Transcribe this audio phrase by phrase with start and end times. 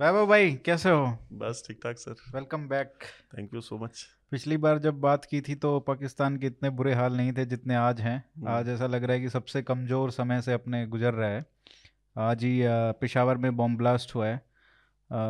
[0.00, 1.18] वैभव भाई कैसे हो?
[1.32, 2.14] बस ठीक ठाक sir.
[2.34, 2.94] Welcome back
[3.38, 6.94] thank you so much पिछली बार जब बात की थी तो पाकिस्तान के इतने बुरे
[6.94, 10.10] हाल नहीं थे जितने आज हैं। हम्म, आज ऐसा लग रहा है कि सबसे कमज़ोर
[10.10, 11.46] समय से अपने गुजर रहा है।
[12.18, 15.22] आज ही पेशावर में बॉम्ब ब्लास्ट हुआ है। अ,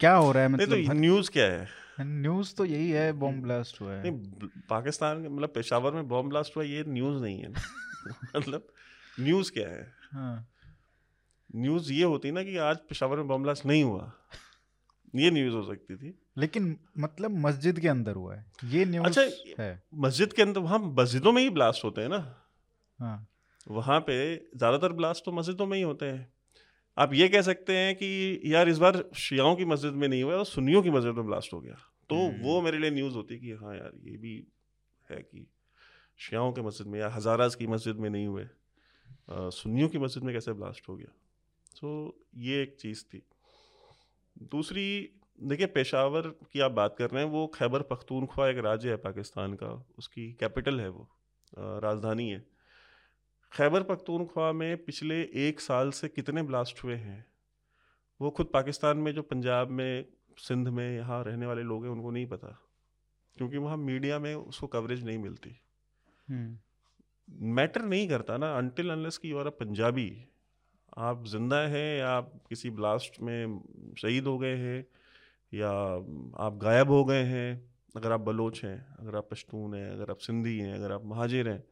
[0.00, 0.48] क्या हो रहा है?
[0.48, 1.68] मतलब तो न्यूज़ क्या है?
[2.00, 6.56] न्यूज़ तो यही है बॉम्ब ब्लास्ट हुआ है। ब- पाकिस्तान मतलब पेशावर में बॉम्ब ब्लास्ट
[6.56, 7.48] हुआ ये न्यूज़ नहीं है।
[8.36, 8.66] मतलब
[9.20, 9.92] न्यूज़ क्या है?
[10.12, 10.46] हाँ।
[11.56, 14.12] न्यूज़ ये होती ना कि आज पेशावर में बॉम्ब ब्लास्ट नहीं हुआ।
[15.14, 19.62] ये न्यूज़ हो सकती थी। लेकिन मतलब मस्जिद के अंदर हुआ है। ये न्यूज़ अच्छा
[19.62, 22.44] है। मस्जिद के अंदर वहाँ मस्जिदों में ही ब्लास्ट होते हैं ना।
[22.98, 23.28] हाँ।
[23.70, 26.32] वहाँ पे ज़्यादातर ब्लास्ट तो मस्जिदों में ही होते हैं।
[26.98, 30.34] आप ये कह सकते हैं कि यार इस बार शियाओं की मस्जिद में नहीं हुआ
[30.34, 31.74] और सुन्नियों की मस्जिद में ब्लास्ट हो गया।
[32.10, 34.46] तो हम्म। वो मेरे लिए न्यूज़ होती कि हाँ यार ये भी
[35.10, 35.46] है कि
[36.18, 38.46] शियाओं के मस्जिद में या हज़ाराज की मस्जिद में नहीं हुए।
[39.30, 41.12] सुन्नियों की मस्जिद में कैसे ब्लास्ट हो गया?
[41.80, 41.90] तो
[42.36, 43.22] ये एक चीज़ थी।
[44.50, 44.84] दूसरी
[45.38, 49.54] देखिए पेशावर की आप बात कर रहे हैं वो खैबर पख्तूनख्वा एक राज्य है पाकिस्तान
[49.54, 51.08] का उसकी कैपिटल है वो
[51.54, 52.38] राजधानी है।
[53.52, 57.24] खैबर पख्तूनख्वा में पिछले एक साल से कितने ब्लास्ट हुए हैं?
[58.20, 60.04] वो खुद पाकिस्तान में जो पंजाब में
[60.38, 62.48] सिंध में यहाँ रहने वाले लोग हैं उनको नहीं पता
[63.36, 65.56] क्योंकि वहाँ मीडिया में उसको कवरेज नहीं मिलती।
[66.28, 66.58] हम्म।
[67.54, 70.10] मैटर नहीं करता ना अनटिल अनलेस की और अ पंजाबी
[70.98, 73.60] आप ज़िंदा हैं या आप किसी ब्लास्ट में
[73.98, 74.86] शहीद हो गए हैं
[75.52, 75.70] या
[76.46, 77.48] आप गायब हो गए हैं
[77.96, 81.48] अगर आप बलोच हैं अगर आप पश्तून हैं अगर आप सिंधी हैं अगर आप महाजिर
[81.48, 81.62] हैं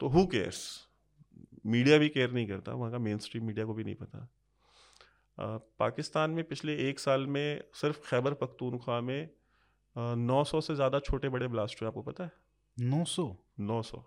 [0.00, 0.62] तो हु केयर्स
[1.66, 4.28] मीडिया भी केयर नहीं करता वहाँ का मेन स्ट्रीम मीडिया को भी नहीं पता।
[5.38, 9.28] अ, पाकिस्तान में पिछले एक साल में सिर्फ़ खैबर पख्तूनख्वा में
[9.96, 12.32] नौ सौ से ज़्यादा छोटे बड़े ब्लास्ट हुए आपको पता है?
[12.76, 13.36] नौ सौ?
[13.60, 14.04] नौ सौ।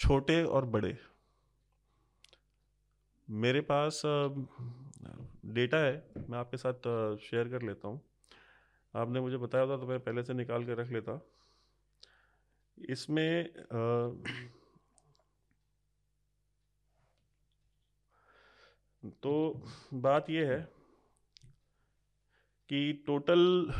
[0.00, 0.96] छोटे और बड़े।
[3.28, 5.92] मेरे पास डेटा है,
[6.28, 6.88] मैं आपके साथ
[7.20, 8.00] शेयर कर लेता हूँ।
[8.94, 11.20] आपने मुझे बताया होता तो मैं पहले से निकाल के रख लेता।
[12.78, 13.48] इसमें
[19.22, 19.34] तो
[19.96, 20.60] बात यह है
[22.70, 23.72] कि टोटल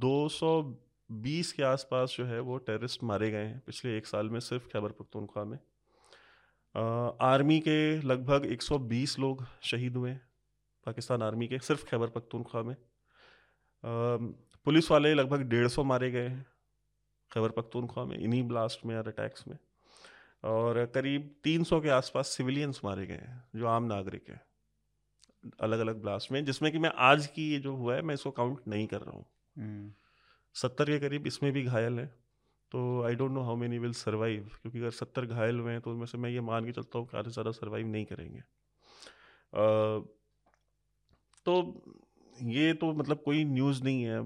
[0.00, 4.68] 220 के आसपास जो है वो टेररिस्ट मारे गए हैं पिछले एक साल में सिर्फ़
[4.68, 5.58] खैबर पख्तूनख्वा में।
[7.20, 10.14] आर्मी के लगभग 120 लोग शहीद हुए
[10.86, 12.76] पाकिस्तान आर्मी के सिर्फ़ खैबर पख्तूनख्वा में।
[14.64, 16.46] पुलिस वाले लगभग डेढ़ सौ मारे गए हैं
[17.32, 19.58] खैबर पख्तूनख्वा में इन्हीं ब्लास्ट में और अटैक्स में।
[20.44, 24.40] और करीब 300 के आसपास सिविलियंस मारे गए हैं जो आम नागरिक हैं
[25.60, 28.30] अलग अलग ब्लास्ट में जिसमें कि मैं आज की ये जो हुआ है मैं इसको
[28.30, 29.26] काउंट नहीं कर रहा हूँ।
[29.58, 29.92] हम्म।
[30.54, 32.14] सत्तर के करीब इसमें भी घायल हैं।
[32.72, 35.90] तो I don't know how many will survive क्योंकि अगर सत्तर घायल हुए हैं तो
[35.90, 38.44] उनमें से मैं ये मान के चलता हूँ कि आधे ज़्यादा सर्वाइव नहीं करेंगे। अ,
[41.46, 41.54] तो
[42.36, 44.18] ये तो मतलब कोई न्यूज़ नहीं है।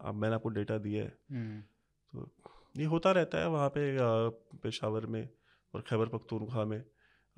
[0.00, 1.60] अब मैंने आपको डेटा दिया है। हम्म।
[2.12, 2.30] तो
[2.76, 3.82] ये होता रहता है वहाँ पे
[4.62, 5.28] पेशावर में
[5.74, 6.82] और खैबर पख्तूनख्वा में।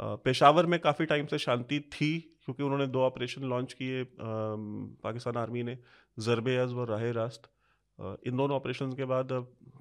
[0.00, 5.62] पेशावर में काफ़ी टाइम से शांति थी क्योंकि उन्होंने दो ऑपरेशन लॉन्च किए पाकिस्तान आर्मी
[5.62, 5.78] ने
[6.18, 7.50] ज़रबे अज़ और राह रास्त
[7.98, 9.28] इन दोनों ऑपरेशन के बाद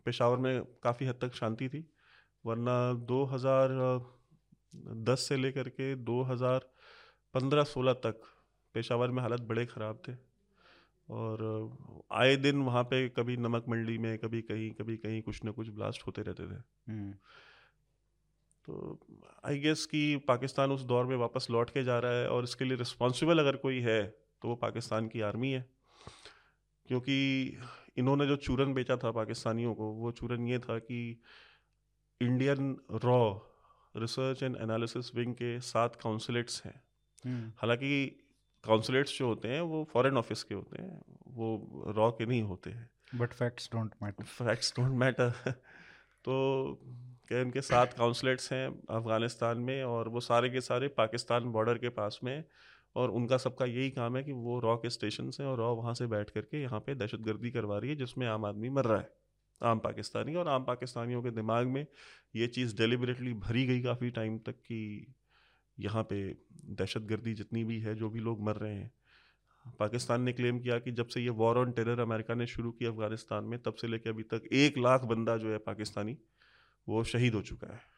[0.06, 1.86] पेशावर में काफ़ी हद तक शांति थी
[2.46, 8.22] वरना 2010 से लेकर के 2015-16 तक
[8.76, 10.34] पेशावर में हालत बड़े ख़राब थे।
[11.10, 11.72] और
[12.12, 15.70] आए दिन वहाँ पे कभी नमक मंडी में कभी कहीं कभी कहीं कुछ ना कुछ
[15.70, 17.14] ब्लास्ट होते रहते थे। हम्म।
[18.66, 19.00] तो
[19.46, 22.66] आई गेस कि पाकिस्तान उस दौर में वापस लौट के जा रहा है और इसके
[22.66, 25.70] लिए रिस्पॉन्सिबल अगर कोई है तो वो पाकिस्तान की आर्मी है।
[26.88, 27.58] क्योंकि
[27.98, 31.22] इन्होंने जो चूरन बेचा था पाकिस्तानियों को वो चूरन ये था कि
[32.22, 33.34] इंडियन रॉ
[33.98, 36.84] रिसर्च एंड एनालिसिस विंग के सात काउंसलेट्स हैं।
[37.26, 38.06] हम्म। हालाँकि
[38.64, 42.70] काउंसलेट्स जो होते हैं वो फॉरेन ऑफ़िस के होते हैं वो रॉ के नहीं होते
[42.70, 45.52] हैं। But facts don't matter facts don't matter
[46.26, 46.36] तो
[47.28, 51.90] क्या इनके सात काउंसलेट्स हैं अफ़गानिस्तान में और वो सारे के सारे पाकिस्तान बॉर्डर के
[51.90, 52.44] पास में
[52.96, 55.94] और उनका सबका यही काम है कि वो रॉ के स्टेशन से और रॉ वहाँ
[55.94, 59.10] से बैठ करके यहाँ पे दहशतगर्दी करवा रही है, जिसमें आम आदमी मर रहा है,
[59.62, 61.86] आम पाकिस्तानी। और आम पाकिस्तानियों के दिमाग में
[62.36, 65.14] ये चीज़ डेलिबरेटली भरी गई काफ़ी टाइम तक कि
[65.78, 66.24] यहाँ पे
[66.66, 68.92] दहशतगर्दी जितनी भी है, जो भी लोग मर रहे हैं।
[69.80, 72.86] पाकिस्तान ने क्लेम किया कि जब से ये वॉर ऑन टेरर अमेरिका ने शुरू की
[72.86, 76.18] अफ़गानिस्तान में, तब से लेकर अभी तक एक लाख बंदा जो है पाकिस्तानी,
[76.88, 77.93] वो शहीद हो चुका है।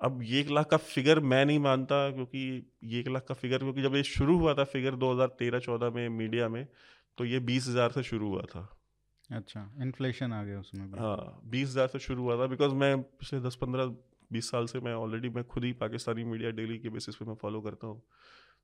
[0.00, 2.40] अब ये एक लाख का फिगर मैं नहीं मानता क्योंकि
[2.84, 6.48] ये एक लाख का फिगर क्योंकि जब ये शुरू हुआ था फिगर 2013-14 में मीडिया
[6.48, 6.66] में
[7.18, 8.68] तो ये बीस हज़ार से शुरू हुआ था।
[9.30, 13.00] अच्छा इन्फ्लेशन आ गया उसमें भी हाँ बीस हज़ार से शुरू हुआ था बिकॉज़ मैं
[13.02, 13.94] पिछले दस पंद्रह
[14.32, 17.34] बीस साल से मैं ऑलरेडी मैं खुद ही पाकिस्तानी मीडिया डेली के बेसिस पे मैं
[17.42, 18.02] फॉलो करता हूँ।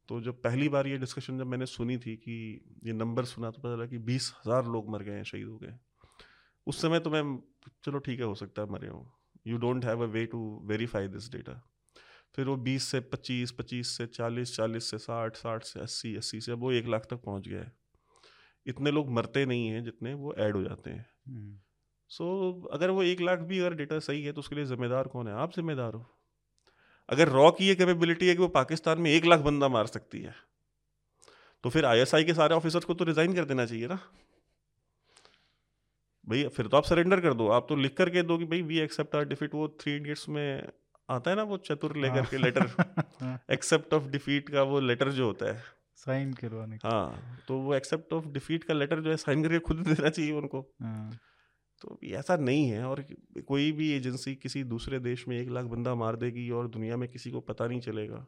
[0.08, 2.34] तो जब पहली बार ये डिस्कशन जब मैंने सुनी थी कि
[2.86, 5.56] ये नंबर सुना तो पता चला कि बीस हज़ार लोग मर गए हैं शहीद हो
[5.58, 5.74] गए
[6.66, 7.22] उस समय तो मैं
[7.84, 9.04] चलो ठीक है हो सकता है मरे हूँ।
[9.46, 11.60] You don't have a way to verify this data
[12.34, 16.40] फिर वो बीस से पच्चीस पच्चीस से चालीस चालीस से साठ साठ से अस्सी अस्सी
[16.40, 17.72] से अब वो एक लाख तक पहुँच गया है।
[18.66, 21.06] इतने लोग मरते नहीं हैं जितने वो ऐड हो जाते हैं।
[22.10, 24.64] सो हम्म। so, अगर वो एक लाख भी अगर डेटा सही है तो उसके लिए
[24.64, 25.34] जिम्मेदार कौन है?
[25.34, 26.06] आप जिम्मेदार हो।
[27.08, 30.20] अगर रॉ की ये कैपेबिलिटी है कि वो पाकिस्तान में एक लाख बंदा मार सकती
[30.20, 30.34] है
[31.64, 33.98] तो फिर आईएसआई के सारे ऑफिसर्स को तो रिजाइन कर देना चाहिए ना।
[36.26, 38.78] भाई फिर तो आप सरेंडर कर दो। आप तो लिख करके दो कि भाई वी
[38.78, 40.68] एक्सेप्ट आर डिफीट वो थ्री इडियट्स में
[41.08, 45.26] आता है ना वो चतुर लेकर के लेटर एक्सेप्ट ऑफ़ डिफीट का वो लेटर जो
[45.26, 45.62] होता है।
[45.96, 49.58] साइन करवाने का। हाँ तो वो एक्सेप्ट ऑफ़ डिफीट का लेटर जो है साइन करके
[49.58, 51.18] खुद देना चाहिए उनको। हाँ।
[51.82, 53.04] तो ऐसा नहीं है और
[53.48, 57.08] कोई भी एजेंसी किसी दूसरे देश में एक लाख बंदा मार देगी और दुनिया में
[57.08, 58.26] किसी को पता नहीं चलेगा।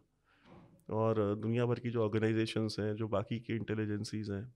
[0.90, 4.54] और दुनिया भर की जो ऑर्गेनाइजेशंस हैं जो बाकी की इंटेलिजेंसीज हैं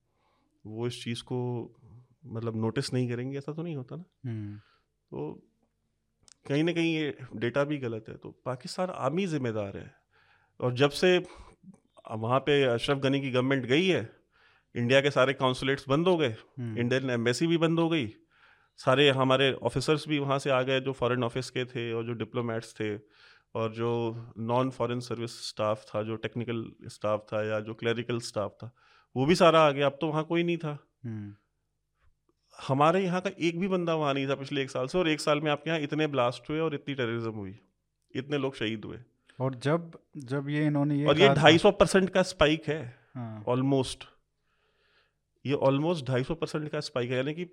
[0.64, 1.38] वो इस चीज़ को
[2.24, 5.32] मतलब नोटिस नहीं करेंगे ऐसा तो नहीं होता ना हम्म। तो
[6.46, 9.90] कहीं ना कहीं ये डेटा भी गलत है तो पाकिस्तान आमी जिम्मेदार है
[10.60, 14.08] और जब से वहाँ पे अशरफ गनी की गवर्नमेंट गई है
[14.74, 18.08] इंडिया के सारे काउंसुलेट्स बंद हो गए इंडियन हम्म। एम्बेसी भी बंद हो गई
[18.78, 22.12] सारे हमारे ऑफिसर्स भी वहाँ से आ गए जो फॉरेन ऑफ़िस के थे और जो
[22.14, 22.96] डिप्लोमेट्स थे
[23.54, 23.90] और जो
[24.44, 28.70] नॉन फॉरेन सर्विस स्टाफ था जो टेक्निकल स्टाफ था या जो क्लरिकल स्टाफ था
[29.16, 31.34] वो भी सारा आ गया अब तो वहाँ कोई नहीं था हम्म।
[32.60, 35.20] हमारे यहाँ का एक भी बंदा वहाँ नहीं था पिछले एक साल से और एक
[35.20, 37.54] साल में आपके यहाँ इतने ब्लास्ट हुए और इतनी टेररिज्म हुई।
[38.14, 38.98] इतने लोग शहीद हुए।
[39.38, 39.92] और जब
[40.26, 42.82] जब ये इन्होंने ये और ये ढाई सौ परसेंट का स्पाइक है।
[43.48, 44.16] ऑलमोस्ट हाँ।
[45.44, 47.46] ये ऑलमोस्ट ढाई सौ परसेंट का स्पाइक है। यानी कि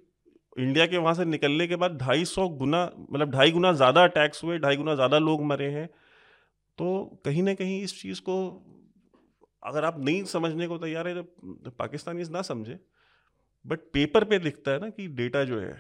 [0.58, 4.44] इंडिया के वहाँ से निकलने के बाद ढाई सौ गुना मतलब ढाई गुना ज़्यादा अटैक्स
[4.44, 5.88] हुए ढाई गुना ज़्यादा लोग मरे हैं।
[6.78, 8.36] तो कहीं ना कहीं इस चीज़ को
[9.64, 12.80] अगर आप नहीं समझने को तैयार है तो पाकिस्तानी ना समझे।
[13.68, 15.74] बट पेपर पे दिखता है ना कि डेटा जो है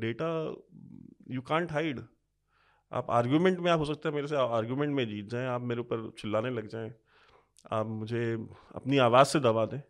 [0.00, 0.28] डेटा
[1.30, 2.00] यू कांट हाइड
[2.92, 5.80] आप आर्ग्यूमेंट में आप हो सकता है मेरे से आर्ग्यूमेंट में जीत जाएँ आप मेरे
[5.80, 6.92] ऊपर चिल्लाने लग जाएँ
[7.72, 8.32] आप मुझे
[8.74, 9.80] अपनी आवाज़ से दबा दें।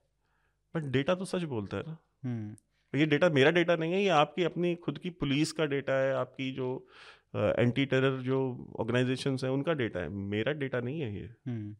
[0.74, 4.08] बट डेटा तो सच बोलता है ना। हम्म। ये डेटा मेरा डेटा नहीं है ये
[4.08, 6.88] आपकी अपनी खुद की पुलिस का डेटा है आपकी जो
[7.36, 8.38] एंटी टेरर जो
[8.80, 11.76] ऑर्गेनाइजेशंस हैं उनका डेटा है। मेरा डेटा नहीं है ये। हम्म।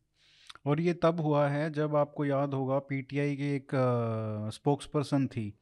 [0.66, 3.72] और ये तब हुआ है जब आपको याद होगा पीटीआई के एक
[4.54, 5.52] स्पोक्स पर्सन थी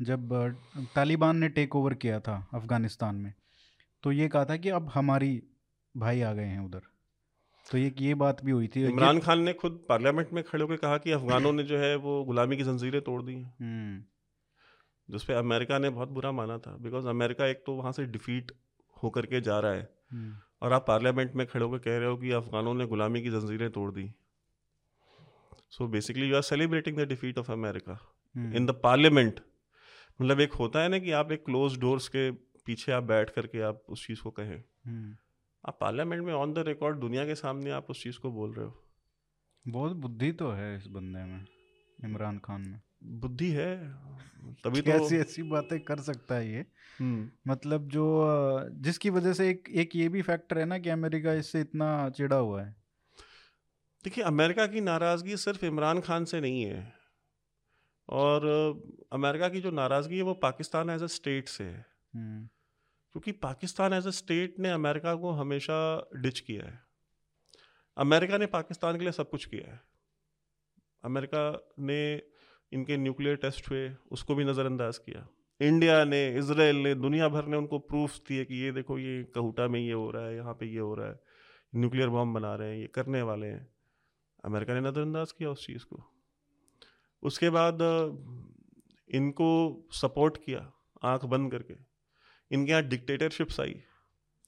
[0.00, 0.32] जब
[0.94, 3.32] तालिबान ने टेक ओवर किया था अफ़गानिस्तान में।
[4.04, 5.42] तो ये कहा था कि अब हमारी
[5.94, 6.80] भाई आ गए हैं उधर।
[7.66, 10.76] तो ये ये बात भी हुई थी। इमरान खान ने खुद पार्लियामेंट में खड़े होकर
[10.76, 14.02] कहा कि अफगानों ने जो है वो गुलामी की जंजीरें तोड़ दी हम्म।
[15.08, 18.52] जिस पे अमेरिका ने बहुत बुरा माना था बिकॉज़ अमेरिका एक तो वहाँ से डिफीट
[18.96, 22.16] होकर के जा रहा है। हम्म। और आप पार्लियामेंट में खड़े होकर कह रहे हो
[22.16, 24.10] कि अफगानों ने गुलामी की जंजीरें तोड़ दी।
[25.70, 29.40] So basically you are celebrating the defeat of America in the parliament
[30.22, 32.30] मतलब एक होता है ना कि आप एक क्लोज डोर्स के
[32.66, 35.20] पीछे आप बैठ करके आप उस चीज़ को कहें। Hmm.
[35.68, 38.66] आप पार्लियामेंट में ऑन द रिकॉर्ड दुनिया के सामने आप उस चीज़ को बोल रहे
[38.66, 38.84] हो।
[39.68, 41.46] बहुत बुद्धि तो है इस बंदे में
[42.04, 43.94] इमरान खान में। बुद्धि है
[44.64, 46.66] तभी तो ऐसी ऐसी बातें कर सकता है ये।
[47.00, 48.28] हम्म। मतलब जो
[48.70, 52.36] जिसकी वजह से एक एक ये भी फैक्टर है ना कि अमेरिका इससे इतना चिड़ा
[52.36, 52.79] हुआ है।
[54.04, 56.92] देखिए अमेरिका की नाराज़गी सिर्फ़ इमरान खान से नहीं है।
[58.08, 58.46] और
[59.12, 62.46] अमेरिका की जो नाराज़गी है वो पाकिस्तान एज अ स्टेट से है। हम्म।
[63.12, 66.82] क्योंकि पाकिस्तान एज अ स्टेट ने अमेरिका को हमेशा डिच किया है।
[67.96, 69.80] अमेरिका ने पाकिस्तान के लिए सब कुछ किया है।
[71.04, 72.22] अमेरिका ने
[72.72, 75.28] इनके न्यूक्लियर टेस्ट हुए उसको भी नज़रअंदाज किया।
[75.60, 79.68] इंडिया ने इसराइल ने दुनिया भर ने उनको प्रूफ दिए कि ये देखो ये कहूटा
[79.68, 81.20] में ये हो रहा है यहाँ पे ये हो रहा है
[81.74, 83.69] न्यूक्लियर बम बना रहे हैं ये करने वाले हैं।
[84.44, 86.02] अमेरिका ने नज़रअंदाज किया उस चीज़ को।
[87.22, 87.78] उसके बाद
[89.10, 89.48] इनको
[89.92, 91.74] सपोर्ट किया आँख बंद करके।
[92.50, 93.82] इनके यहाँ डिक्टेटरशिप्स आई।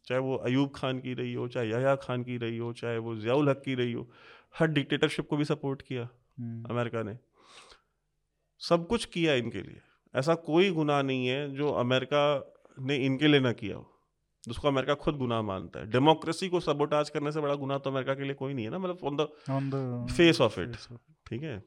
[0.06, 3.16] चाहे वो अयूब खान की रही हो चाहे याया खान की रही हो चाहे वो
[3.16, 4.10] जियाउल हक की रही हो
[4.58, 6.08] हर डिक्टेटरशिप को भी सपोर्ट किया
[6.40, 7.18] हम्म। अमेरिका ने।
[8.58, 9.80] सब कुछ किया इनके लिए।
[10.14, 12.24] ऐसा कोई गुनाह नहीं है जो अमेरिका
[12.80, 13.91] ने इनके लिए ना किया हो।
[14.48, 18.14] जिसको अमेरिका खुद गुनाह मानता है। डेमोक्रेसी को सबोटाज करने से बड़ा गुनाह तो अमेरिका
[18.14, 18.98] के लिए कोई नहीं है ना मतलब
[19.50, 20.76] on the face of it
[21.26, 21.64] ठीक है?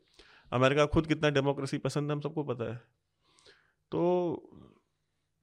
[0.54, 2.78] अमेरिका खुद कितना डेमोक्रेसी पसंद है हम सबको पता है।
[3.92, 4.34] तो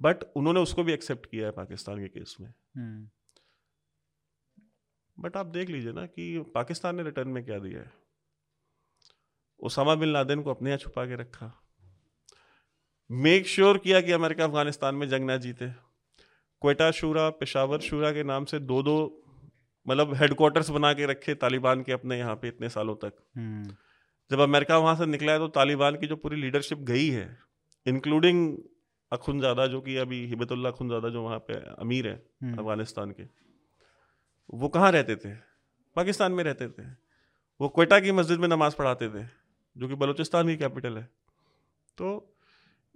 [0.02, 2.78] बट उन्होंने उसको भी एक्सेप्ट किया है पाकिस्तान के केस में। बट
[5.26, 7.92] हम्म। आप देख लीजिए ना कि पाकिस्तान ने रिटर्न में क्या दिया है?
[9.60, 11.62] ओसामा बिन लादेन को अपने यहाँ छुपा के रखा।
[13.10, 15.91] मेक श्योर sure किया कि अमेरिका अफ़गानिस्तान में जंग ना जीते।
[16.62, 18.96] क्वेटा शूरा पेशावर शूरा के नाम से दो दो
[19.86, 23.74] मतलब हेडक्वार्टर्स बना के रखे तालिबान के अपने यहाँ पे इतने सालों तक। हम्म।
[24.30, 27.26] जब अमेरिका वहाँ से निकला है तो तालिबान की जो पूरी लीडरशिप गई है
[27.86, 28.56] इंक्लूडिंग
[29.12, 33.24] अखुनजादा जो कि अभी हिबतुल्ला अखुनजादा जो वहाँ पे अमीर है हम्म, अफ़गानिस्तान के
[34.54, 35.34] वो कहाँ रहते थे?
[35.96, 36.82] पाकिस्तान में रहते थे।
[37.60, 39.24] वो क्वेटा की मस्जिद में नमाज़ पढ़ाते थे
[39.76, 41.04] जो कि बलूचिस्तान की कैपिटल है।
[41.98, 42.34] तो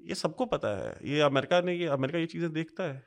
[0.01, 3.03] ये सबको पता है ये अमेरिका ने ये अमेरिका ये चीज़ें देखता है।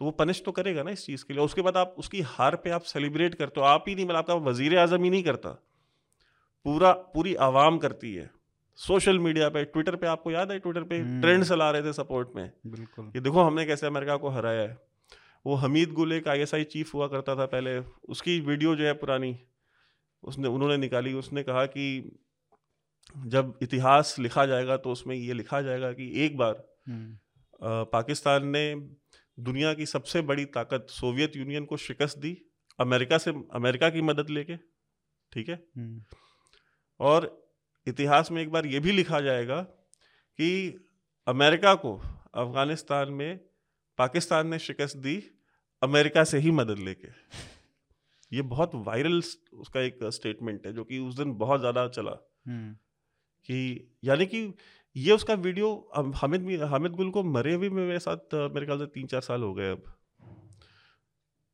[0.00, 2.56] तो वो पनिश तो करेगा ना इस चीज़ के लिए। उसके बाद आप उसकी हार
[2.56, 5.50] पे आप सेलिब्रेट करते हो। आप ही नहीं मतलब आपका वज़ीर आज़म ही नहीं करता।
[6.64, 8.30] पूरा पूरी आवाम करती है।
[8.76, 11.92] सोशल मीडिया पे ट्विटर पे आपको याद है ट्विटर पे हम्म। ट्रेंड चला रहे थे
[11.92, 12.52] सपोर्ट में?
[12.66, 14.78] बिल्कुल। कि देखो हमने कैसे अमेरिका को हराया है।
[15.46, 17.78] वो हमीद गुल एक आईएसआई चीफ हुआ करता था पहले।
[18.08, 19.40] उसकी वीडियो जो है पुरानी
[20.22, 22.18] उसने उन्होंने निकाली। उसने कहा कि
[23.26, 28.46] जब इतिहास लिखा जाएगा तो उसमें ये लिखा जाएगा कि एक बार हम्म, अ, पाकिस्तान
[28.46, 28.90] ने
[29.38, 32.36] दुनिया की सबसे बड़ी ताकत सोवियत यूनियन को शिकस्त दी
[32.78, 34.56] अमेरिका से अमेरिका की मदद लेके
[35.32, 35.54] ठीक है?
[35.76, 36.02] हम्म,
[37.00, 37.52] और
[37.86, 39.60] इतिहास में एक बार ये भी लिखा जाएगा
[40.38, 40.50] कि
[41.26, 41.94] अमेरिका को
[42.34, 43.40] अफ़गानिस्तान में
[43.98, 45.22] पाकिस्तान ने शिकस्त दी
[45.82, 47.08] अमेरिका से ही मदद लेके।
[48.32, 52.10] ये बहुत वायरल उसका एक स्टेटमेंट है जो कि उस दिन बहुत ज़्यादा चला।
[52.46, 52.72] हम्म,
[53.48, 54.42] कि यानी कि
[54.96, 58.78] ये उसका वीडियो हामिद भी- हामिद गुल को मरे हुए में मेरे साथ मेरे ख्याल
[58.78, 59.96] से तीन चार साल हो गए अब।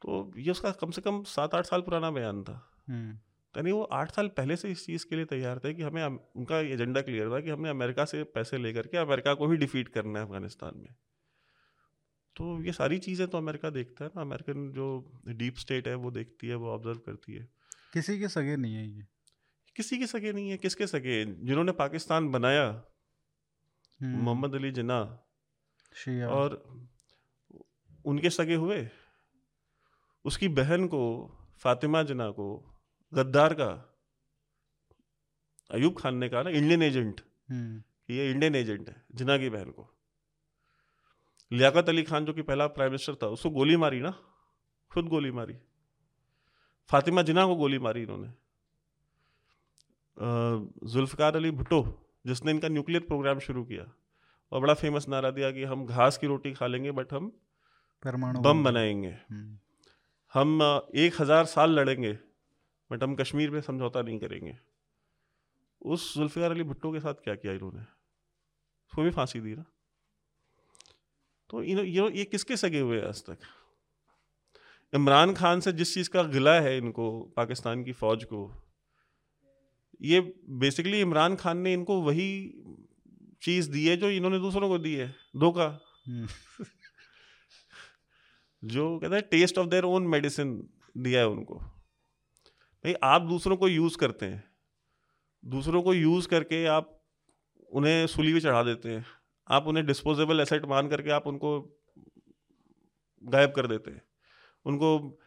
[0.02, 3.14] तो ये उसका कम से कम सात आठ साल पुराना बयान था। हम्म,
[3.56, 6.04] यानी वो आठ साल पहले से इस चीज़ के लिए तैयार थे कि हमें
[6.36, 9.88] उनका एजेंडा क्लियर था कि हमने अमेरिका से पैसे लेकर के अमेरिका को ही डिफीट
[9.88, 10.94] करना है अफ़गानिस्तान में।
[12.36, 16.10] तो ये सारी चीज़ें तो अमेरिका देखता है ना अमेरिकन जो डीप स्टेट है वो
[16.10, 17.48] देखती है वो ऑब्ज़र्व करती है।
[17.92, 19.06] किसी के सगे नहीं है ये।
[19.76, 21.24] किसी के सगे नहीं है किसके सगे?
[21.24, 22.84] जिन्होंने पाकिस्तान बनाया
[24.00, 24.98] मोहम्मद अली जिन्ना
[25.94, 26.62] शिया। और
[28.04, 28.88] उनके सगे हुए
[30.24, 31.02] उसकी बहन को
[31.58, 32.46] फातिमा जिना को
[33.12, 33.68] गद्दार का
[35.70, 39.50] अयूब खान ने कहा ना इंडियन एजेंट हम्म, कि ये इंडियन एजेंट है जिना की
[39.50, 39.88] बहन को।
[41.52, 44.10] लियाकत अली खान जो कि पहला प्राइम मिनिस्टर था उसको गोली मारी ना
[44.90, 45.58] खुद गोली मारी।
[46.90, 48.32] फातिमा जिना को गोली मारी इन्होंने।
[50.86, 51.82] जुल्फकार अली भुट्टो
[52.26, 53.92] जिसने इनका न्यूक्लियर प्रोग्राम शुरू किया।
[54.52, 57.28] और बड़ा फ़ेमस नारा दिया कि हम घास की रोटी खा लेंगे बट हम
[58.04, 59.58] परमाणु बम बनाएँगे। हम्म,
[60.34, 60.62] हम
[60.94, 62.12] एक हज़ार साल लड़ेंगे
[62.90, 64.56] बट हम कश्मीर में समझौता नहीं करेंगे।
[65.82, 67.80] उस जुल्फ़िकार अली भुट्टो के साथ क्या किया इन्होंने?
[67.80, 69.64] उसको भी फांसी दी ना।
[71.50, 73.38] तो इन ये ये किसके सगे हुए आज तक?
[74.92, 78.46] इमरान खान से जिस चीज़ का गिला है इनको पाकिस्तान की फ़ौज को
[80.02, 82.28] ये बेसिकली इमरान खान ने इनको वही
[83.42, 85.68] चीज़ दी है जो इन्होंने दूसरों को दी है धोखा।
[86.06, 86.28] हम्म,
[88.64, 93.68] जो कहते हैं taste of their own medicine दिया है उनको। भाई आप दूसरों को
[93.68, 94.44] यूज़ करते हैं।
[95.44, 97.04] दूसरों को यूज़ करके आप
[97.72, 99.06] उन्हें सुली भी चढ़ा देते हैं।
[99.48, 101.80] आप उन्हें डिस्पोजेबल एसेट मान करके आप उनको
[103.22, 104.02] गायब कर देते हैं।
[104.64, 105.18] उनको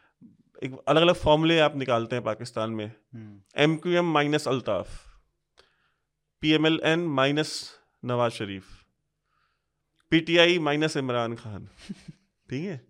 [0.62, 2.84] एक अलग अलग फॉर्मूले आप निकालते हैं पाकिस्तान में।
[3.56, 4.88] M Q M minus Altaf
[6.42, 7.52] P M L N minus
[8.04, 8.66] Nawaz Sharif
[10.12, 11.66] P T I minus Imran Khan
[12.48, 12.80] ठीक है?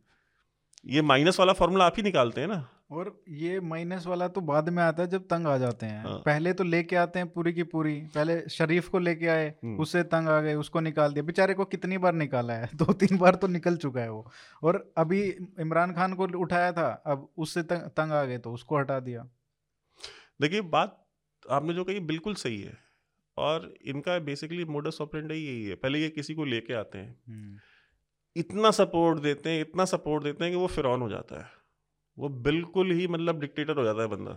[0.87, 4.69] ये माइनस वाला फॉर्मूला आप ही निकालते हैं ना। और ये माइनस वाला तो बाद
[4.69, 7.53] में आता है जब तंग आ जाते हैं। हाँ। पहले तो लेके आते हैं पूरी
[7.53, 11.23] की पूरी। पहले शरीफ को लेके आए हम्म। उससे तंग आ गए उसको निकाल दिया।
[11.23, 12.71] बेचारे को कितनी बार निकाला है?
[12.75, 14.31] दो तीन बार तो निकल चुका है वो।
[14.63, 15.23] और अभी
[15.61, 19.29] इमरान खान को उठाया था अब उससे तंग, तंग आ गए तो उसको हटा दिया।
[20.41, 21.07] देखिए बात
[21.51, 22.79] आपने जो कही बिल्कुल सही है।
[23.37, 27.57] और इनका बेसिकली मोडस ऑपरेंडी यही है। पहले ये किसी को लेके आते हैं। हम्म,
[28.37, 31.60] इतना सपोर्ट देते हैं इतना सपोर्ट देते हैं कि वो फिरौन हो जाता है।
[32.19, 34.33] वो बिल्कुल ही मतलब डिक्टेटर हो जाता है बंदा।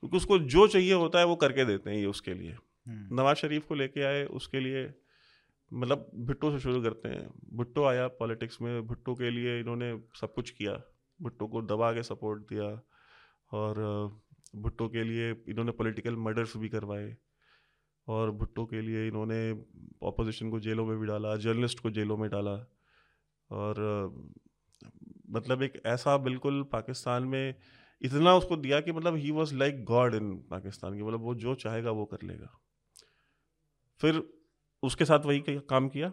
[0.00, 3.36] क्योंकि उसको जो चाहिए होता है वो करके देते हैं ये उसके लिए। हम्म, नवाज़
[3.36, 4.94] शरीफ को लेके आए उसके लिए
[5.72, 10.34] मतलब भुट्टो से शुरू करते हैं। भुट्टो आया पॉलिटिक्स में भुट्टो के लिए इन्होंने सब
[10.34, 10.82] कुछ किया।
[11.22, 12.82] भुट्टो को दबा के सपोर्ट दिया
[13.52, 13.78] और
[14.56, 17.16] भुट्टो के लिए इन्होंने पॉलिटिकल मर्डर्स भी करवाए
[18.08, 19.64] और भुट्टो के लिए इन्होंने
[20.02, 22.70] ऑपोजिशन को जेलों में भी डाला जर्नलिस्ट को जेलों में डाला
[23.50, 23.74] और
[25.28, 27.54] मतलब एक ऐसा बिल्कुल पाकिस्तान में
[28.02, 31.54] इतना उसको दिया कि मतलब he was like God in Pakistan की मतलब वो जो
[31.54, 32.48] चाहेगा वो कर लेगा।
[34.00, 34.22] फिर
[34.82, 36.12] उसके साथ वही काम किया।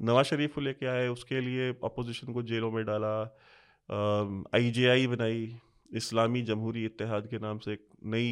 [0.00, 3.14] नवाज़ शरीफ को लेके आए उसके लिए अपोजिशन को जेलों में डाला
[4.54, 5.56] आईजेआई बनाई
[5.90, 8.28] इस्लामी जमहूरी इत्तेहाद के नाम से एक नई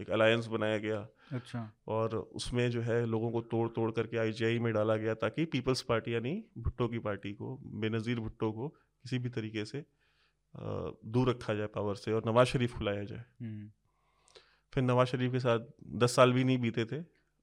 [0.00, 4.58] एक अलायंस बनाया गया। अच्छा। और उसमें जो है लोगों को तोड़ तोड़ करके आईजीआई
[4.58, 8.74] में डाला गया ताकि पीपल्स पार्टी यानी भुट्टो की पार्टी को बेनज़ीर भुट्टो को
[9.06, 9.84] किसी भी तरीके से
[11.06, 13.70] दूर रखा जाए पावर से और नवाज़ शरीफ खुलाया जाए। हम्म,
[14.72, 15.60] फिर नवाज़ शरीफ के साथ
[15.94, 17.00] दस साल भी नहीं बीते थे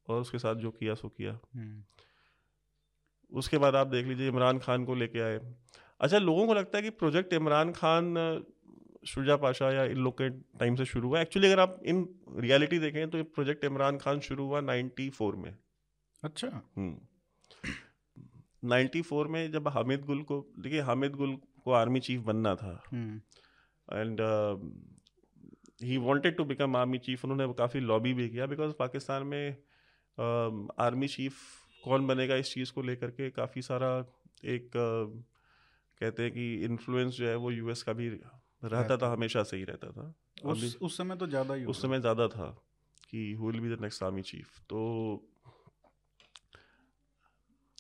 [0.08, 1.84] और उसके साथ जो किया सो किया। हम्म,
[3.32, 5.40] उसके बाद आप देख लीजिए इमरान खान को लेके आए।
[6.02, 8.44] अच्छा लोगों को लगता है कि प्रोजेक्ट इमरान खान
[9.08, 10.30] शुजा पाशा या इन लोग के
[10.60, 14.20] टाइम से शुरू हुआ। एक्चुअली अगर आप इन रियलिटी देखें तो ये प्रोजेक्ट इमरान खान
[14.20, 15.56] शुरू हुआ 94 में।
[16.24, 16.62] अच्छा।
[18.64, 22.74] नाइन्टी फोर में जब हामिद गुल को देखिए हामिद गुल को आर्मी चीफ बनना था।
[23.88, 24.22] And
[25.84, 29.58] he wanted to become army chief उन्होंने काफ़ी लॉबी भी किया बिकॉज़ पाकिस्तान में
[30.80, 31.34] आर्मी चीफ
[31.84, 33.90] कौन बनेगा इस चीज़ को लेकर के काफ़ी सारा
[34.46, 35.24] एक uh,
[36.02, 39.58] कहते हैं कि इन्फ्लुएंस जो है वो यूएस का भी रहता रहता। था हमेशा से
[39.58, 42.48] ही रहता था। उस उस समय तो ज़्यादा ही उस समय ज़्यादा था
[43.10, 44.80] कि who will be the next army chief तो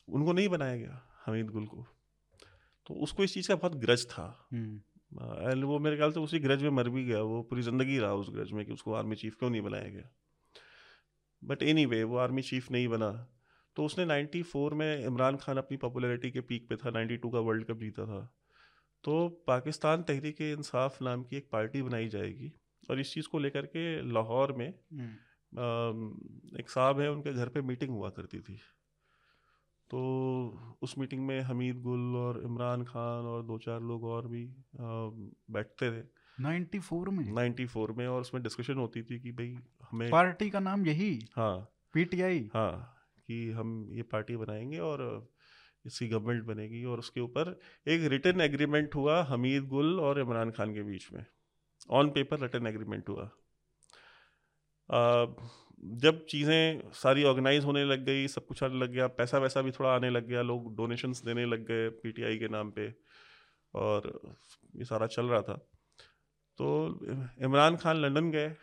[0.09, 1.85] उनको नहीं बनाया गया हमीद गुल को।
[2.85, 4.75] तो उसको इस चीज़ का बहुत ग्रज था। हम्म,
[5.51, 8.13] एंड वो मेरे ख्याल से उसी ग्रज में मर भी गया। वो पूरी ज़िंदगी रहा
[8.13, 10.15] उस ग्रज में कि उसको आर्मी चीफ क्यों नहीं बनाया गया।
[11.43, 13.29] बट एनी वे वो आर्मी चीफ नहीं बना।
[13.75, 17.65] तो उसने 94 में इमरान खान अपनी पॉपुलैरिटी के पीक पे था। 92 का वर्ल्ड
[17.65, 18.35] कप जीता था।
[19.03, 22.53] तो पाकिस्तान तहरीक इंसाफ नाम की एक पार्टी बनाई जाएगी
[22.91, 25.15] और इस चीज़ को लेकर के लाहौर में हम्म,
[25.57, 26.17] अम,
[26.59, 28.59] एक साहब है उनके घर पे मीटिंग हुआ करती थी।
[29.93, 34.45] तो उस मीटिंग में हमीद गुल और इमरान खान और दो चार लोग और भी
[35.51, 36.05] बैठते थे।
[36.41, 37.33] 94 में?
[37.33, 39.57] 94 में और उसमें डिस्कशन होती थी कि भाई
[39.91, 41.27] हमें पार्टी का नाम यही?
[41.35, 41.59] हाँ।
[41.93, 42.49] पीटीआई?
[42.53, 42.97] हाँ
[43.27, 45.29] कि हम ये पार्टी बनाएँगे और
[45.85, 50.73] इसकी गवर्नमेंट बनेगी और उसके ऊपर एक रिटर्न एग्रीमेंट हुआ हमीद गुल और इमरान खान
[50.73, 51.25] के बीच में।
[51.89, 53.29] ऑन पेपर रिटर्न एग्रीमेंट हुआ।
[55.83, 59.71] जब चीज़ें सारी ऑर्गेनाइज होने लग गई सब कुछ आने लग गया पैसा वैसा भी
[59.71, 62.93] थोड़ा आने लग गया लोग डोनेशंस देने लग गए पीटीआई के नाम पे
[63.73, 64.21] और
[64.75, 65.53] ये सारा चल रहा था।
[66.59, 66.67] तो
[67.43, 68.55] इमरान खान लंदन गए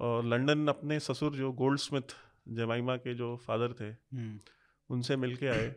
[0.00, 2.14] और लंदन अपने ससुर जो गोल्ड स्मिथ
[2.48, 4.38] जमाइमा के जो फादर थे हम्म,
[4.90, 5.68] उनसे मिल के आए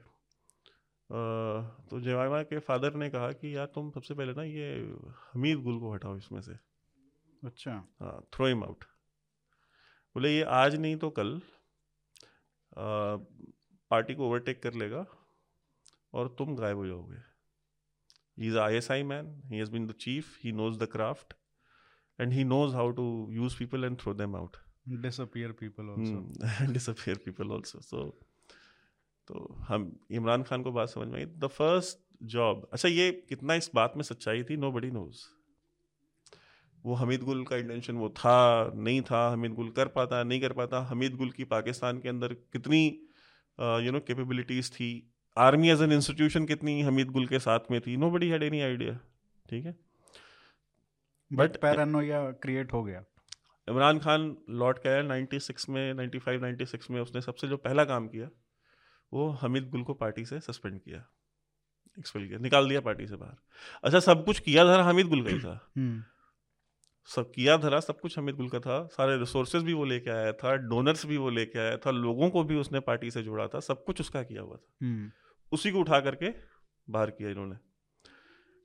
[1.09, 4.69] तो जमाइमा के फादर ने कहा कि यार तुम सबसे पहले ना ये
[5.33, 6.57] हमीद गुल को हटाओ इसमें से।
[7.43, 8.83] अच्छा। हाँ थ्रो हिम आउट
[10.15, 12.83] बोले ये आज नहीं तो कल अ,
[13.91, 15.05] पार्टी को ओवरटेक कर लेगा
[16.13, 17.17] और तुम गायब हो जाओगे।
[18.37, 21.33] He is I S I man he has been the chief he knows the craft
[22.19, 24.57] and he knows how to use people and throw them out
[25.01, 28.09] disappear people also disappear people also so
[29.27, 31.99] तो हम इमरान खान को बात समझ में आई। The first
[32.33, 34.57] job अच्छा ये कितना इस बात में सच्चाई थी?
[34.57, 35.23] नो बडी नोज़
[36.85, 40.53] वो हमीद गुल का इंटेंशन वो था नहीं था हमीद गुल कर पाता नहीं कर
[40.53, 42.85] पाता। हमीद गुल की पाकिस्तान के अंदर कितनी
[43.85, 44.89] यू नो कैपेबिलिटीज थी?
[45.37, 47.97] आर्मी एज एन इंस्टीट्यूशन कितनी हमीद गुल के साथ में थी?
[47.97, 48.99] Nobody had any idea
[49.49, 49.75] ठीक है?
[51.31, 53.03] बट पैरानोया क्रिएट हो गया।
[53.67, 58.07] इमरान खान लौट के आया 96 में 95 96 में उसने सबसे जो पहला काम
[58.07, 58.29] किया
[59.13, 61.05] वो हमीद गुल को पार्टी से सस्पेंड किया।
[61.99, 63.37] एक्सपेल किया निकाल दिया पार्टी से बाहर।
[63.83, 66.03] अच्छा सब कुछ किया था हमीद गुल का ही था। हम्म,
[67.09, 70.33] सब किया धरा सब कुछ हमीद गुल का था। सारे रिसोर्सेज भी वो लेके आया
[70.33, 73.59] था डोनर्स भी वो लेके आया था लोगों को भी उसने पार्टी से जोड़ा था
[73.59, 75.11] सब कुछ उसका किया हुआ था। हम्म,
[75.51, 76.29] उसी को उठा करके
[76.87, 77.55] बाहर किया इन्होंने।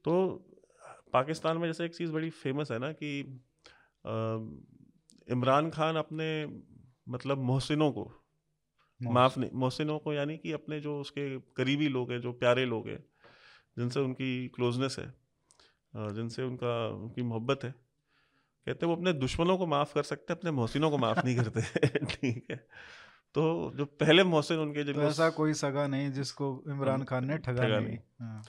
[0.05, 0.13] तो
[1.13, 3.21] पाकिस्तान में जैसे एक चीज़ बड़ी फ़ेमस है ना कि
[5.31, 6.29] इमरान खान अपने
[7.09, 8.11] मतलब मोहसिनों को
[9.01, 12.89] माफ़ नहीं मोहसिनों को यानी कि अपने जो उसके करीबी लोग हैं जो प्यारे लोग
[12.89, 13.05] हैं
[13.79, 15.15] जिनसे उनकी क्लोजनेस है
[16.15, 17.86] जिनसे उनका उनकी मोहब्बत है।
[18.67, 21.37] कहते हैं वो अपने दुश्मनों को माफ़ कर सकते हैं अपने मोहसिनों को माफ़ नहीं
[21.37, 21.61] करते।
[22.05, 22.57] ठीक है।
[23.35, 27.63] तो जो पहले मोहसिन उनके तो ऐसा कोई सगा नहीं जिसको इमरान खान ने ठगा
[27.63, 28.43] ठगा नहीं। नहीं। हाँ,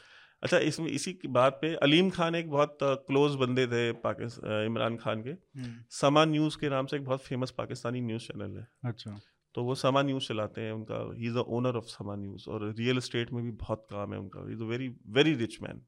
[0.43, 4.97] अच्छा इसमें इसी की बात पे अलीम खान एक बहुत क्लोज बंदे थे पाकिस्तान इमरान
[4.97, 8.67] खान के। हम्म, समा न्यूज़ के नाम से एक बहुत फ़ेमस पाकिस्तानी न्यूज़ चैनल है।
[8.86, 9.19] अच्छा।
[9.56, 12.73] तो वो समा न्यूज़ चलाते हैं उनका। He is the owner of Samaa news और
[12.73, 15.82] रियल इस्टेट में भी बहुत काम है उनका। Is a very very rich man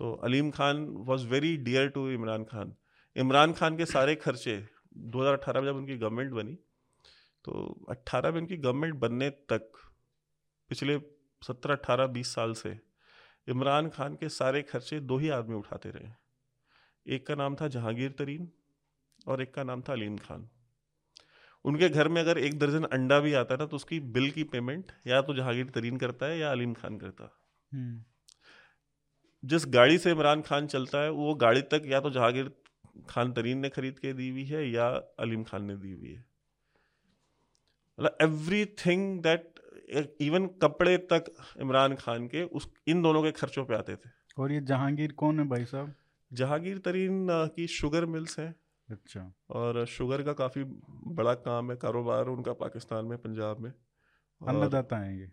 [0.00, 2.74] तो Aleem Khan was very dear to Imran Khan.
[3.16, 6.54] Imran Khan के सारे खर्चे 2018 में जब उनकी गवर्नमेंट बनी
[7.44, 9.72] तो 18 में उनकी गवर्नमेंट बनने तक
[10.68, 10.98] पिछले
[11.42, 12.80] 17 18 20 साल से
[13.48, 16.10] इमरान खान के सारे खर्चे दो ही आदमी उठाते रहे।
[17.14, 18.52] एक का नाम था जहांगीर तरीन
[19.28, 20.48] और एक का नाम था अलीम खान।
[21.64, 24.44] उनके घर में अगर एक दर्जन अंडा भी आता है ना तो उसकी बिल की
[24.44, 28.04] पेमेंट या तो जहांगीर तरीन करता है या अलीम खान करता। है हम्म,
[29.42, 32.50] जिस गाड़ी से इमरान खान चलता है वो गाड़ी तक या तो जहांगीर
[33.08, 34.88] खान तरीन ने खरीद के दी हुई है या
[35.20, 36.24] अलीम खान ने दी हुई है।
[37.98, 39.48] मतलब एवरी थिंग दैट
[40.20, 44.52] इवन कपड़े तक इमरान खान के उस इन दोनों के खर्चों पे आते थे। और
[44.52, 45.94] ये जहांगीर कौन है भाई साहब?
[46.30, 48.54] जहांगीर तरीन की शुगर मिल्स हैं।
[48.88, 50.64] अच्छा। और शुगर का काफ़ी
[51.14, 53.72] बड़ा काम है कारोबार उनका पाकिस्तान में पंजाब में।
[54.40, 55.30] अन्नदाता हैं ये।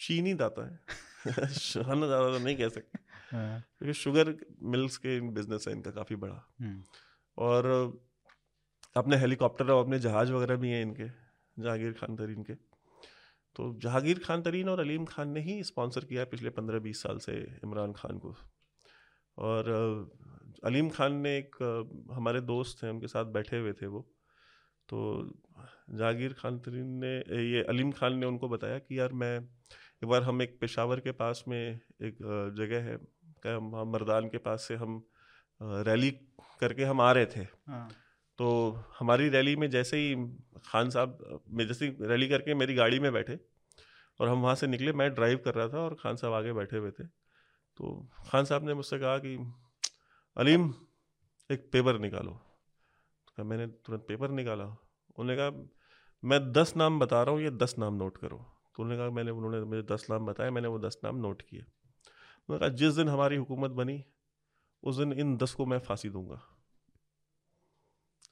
[0.00, 0.80] चीनी दाता है।
[1.90, 2.98] अन्नदाता तो नहीं कह सकते।
[3.36, 6.82] हाँ, क्योंकि शुगर मिल्स के बिज़नेस है इनका काफ़ी बड़ा। हम्म,
[7.38, 7.66] और
[8.96, 11.08] अपने हेलीकॉप्टर और अपने जहाज़ वगैरह भी हैं इनके
[11.62, 12.54] जहांगीर खान तरीन के।
[13.56, 17.02] तो जहांगीर खान तरीन और अलीम खान ने ही स्पॉन्सर किया है पिछले पंद्रह बीस
[17.02, 17.32] साल से
[17.64, 18.36] इमरान खान को।
[19.38, 19.70] और
[20.64, 21.56] अलीम खान ने एक
[22.12, 24.00] हमारे दोस्त हैं उनके साथ बैठे हुए थे वो।
[24.88, 25.30] तो
[25.90, 27.16] जहांगीर खान तरीन ने
[27.52, 29.48] ये अलीम खान ने उनको बताया कि यार मैं
[30.02, 32.18] एक बार हम एक पेशावर के पास में एक
[32.56, 32.96] जगह है
[33.86, 35.02] मर्दान के पास से हम
[35.60, 36.10] रैली
[36.60, 37.88] करके हम आ रहे थे। हाँ,
[38.38, 38.48] तो
[38.98, 40.14] हमारी रैली में जैसे ही
[40.66, 43.38] खान साहब मैं जैसे ही रैली करके मेरी गाड़ी में बैठे
[44.20, 46.76] और हम वहाँ से निकले मैं ड्राइव कर रहा था और खान साहब आगे बैठे
[46.76, 49.36] हुए थे। तो खान साहब ने मुझसे कहा कि
[50.36, 50.72] अलीम
[51.50, 52.32] एक पेपर निकालो।
[53.38, 55.50] तो मैंने तुरंत पेपर निकाला। उन्होंने कहा
[56.22, 58.38] मैं दस नाम बता रहा हूँ ये दस नाम नोट करो।
[58.74, 61.60] तो उन्होंने कहा मैंने उन्होंने मुझे दस नाम बताए मैंने वो दस नाम नोट किए।
[61.60, 64.04] उन्होंने कहा जिस दिन हमारी हुकूमत बनी
[64.82, 66.42] उस दिन इन दस को मैं फांसी दूँगा।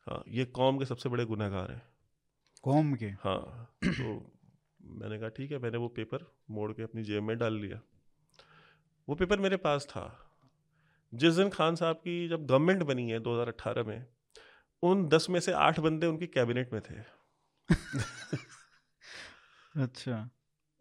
[0.06, 1.82] हाँ ये कौम के सबसे बड़े गुनहगार हैं।
[2.62, 3.06] कौम के?
[3.06, 4.32] हाँ तो
[4.82, 7.80] मैंने कहा ठीक है मैंने वो पेपर मोड़ के अपनी जेब में डाल लिया।
[9.08, 10.24] वो पेपर मेरे पास था।
[11.14, 14.06] जिस दिन खान साहब की जब गवर्नमेंट बनी है 2018 में
[14.82, 16.94] उन दस में से आठ बंदे उनकी कैबिनेट में थे।
[19.78, 20.30] अच्छा।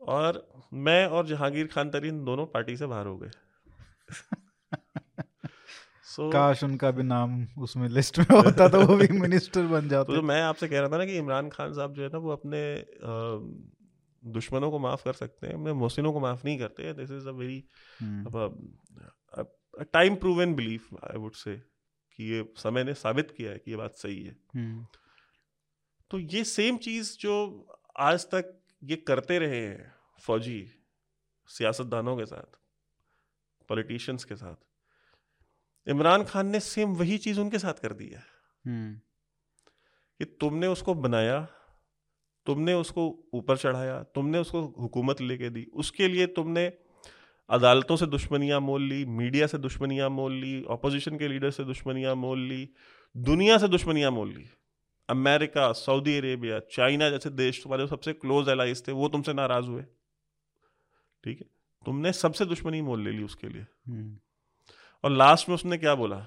[0.01, 3.29] और मैं और जहांगीर खान तरीन दोनों पार्टी से बाहर हो गए।
[6.03, 9.87] सो काश उनका भी नाम उसमें लिस्ट में होता तो वो भी मिनिस्टर बन तो
[9.87, 12.17] जाते जो मैं आपसे कह रहा था ना कि इमरान खान साहब जो है ना
[12.17, 12.85] वो अपने
[14.25, 17.31] दुश्मनों को माफ़ कर सकते हैं अपने मोहसिनों को माफ़ नहीं करते this is a
[17.31, 17.63] very
[18.01, 18.49] hmm,
[19.83, 21.55] time proven belief I would say
[22.11, 24.85] कि ये समय ने साबित किया है कि ये बात सही है। हम्म,
[26.11, 27.67] तो ये सेम चीज़ जो
[27.99, 30.71] आज तक ये करते रहे हैं फौजी
[31.49, 32.57] सियासतदानों के साथ
[33.69, 34.55] पॉलिटिशियंस के साथ।
[35.87, 38.23] इमरान खान ने सेम वही चीज़ उनके साथ कर दी है।
[38.65, 38.93] हम्म,
[40.19, 41.47] कि तुमने उसको बनाया
[42.45, 46.65] तुमने उसको ऊपर चढ़ाया तुमने उसको हुकूमत लेके दी उसके लिए तुमने
[47.49, 52.15] अदालतों से दुश्मनियाँ मोल ली मीडिया से दुश्मनियाँ मोल ली ऑपोजिशन के लीडर से दुश्मनियाँ
[52.15, 52.69] मोल ली
[53.15, 54.49] दुनिया से दुश्मनियाँ मोल ली।
[55.09, 59.65] अमेरिका सऊदी अरेबिया चाइना जैसे देश तुम्हारे जो सबसे क्लोज एलाइज थे वो तुमसे नाराज़
[59.65, 59.83] हुए।
[61.23, 61.47] ठीक है?
[61.85, 64.17] तुमने सबसे दुश्मनी मोल ले ली उसके लिए। हम्म,
[65.03, 66.25] और लास्ट में उसने क्या बोला?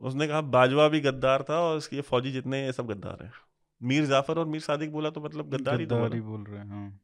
[0.00, 3.32] उसने कहा बाजवा भी गद्दार था और इसके ये फौजी जितने ये सब गद्दार हैं।
[3.80, 7.00] मीर जाफ़र और मीर सादिक बोला तो मतलब गद्दार तो गद्दारी बोल रहे हैं हाँ।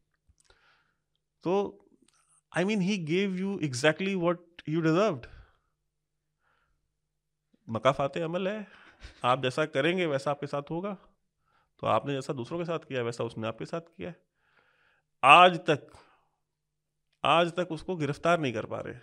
[1.45, 1.55] तो
[2.53, 5.27] I mean he gave you exactly what you deserved
[7.69, 8.67] मकाफाते अमल है।
[9.25, 10.97] आप जैसा करेंगे वैसा आपके साथ होगा।
[11.83, 14.13] तो आपने जैसा दूसरों के साथ किया वैसा उसने आपके साथ किया।
[15.23, 15.87] आज तक
[17.25, 18.95] आज तक उसको गिरफ़्तार नहीं कर पा रहे।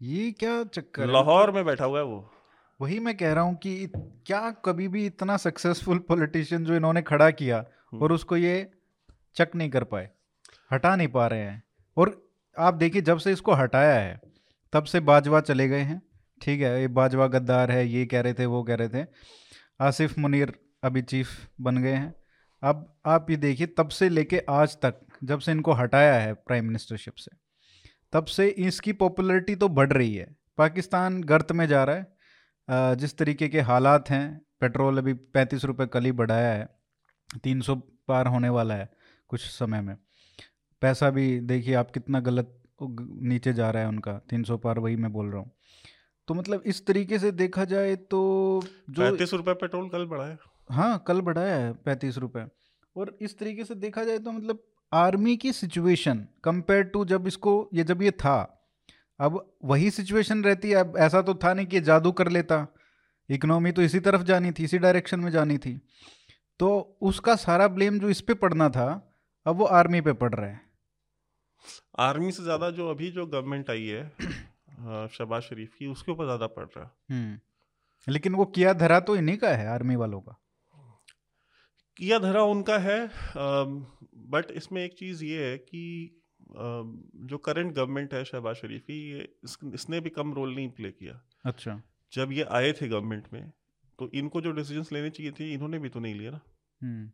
[0.00, 2.30] ये क्या चक्कर लाहौर में बैठा हुआ है वो।
[2.80, 3.86] वही मैं कह रहा हूँ कि
[4.26, 8.70] क्या कभी भी इतना सक्सेसफुल पॉलिटिशियन जो इन्होंने खड़ा किया हम्म। और उसको ये
[9.36, 10.08] चक नहीं कर पाए
[10.72, 11.62] हटा नहीं पा रहे हैं।
[11.96, 12.20] और
[12.56, 14.20] आप देखिए जब से इसको हटाया है
[14.72, 16.00] तब से बाजवा चले गए हैं।
[16.40, 19.06] ठीक है, ये बाजवा गद्दार है, ये कह रहे थे, वो कह रहे थे।
[19.80, 20.52] आसिफ मुनीर
[20.84, 21.28] अभी चीफ
[21.60, 22.14] बन गए हैं।
[22.62, 26.64] अब आप ये देखिए, तब से लेके आज तक, जब से इनको हटाया है प्राइम
[26.64, 27.36] मिनिस्टरशिप से,
[28.12, 30.26] तब से इसकी पॉपुलैरिटी तो बढ़ रही है।
[30.58, 35.86] पाकिस्तान गर्त में जा रहा है। जिस तरीके के हालात हैं, पेट्रोल अभी पैंतीस रुपये
[35.86, 36.68] कल ही बढ़ाया है,
[37.44, 37.74] तीन सौ
[38.08, 38.88] पार होने वाला है
[39.30, 39.96] कुछ समय में।
[40.82, 44.96] पैसा भी देखिए, आप कितना गलत नीचे जा रहा है उनका, तीन सौ पार वही
[44.96, 45.50] मैं बोल रहा हूँ।
[46.28, 48.20] तो मतलब इस तरीके से देखा जाए तो
[48.90, 50.38] जो पैंतीस रुपए पेट्रोल कल बढ़ा है।
[50.70, 52.44] हाँ कल बढ़ाया है पैंतीस रुपये
[52.96, 57.52] और इस तरीके से देखा जाए तो मतलब आर्मी की सिचुएशन कंपेयर टू जब इसको
[57.74, 58.36] ये जब ये था
[59.20, 62.66] अब वही सिचुएशन रहती है अब ऐसा तो था नहीं कि जादू कर लेता।
[63.28, 65.80] इकोनॉमी तो इसी तरफ़ जानी थी इसी डायरेक्शन में जानी थी।
[66.60, 68.86] तो उसका सारा ब्लेम जो इस पे पड़ना था
[69.46, 70.60] अब वो आर्मी पे पड़ रहा है।
[72.00, 74.02] आर्मी से ज़्यादा जो अभी जो गवर्नमेंट आई है
[75.08, 79.16] शहबाज शरीफ की उसके ऊपर ज़्यादा पड़ रहा। है हम्म। लेकिन वो किया धरा तो
[79.16, 80.40] इन्हीं का है आर्मी वालों का।
[81.96, 82.98] किया धरा उनका है
[84.30, 86.20] बट इसमें एक चीज़ ये है कि
[87.24, 90.90] जो करंट गवर्नमेंट है शहबाज शरीफ की ये इस, इसने भी कम रोल नहीं प्ले
[90.90, 91.80] किया। अच्छा।
[92.12, 93.50] जब ये आए थे गवर्नमेंट में
[93.98, 96.40] तो इनको जो डिसीजंस लेने चाहिए थे इन्होंने भी तो नहीं लिया ना।
[96.80, 97.10] हम्म।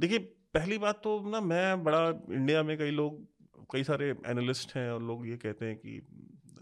[0.00, 0.18] देखिए
[0.54, 3.20] पहली बात तो ना मैं बड़ा इंडिया में कई लोग
[3.70, 6.06] कई सारे एनालिस्ट हैं और लोग ये कहते हैं कि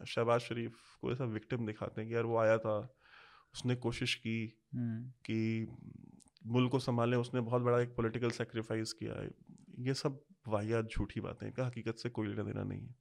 [0.06, 2.96] शहबाज शरीफ को ऐसा विक्टिम दिखाते हैं कि यार वो आया था
[3.54, 5.66] उसने कोशिश की हम्म, कि
[6.46, 9.30] मुल्क को संभालने उसने बहुत बड़ा एक पॉलिटिकल सेक्रीफाइस किया है।
[9.78, 12.94] ये सब वाहियात झूठी बातें हैं का हकीकत से कोई लेना देना नहीं है।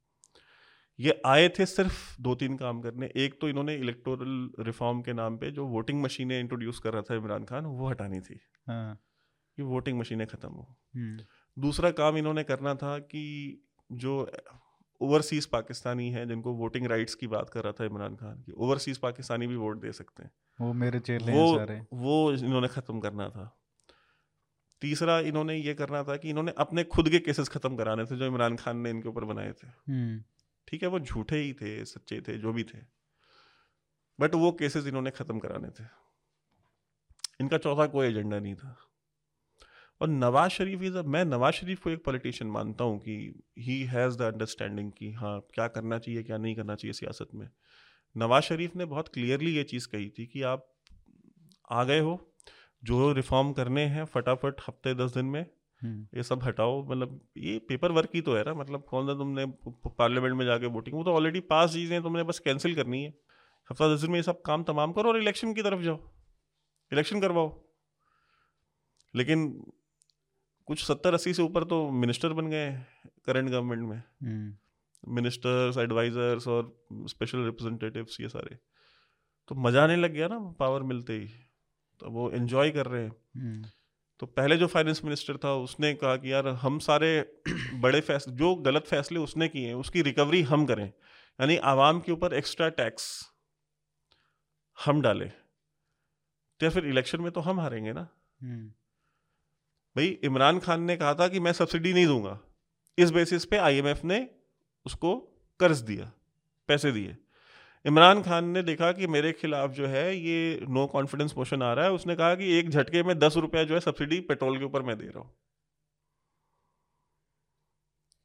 [1.00, 5.38] ये आए थे सिर्फ़ दो तीन काम करने। एक तो इन्होंने इलेक्टोरल रिफॉर्म के नाम
[5.38, 8.96] पे जो वोटिंग मशीनें इंट्रोड्यूस कर रहा था इमरान खान वो हटानी थी। हाँ,
[9.58, 11.20] कि वोटिंग मशीनें ख़त्म हो। हम्म,
[11.62, 14.32] दूसरा काम इन्होंने करना था कि जो
[15.02, 19.00] ओवरसीज़ पाकिस्तानी हैं जिनको वोटिंग राइट्स की बात कर रहा था इमरान खान की ओवरसीज़
[19.00, 23.30] पाकिस्तानी भी वोट दे सकते हैं। वो मेरे चेले वो सारे। वो इन्होंने ख़त्म करना
[23.30, 23.58] था।
[24.82, 28.26] तीसरा इन्होंने ये करना था कि इन्होंने अपने खुद के केसेस ख़त्म कराने थे जो
[28.26, 30.24] इमरान खान ने इनके ऊपर बनाए थे। हम्म,
[30.68, 32.78] ठीक है वो झूठे ही थे सच्चे थे जो भी थे।
[34.20, 35.84] बट वो केसेस इन्होंने ख़त्म कराने थे।
[37.42, 38.91] इनका चौथा कोई एजेंडा नहीं था।
[40.02, 44.18] और नवाज़ शरीफ इज़ मैं नवाज़ शरीफ को एक पॉलिटिशियन मानता हूँ कि ही हैज़
[44.18, 47.48] द अंडरस्टैंडिंग कि हाँ क्या करना चाहिए क्या नहीं करना चाहिए सियासत में।
[48.16, 50.68] नवाज़ शरीफ ने बहुत क्लियरली ये चीज़ कही थी कि आप
[51.72, 52.20] आ गए हो
[52.84, 57.58] जो रिफॉर्म करने हैं फटाफट हफ़्ते दस दिन में हम्म, ये सब हटाओ। मतलब ये
[57.60, 59.46] पेपर वर्क ही तो है ना मतलब कौन सा तुमने
[59.88, 63.14] पार्लियामेंट में जाके वोटिंग वो तो ऑलरेडी पास चीज़ें तुमने बस कैंसिल करनी है।
[63.70, 66.00] हफ़्ता दस दिन में ये सब काम तमाम करो और इलेक्शन की तरफ़ जाओ।
[66.92, 67.54] इलेक्शन करवाओ।
[69.14, 69.64] लेकिन
[70.72, 72.72] कुछ सत्तर अस्सी से ऊपर तो मिनिस्टर बन गए
[73.26, 78.58] करंट गवर्नमेंट में। हम्म, मिनिस्टर्स एडवाइजर्स और स्पेशल रिप्रेजेंटेटिव्स ये सारे।
[79.48, 81.28] तो मज़ा आने लग गया ना पावर मिलते ही।
[82.00, 83.66] तो वो एंजॉय कर रहे हैं। हम्म,
[84.20, 87.42] तो पहले जो फाइनेंस मिनिस्टर था उसने कहा कि यार हम सारे
[87.74, 92.12] बड़े फैसले जो गलत फैसले उसने किए हैं उसकी रिकवरी हम करें। यानी आवाम के
[92.12, 93.30] ऊपर एक्स्ट्रा टैक्स
[94.86, 95.32] हम डालें।
[96.60, 98.08] तो फिर इलेक्शन में तो हम हारेंगे ना।
[98.42, 98.72] हम्म,
[99.96, 102.40] भाई इमरान खान ने कहा था कि मैं सब्सिडी नहीं दूँगा।
[102.98, 104.28] इस बेसिस पे आईएमएफ ने
[104.86, 105.16] उसको
[105.60, 106.12] कर्ज दिया
[106.70, 107.18] पैसे दिए।
[107.86, 111.86] इमरान खान ने देखा कि मेरे खिलाफ जो है ये नो कॉन्फिडेंस मोशन आ रहा
[111.86, 114.82] है। उसने कहा कि एक झटके में दस रुपया जो है सब्सिडी पेट्रोल के ऊपर
[114.82, 115.34] मैं दे रहा हूँ।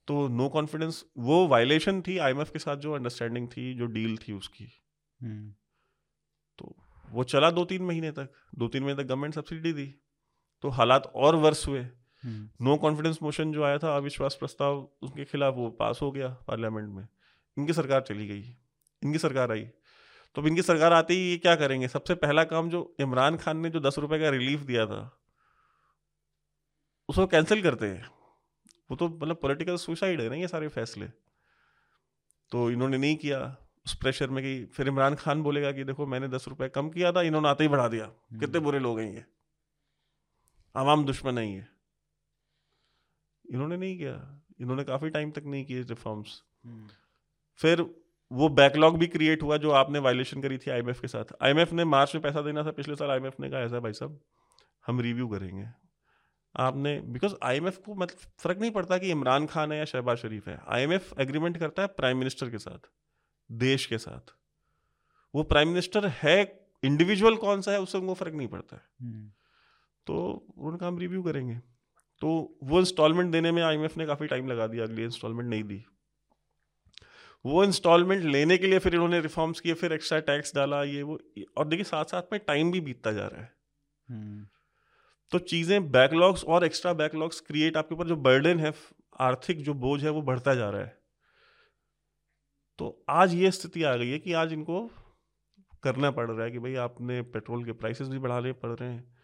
[0.08, 4.32] तो नो कॉन्फिडेंस वो वायलेशन थी आईएमएफ के साथ जो अंडरस्टैंडिंग थी जो डील थी
[4.32, 4.64] उसकी।
[5.20, 5.50] हम्म,
[6.58, 6.76] तो
[7.08, 9.94] वो चला दो तीन महीने तक। दो तीन महीने तक गवर्नमेंट सब्सिडी दी।
[10.62, 11.80] तो हालात और वर्स हुए।
[12.24, 16.28] हम्म, नो कॉन्फिडेंस मोशन जो आया था अविश्वास प्रस्ताव उनके खिलाफ वो पास हो गया
[16.48, 17.06] पार्लियामेंट में।
[17.58, 18.56] इनकी सरकार चली गई
[19.02, 19.64] इनकी सरकार आई।
[20.34, 21.88] तो अब इनकी सरकार आते ही ये क्या करेंगे?
[21.88, 25.20] सबसे पहला काम जो इमरान खान ने जो दस रुपए का रिलीफ दिया था
[27.08, 28.10] उसको कैंसिल करते हैं।
[28.90, 31.06] वो तो मतलब पॉलिटिकल सुसाइड है ना ये सारे फैसले।
[32.50, 36.28] तो इन्होंने नहीं किया। उस प्रेशर में कि फिर इमरान खान बोलेगा कि देखो मैंने
[36.28, 38.06] दस रुपए कम किया था इन्होंने आते ही बढ़ा दिया।
[38.40, 39.24] कितने बुरे लोग हैं ये।
[40.76, 41.68] आवाम दुश्मन नहीं है।
[43.44, 46.88] इन्होंने नहीं किया। इन्होंने काफ़ी टाइम तक नहीं किए रिफॉर्म्स हम्म,
[47.60, 47.80] फिर
[48.30, 51.84] वो बैकलॉग भी क्रिएट हुआ जो आपने वायलेशन करी थी आईएमएफ के साथ। आईएमएफ ने
[51.84, 54.20] मार्च में पैसा देना था पिछले साल आईएमएफ ने कहा ऐसा भाई साहब
[54.86, 55.66] हम रिव्यू करेंगे।
[56.54, 60.48] आपने बिकॉज़ आईएमएफ को मतलब फ़र्क नहीं पड़ता कि इमरान खान है या शहबाज शरीफ
[60.48, 62.88] है। आईएमएफ एग्रीमेंट करता है प्राइम मिनिस्टर के साथ
[63.50, 64.34] देश के साथ।
[65.34, 68.82] वो प्राइम मिनिस्टर है इंडिविजुअल कौन सा है उससे उनको फ़र्क नहीं पड़ता है।
[70.06, 70.14] तो
[70.58, 71.54] उनका हम रिव्यू करेंगे।
[72.22, 75.84] तो वो इंस्टॉलमेंट देने में आईएमएफ ने काफ़ी टाइम लगा दिया अगली इंस्टॉलमेंट नहीं दी।
[77.44, 81.18] वो इंस्टॉलमेंट लेने के लिए फिर इन्होंने रिफॉर्म्स किए फिर एक्स्ट्रा टैक्स डाला ये वो
[81.58, 83.52] और देखिए साथ साथ में टाइम भी बीतता जा रहा है।
[84.08, 84.46] हम्म,
[85.32, 88.72] तो चीज़ें बैकलॉग्स और एक्स्ट्रा बैकलॉग्स क्रिएट आपके ऊपर जो बर्डन है
[89.20, 90.98] आर्थिक जो बोझ है वो बढ़ता जा रहा है।
[92.78, 94.88] तो आज ये स्थिति आ गई है कि आज इनको
[95.82, 99.15] करना पड़ रहा है कि भाई आपने पेट्रोल के प्राइसेस भी बढ़ाने पड़ रहे हैं।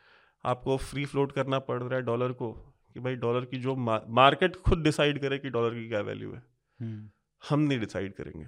[0.44, 2.52] आपको फ्री फ्लोट करना पड़ रहा है डॉलर को
[2.94, 6.42] कि भाई डॉलर की जो मार्केट खुद डिसाइड करे कि डॉलर की क्या वैल्यू है।
[6.80, 7.10] हम्म,
[7.42, 8.46] हम नहीं डिसाइड करेंगे।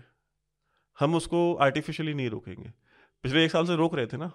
[0.99, 2.73] हम उसको आर्टिफिशियली नहीं रोकेंगे।
[3.25, 4.33] पिछले एक साल से रोक रहे थे ना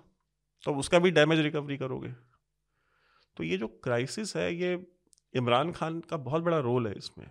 [0.63, 2.11] तो उसका भी डैमेज रिकवरी करोगे।
[3.37, 4.87] तो ये जो क्राइसिस है ये
[5.33, 7.29] इमरान खान का बहुत बड़ा रोल है इसमें।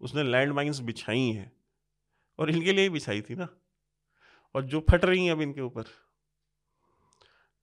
[0.00, 1.52] उसने लैंड माइन्स बिछाई हैं।
[2.38, 3.48] और इनके लिए ही बिछाई थी ना।
[4.54, 5.84] और जो फट रही हैं अब इनके ऊपर।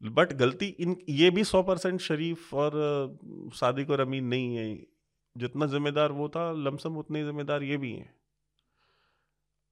[0.01, 2.71] बट गलती इन, ये भी सौ परसेंट शरीफ और
[3.55, 4.75] सादिक और अमीन नहीं है।
[5.35, 8.13] जितना जिम्मेदार वो था, लमसम उतने ही जिम्मेदार ये भी हैं।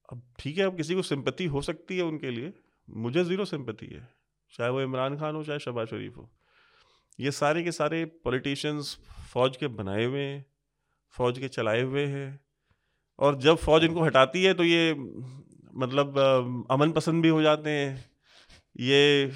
[0.08, 2.52] अब ठीक है, अब किसी को सिंपत्ति हो सकती है उनके लिए।
[2.88, 4.08] मुझे ज़ीरो सिंपत्ति है,
[4.52, 6.30] चाहे वो इमरान खान हो, चाहे शबाज शरीफ हो।
[7.18, 8.98] ये सारे के सारे पॉलिटिशियंस
[9.32, 10.44] फौज के बनाए हुए हैं,
[11.14, 12.40] फौज के चलाए हुए हैं।
[13.18, 16.18] और जब फौज इनको हटाती है तो ये मतलब
[16.70, 18.09] अमन पसंद भी हो जाते हैं।
[18.76, 19.30] ये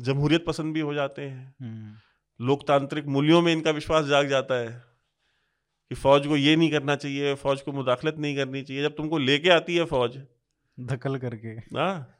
[0.00, 4.82] जमहूरियत पसंद भी हो जाते हैं। हम्म, लोकतांत्रिक मूल्यों में इनका विश्वास जाग जाता है
[5.90, 9.18] कि फ़ौज को ये नहीं करना चाहिए फ़ौज को मुदाखलत नहीं करनी चाहिए। जब तुमको
[9.18, 10.18] लेके आती है फ़ौज
[10.78, 12.12] धकल करके। हाँ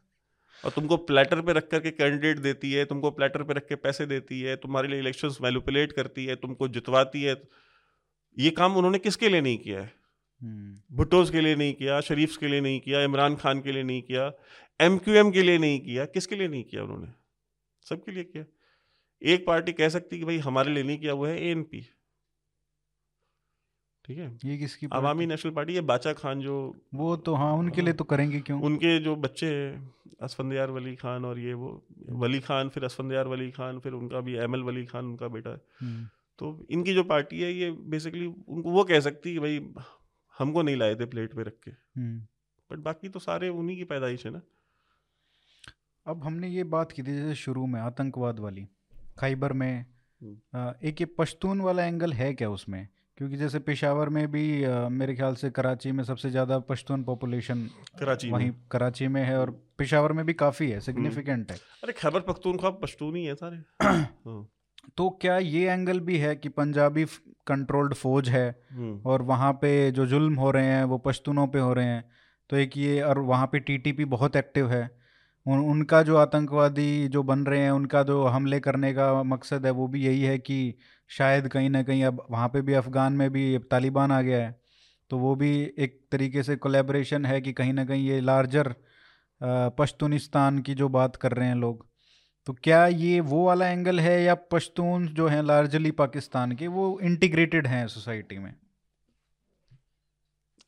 [0.64, 4.06] और तुमको प्लेटर पे रख करके कैंडिडेट देती है तुमको प्लेटर पे रख के पैसे
[4.06, 7.34] देती है तुम्हारे लिए इलेक्शंस मैलुपुलेट करती है तुमको जितवाती है
[8.36, 9.92] ये काम उन्होंने किसके लिए नहीं किया है?
[10.42, 13.82] हम्म, भुट्टोज के लिए नहीं किया शरीफ के लिए नहीं किया इमरान खान के लिए
[13.82, 14.28] नहीं किया।
[14.80, 17.08] एम क्यू एम के लिए नहीं किया किसके लिए नहीं किया उन्होंने?
[17.86, 18.44] सबके लिए किया।
[19.22, 21.54] एक पार्टी कह सकती कि भाई हमारे लिए नहीं किया वो है ए
[24.04, 24.38] ठीक है?
[24.44, 26.56] ये किसकी अवामी नेशनल पार्टी ये बाचा खान जो
[26.94, 28.60] वो तो हाँ उनके लिए तो करेंगे क्यों?
[28.62, 31.70] उनके जो बच्चे हैं असफंदियार वली खान और ये वो
[32.08, 35.60] वली खान फिर असफंदियार वली खान फिर उनका भी एमएल वली खान उनका बेटा है।
[35.80, 36.06] हम्म,
[36.38, 39.60] तो इनकी जो पार्टी है ये बेसिकली उनको वो कह सकती कि भाई
[40.38, 42.20] हमको नहीं लाए थे प्लेट पे रख के। हम्म।
[42.70, 44.42] बट बाकी तो सारे उन्हीं की पैदाइश है ना।
[46.06, 48.62] अब हमने ये बात की थी जैसे शुरू में आतंकवाद वाली।
[49.20, 49.84] खैबर में
[50.20, 52.86] हम्म। एक ये पश्तून वाला एंगल है क्या उसमें?
[53.18, 54.42] क्योंकि जैसे पेशावर में भी
[54.90, 59.38] मेरे ख्याल से कराची में सबसे ज़्यादा पश्तून पॉपुलेशन कराची वहीं में। कराची में है
[59.38, 63.56] और पेशावर में भी काफ़ी है सिग्निफिकेंट है। अरे खैबर पख्तूनख्वा पश्तून ही है सारे।
[63.82, 64.48] हाँ।
[64.96, 67.04] तो क्या ये एंगल भी है कि पंजाबी
[67.46, 71.58] कंट्रोल्ड फौज है हम्म, और वहाँ पे जो जुल्म हो रहे हैं वो पश्तूनों पे
[71.58, 72.04] हो रहे हैं?
[72.50, 75.05] तो एक ये और वहाँ पे टीटीपी बहुत एक्टिव है।
[75.46, 79.72] उन, उनका जो आतंकवादी जो बन रहे हैं उनका जो हमले करने का मकसद है
[79.72, 80.74] वो भी यही है कि
[81.08, 84.54] शायद कहीं ना कहीं अब वहाँ पे भी अफ़गान में भी तालिबान आ गया है।
[85.10, 88.74] तो वो भी एक तरीके से कोलेब्रेशन है कि कहीं ना कहीं ये लार्जर
[89.78, 91.86] पश्तूनिस्तान की जो बात कर रहे हैं लोग।
[92.46, 96.98] तो क्या ये वो वाला एंगल है या पश्तून जो हैं लार्जली पाकिस्तान के वो
[97.02, 98.54] इंटीग्रेटेड हैं सोसाइटी में?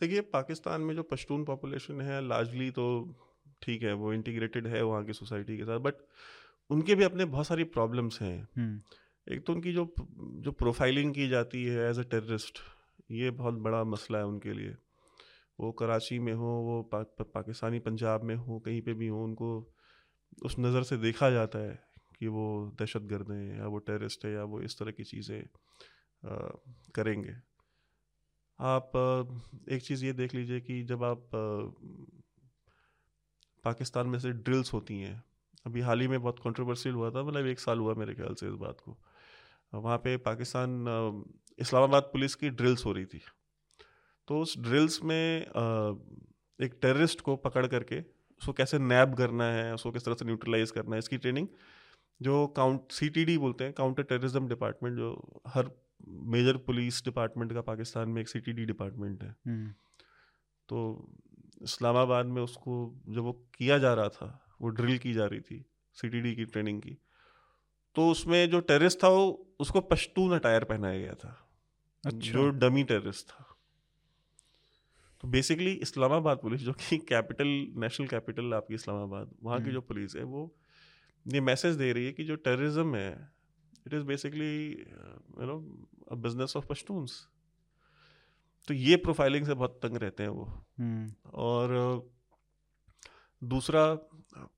[0.00, 2.84] देखिए पाकिस्तान में जो पश्तून पॉपुलेशन है लार्जली तो
[3.62, 5.94] ठीक है वो इंटीग्रेटेड है वहाँ की सोसाइटी के साथ बट
[6.70, 8.80] उनके भी अपने बहुत सारी प्रॉब्लम्स हैं। हम्म।
[9.26, 9.84] एक तो उनकी जो
[10.38, 12.58] जो प्रोफाइलिंग की जाती है एज अ टेररिस्ट
[13.10, 14.74] ये बहुत बड़ा मसला है उनके लिए।
[15.58, 19.22] वो कराची में हो वो पा, पा, पाकिस्तानी पंजाब में हो कहीं पे भी हो
[19.24, 19.50] उनको
[20.44, 21.78] उस नज़र से देखा जाता है
[22.18, 22.44] कि वो
[22.80, 25.42] दहशत गर्द हैं या वो टेररिस्ट है या वो इस तरह की चीज़ें
[26.94, 27.34] करेंगे।
[28.58, 28.92] आप
[29.70, 31.30] एक चीज़ ये देख लीजिए कि जब आप
[33.68, 35.22] पाकिस्तान में से ड्रिल्स होती हैं।
[35.66, 38.46] अभी हाल ही में बहुत कंट्रोवर्शियल हुआ था मतलब एक साल हुआ मेरे ख्याल से
[38.46, 38.96] इस बात को।
[39.72, 41.24] वहाँ पे पाकिस्तान
[41.58, 43.20] इस्लामाबाद पुलिस की ड्रिल्स हो रही थी।
[44.28, 45.42] तो उस ड्रिल्स में
[46.58, 48.00] एक टेररिस्ट को पकड़ करके
[48.40, 51.48] उसको कैसे नैब करना है उसको किस तरह से न्यूट्रलाइज करना है इसकी ट्रेनिंग
[52.20, 55.10] जो काउंट सी बोलते हैं काउंटर टेररिज्म डिपार्टमेंट जो
[55.46, 55.70] हर
[56.34, 59.70] मेजर पुलिस डिपार्टमेंट का पाकिस्तान में एक सीटीडी डिपार्टमेंट है। हम्म।
[60.68, 60.78] तो
[61.62, 65.64] इस्लामाबाद में उसको जब वो किया जा रहा था वो ड्रिल की जा रही थी
[65.92, 66.98] सीटीडी की ट्रेनिंग की
[67.94, 71.50] तो उसमें जो टेररिस्ट था वो उसको पश्तून अटायर पहनाया गया था।
[72.06, 73.56] अच्छा। जो डमी टेररिस्ट था।
[75.20, 79.80] तो बेसिकली इस्लामाबाद पुलिस जो कि कैपिटल नेशनल कैपिटल आपकी इस्लामाबाद वहाँ की हम्म। जो
[79.80, 80.54] पुलिस है वो
[81.26, 83.32] ये मैसेज दे रही है कि जो टेररिज्म है
[83.86, 87.28] it is basically you know a business of Pashtuns
[88.68, 90.44] तो ये प्रोफाइलिंग से बहुत तंग रहते हैं वो।
[90.78, 92.10] हम्म। और
[93.44, 93.94] दूसरा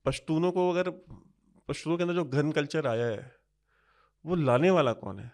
[0.05, 0.89] पश्तूनों को अगर
[1.67, 3.35] पश्तूनों के अंदर जो घन कल्चर आया है
[4.25, 5.31] वो लाने वाला कौन है?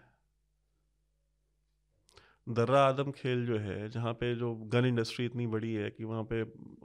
[2.48, 6.28] दर्रा आदम खेल जो है जहाँ पे जो गन इंडस्ट्री इतनी बड़ी है कि वहाँ
[6.32, 6.40] पे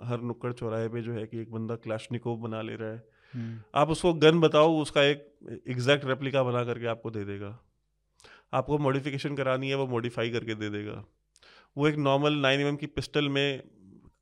[0.06, 3.62] हर नुक्कड़ चौराहे पे जो है कि एक बंदा क्लाशनिकोव बना ले रहा है। हम्म।
[3.76, 5.36] आप उसको गन बताओ उसका एक
[5.68, 7.60] एग्जैक्ट रेप्लिका बना करके आपको दे देगा।
[8.54, 11.06] आपको मॉडिफिकेशन करानी है वो मॉडिफाई करके दे देगा।
[11.78, 13.64] वो एक नॉर्मल नाइन एम की पिस्टल में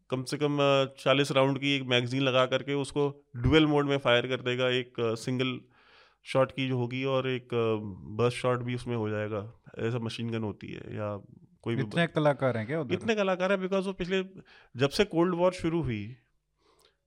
[0.09, 0.57] कम से कम
[0.99, 3.03] चालीस राउंड की एक मैगजीन लगा करके उसको
[3.37, 5.59] डुअल मोड में फायर कर देगा। एक सिंगल
[6.25, 7.47] शॉट की जो होगी और एक
[8.17, 9.43] बर्स्ट शॉट भी उसमें हो जाएगा।
[9.79, 11.15] ऐसा मशीन गन होती है या
[11.61, 12.93] कोई भी इतने कलाकार हैं क्या उधर?
[12.93, 14.23] इतने कलाकार हैं बिकॉज़ वो पिछले
[14.75, 16.15] जब से कोल्ड वॉर शुरू हुई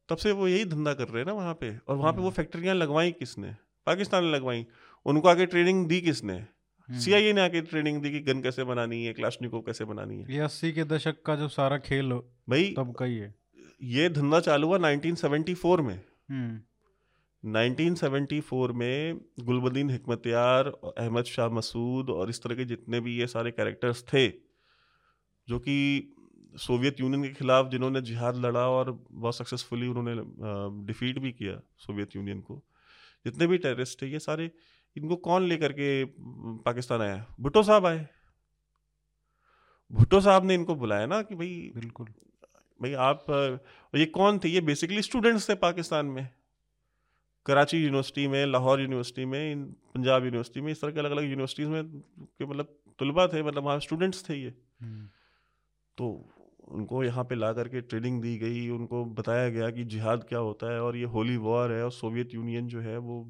[0.09, 2.25] तब से वो यही धंधा कर रहे हैं ना वहाँ पे। और वहाँ पे वो
[2.25, 3.55] हम्म। फैक्ट्रियाँ लगवाई किसने?
[3.87, 4.67] पाकिस्तान ने लगवाई।
[5.07, 6.33] उनको आगे ट्रेनिंग दी किसने?
[6.33, 6.47] हम्म।
[6.91, 10.39] सीआईए ने आके ट्रेनिंग दी कि गन कैसे बनानी है क्लाशनिकोव कैसे बनानी है। ये
[10.39, 13.35] अस्सी के दशक का जो सारा खेल हो- भाई तब का ही है।
[13.83, 16.61] ये धंधा चालू हुआ 1974 में। हम्म।
[17.53, 20.67] 1974 में गुलबदीन हिकमतियार
[20.99, 24.29] अहमद शाह मसूद और इस तरह के जितने भी ये सारे कैरेक्टर्स थे
[25.49, 26.11] जो कि
[26.57, 30.15] सोवियत यूनियन के खिलाफ जिन्होंने जिहाद लड़ा और बहुत सक्सेसफुली उन्होंने
[30.87, 32.65] डिफीट भी किया सोवियत यूनियन को
[33.25, 34.51] जितने भी टेररिस्ट थे ये सारे
[34.97, 36.05] इनको कौन लेकर के
[36.65, 37.25] पाकिस्तान आया?
[37.41, 38.07] भुट्टो साहब आए।
[39.91, 42.07] भुट्टो साहब ने इनको बुलाया ना कि भाई बिल्कुल।
[42.81, 43.27] भाई आप
[43.95, 44.49] ये कौन थे?
[44.49, 46.29] ये बेसिकली स्टूडेंट्स थे पाकिस्तान में।
[47.47, 49.65] कराची यूनिवर्सिटी में लाहौर यूनिवर्सिटी में
[49.95, 53.65] पंजाब यूनिवर्सिटी में इस तरह के अलग अलग यूनिवर्सिटीज़ में के मतलब तलबा थे मतलब
[53.65, 55.07] वहाँ स्टूडेंट्स थे ये। हम्म,
[55.99, 56.31] तो
[56.69, 60.73] उनको यहाँ पे ला करके ट्रेनिंग दी गई उनको बताया गया कि जिहाद क्या होता
[60.73, 63.23] है और ये होली वॉर है और सोवियत यूनियन जो है वो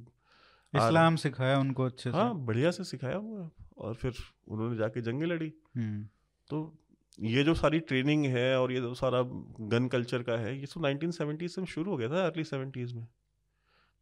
[0.76, 4.14] इस्लाम सिखाया उनको अच्छे से। हाँ बढ़िया से सिखाया हुआ और फिर
[4.48, 6.04] उन्होंने जाके जंगें लड़ी। हम्म,
[6.50, 6.78] तो
[7.20, 9.22] ये जो सारी ट्रेनिंग है और ये जो सारा
[9.60, 13.06] गन कल्चर का है ये तो 1970s से शुरू हो गया था अर्ली 70s में।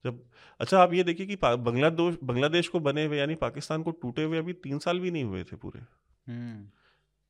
[0.05, 0.23] जब
[0.61, 4.39] अच्छा आप ये देखिए कि बांग्लादेश बांग्लादेश को बने हुए यानी पाकिस्तान को टूटे हुए
[4.39, 5.81] अभी तीन साल भी नहीं हुए थे पूरे।
[6.33, 6.67] हम्म,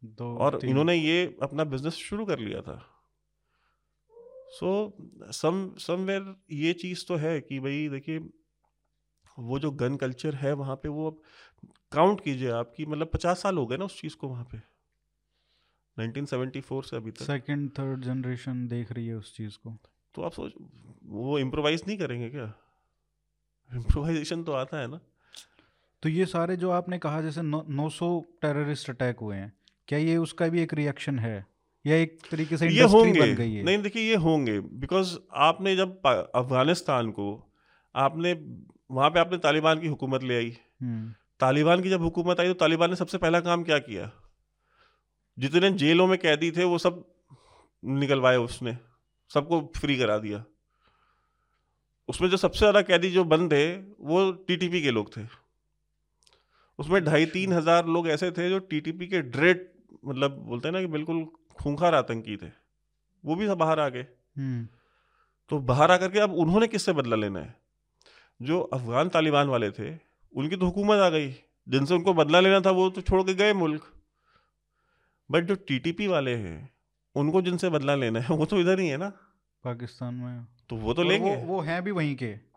[0.05, 2.89] दो और इन्होंने ये अपना बिज़नेस शुरू कर लिया था।
[4.49, 8.19] सो सम समवेयर ये चीज़ तो है कि भाई देखिए
[9.39, 11.23] वो जो गन कल्चर है वहाँ पे वो अब
[11.93, 14.59] काउंट कीजिए आपकी मतलब पचास साल हो गए ना उस चीज़ को वहाँ पे।
[15.99, 19.77] 1974 से अभी तक। सेकंड थर्ड जनरेशन देख रही है उस चीज़ को।
[20.15, 20.53] तो आप सोच
[21.07, 22.55] वो इम्प्रोवाइज नहीं करेंगे क्या?
[23.75, 25.01] इम्प्रोवाइजेशन तो आता है ना।
[26.03, 29.53] तो ये सारे जो आपने कहा जैसे नौ सौ टेररिस्ट अटैक हुए हैं
[29.89, 31.47] क्या ये उसका भी एक रिएक्शन है?
[31.87, 33.63] या एक तरीके से ये होंगे बन गई है?
[33.63, 37.53] नहीं देखिए ये होंगे। बिकॉज़ आपने जब अफ़गानिस्तान को
[37.95, 38.35] आपने
[38.93, 40.51] वहाँ पे आपने तालिबान की हुकूमत ले आई।
[40.83, 44.11] हम्म, तालिबान की जब हुकूमत आई तो तालिबान ने सबसे पहला काम क्या किया?
[45.39, 47.05] जितने जेलों में कैदी थे वो सब
[47.83, 48.77] निकलवाए उसने
[49.31, 50.45] सबको फ्री करा दिया।
[52.09, 55.23] उसमें जो सबसे ज़्यादा कैदी जो बंद थे वो टीटीपी के लोग थे।
[56.79, 59.69] उसमें ढाई तीन हज़ार लोग ऐसे थे जो टीटीपी के ड्रेड
[60.05, 61.25] मतलब बोलते हैं ना कि बिल्कुल
[61.59, 62.51] खूंखार आतंकी थे।
[63.25, 64.67] वो भी सब बाहर आ गए हम्म,
[65.51, 67.55] तो बाहर आकर के अब उन्होंने किससे बदला लेना है?
[68.43, 69.99] जो अफगान तालिबान वाले थे
[70.37, 71.35] उनकी तो हुकूमत आ गई।
[71.69, 73.93] जिनसे उनको बदला लेना था वो तो छोड़ के गए मुल्क।
[75.31, 76.71] बट जो टीटीपी वाले हैं
[77.15, 79.09] उनको जिनसे बदला लेना है वो तो इधर ही है ना।
[79.65, 82.53] पाकिस्तान में। तो वो तो लेंगे। वो, वो हैं भी वहीं के।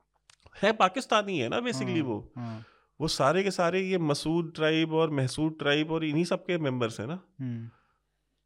[0.62, 2.66] है पाकिस्तानी है ना बेसिकली हाँ, वो। हाँ,
[3.02, 7.00] वो सारे के सारे ये मसूद ट्राइब और महसूद ट्राइब और इन्हीं सब के मेंबर्स
[7.00, 7.70] हैं ना। हम्म,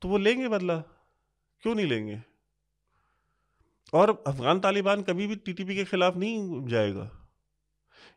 [0.02, 0.78] तो वो लेंगे बदला।
[1.62, 2.22] क्यों नहीं लेंगे?
[3.94, 7.19] और अफगान तालिबान कभी भी टीटीपी के खिलाफ नहीं जाएगा।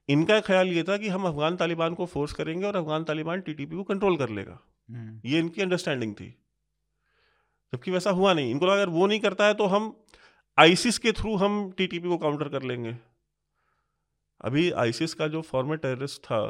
[0.08, 3.76] इनका ख्याल ये था कि हम अफगान तालिबान को फोर्स करेंगे और अफगान तालिबान टीटीपी
[3.76, 4.58] को कंट्रोल कर लेगा।
[4.90, 6.28] हम्म, ये इनकी अंडरस्टैंडिंग थी।
[7.72, 10.04] जबकि वैसा हुआ नहीं। इनको लगा अगर वो नहीं करता है तो हम
[10.58, 12.96] आईसिस के थ्रू हम टीटीपी को काउंटर कर लेंगे।
[14.40, 16.40] अभी आईसिस का जो फॉर्मर टेररिस्ट था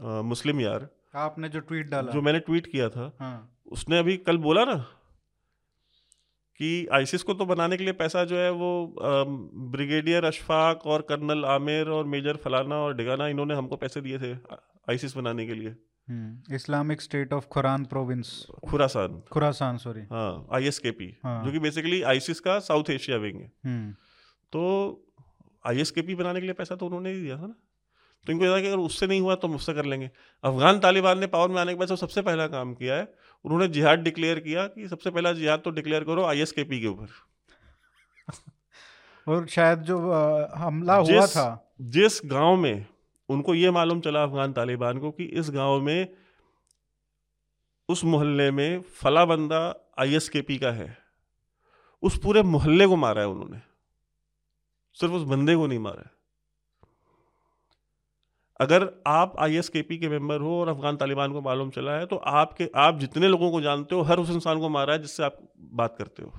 [0.00, 4.16] अ, मुस्लिम यार आपने जो ट्वीट डाला। जो मैंने ट्वीट किया था हाँ। उसने अभी
[4.16, 4.84] कल बोला ना
[6.60, 8.70] कि आईसिस को तो बनाने के लिए पैसा जो है वो
[9.72, 14.32] ब्रिगेडियर अशफाक और कर्नल आमिर और मेजर फलाना और डिगाना इन्होंने हमको पैसे दिए थे
[14.90, 15.68] आईसिस बनाने के लिए।
[16.08, 20.00] हम्म, Islamic state of खुरान province. Khorasan. Khorasan sorry.
[20.02, 23.92] हाँ आईएसकेपी हाँ। जो कि बेसिकली आईसिस का साउथ एशिया विंग है।
[24.52, 24.62] तो
[25.66, 27.54] आई एस के पी बनाने के लिए पैसा तो उन्होंने ही दिया था ना।
[28.26, 30.10] तो इनको लगा कि अगर उससे नहीं हुआ तो मुझसे कर लेंगे।
[30.44, 33.04] अफगान तालिबान ने पावर में आने के बाद सबसे पहला काम किया है
[33.44, 37.08] उन्होंने जिहाद डिक्लेयर किया कि सबसे पहला जिहाद तो डिक्लेयर करो आईएसकेपी के ऊपर।
[39.28, 40.12] और शायद जो
[40.54, 42.86] हमला हुआ था। जिस गाँव में
[43.28, 46.14] उनको ये मालूम चला अफगान तालिबान को कि इस गाँव में
[47.88, 50.98] उस मोहल्ले में फला बंदा आईएसकेपी का है।
[52.02, 53.60] उस पूरे मोहल्ले को मारा है उन्होंने।
[54.92, 56.19] सिर्फ़ उस बंदे को नहीं मारा है।
[58.60, 62.68] अगर आप आईएसकेपी के मेंबर हो और अफगान तालिबान को मालूम चला है तो आपके
[62.76, 65.94] आप जितने लोगों को जानते हो हर उस इंसान को मारा है जिससे आप बात
[65.98, 66.32] करते हो।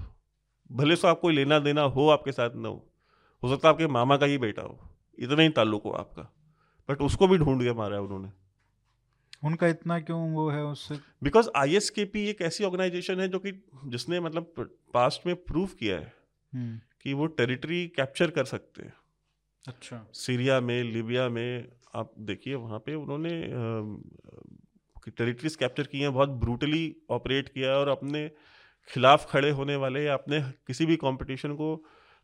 [0.71, 2.91] भले से आपको लेना देना हो आपके साथ ना हो
[3.43, 4.79] हो सकता है आपके मामा का ही बेटा हो
[5.17, 6.23] इतना ही ताल्लुक हो आपका
[6.89, 8.29] बट उसको भी ढूंढ के मारा है उन्होंने।
[9.43, 10.99] उनका इतना क्यों वो है उससे?
[11.23, 13.51] Because I S K P एक ऐसी ऑर्गेनाइजेशन है जो कि
[13.85, 14.53] जिसने मतलब
[14.93, 16.13] पास्ट में प्रूव किया है
[16.53, 18.93] हम्म, कि वो टेरिटरी कैप्चर कर सकते हैं।
[19.67, 23.31] अच्छा। सीरिया में लिबिया में आप देखिए वहाँ पे उन्होंने
[25.09, 28.31] टेरिटरीज कैप्चर की हैं बहुत ब्रूटली ऑपरेट किया और अपने
[28.89, 31.73] खिलाफ खड़े होने वाले या अपने किसी भी कंपटीशन को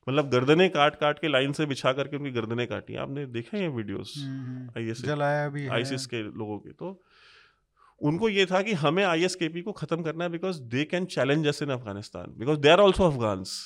[0.08, 3.70] मतलब गर्दने काट काट के लाइन से बिछा करके उनकी गर्दने काटी आपने देखे हैं
[3.70, 4.14] वीडियोस?
[4.78, 5.68] आईएस जलाया भी
[6.08, 7.04] के लोगों के। तो
[8.02, 11.62] उनको ये था कि हमें आईएसकेपी को खत्म करना है because they can challenge us
[11.62, 13.58] in Afghanistan because they are also Afghans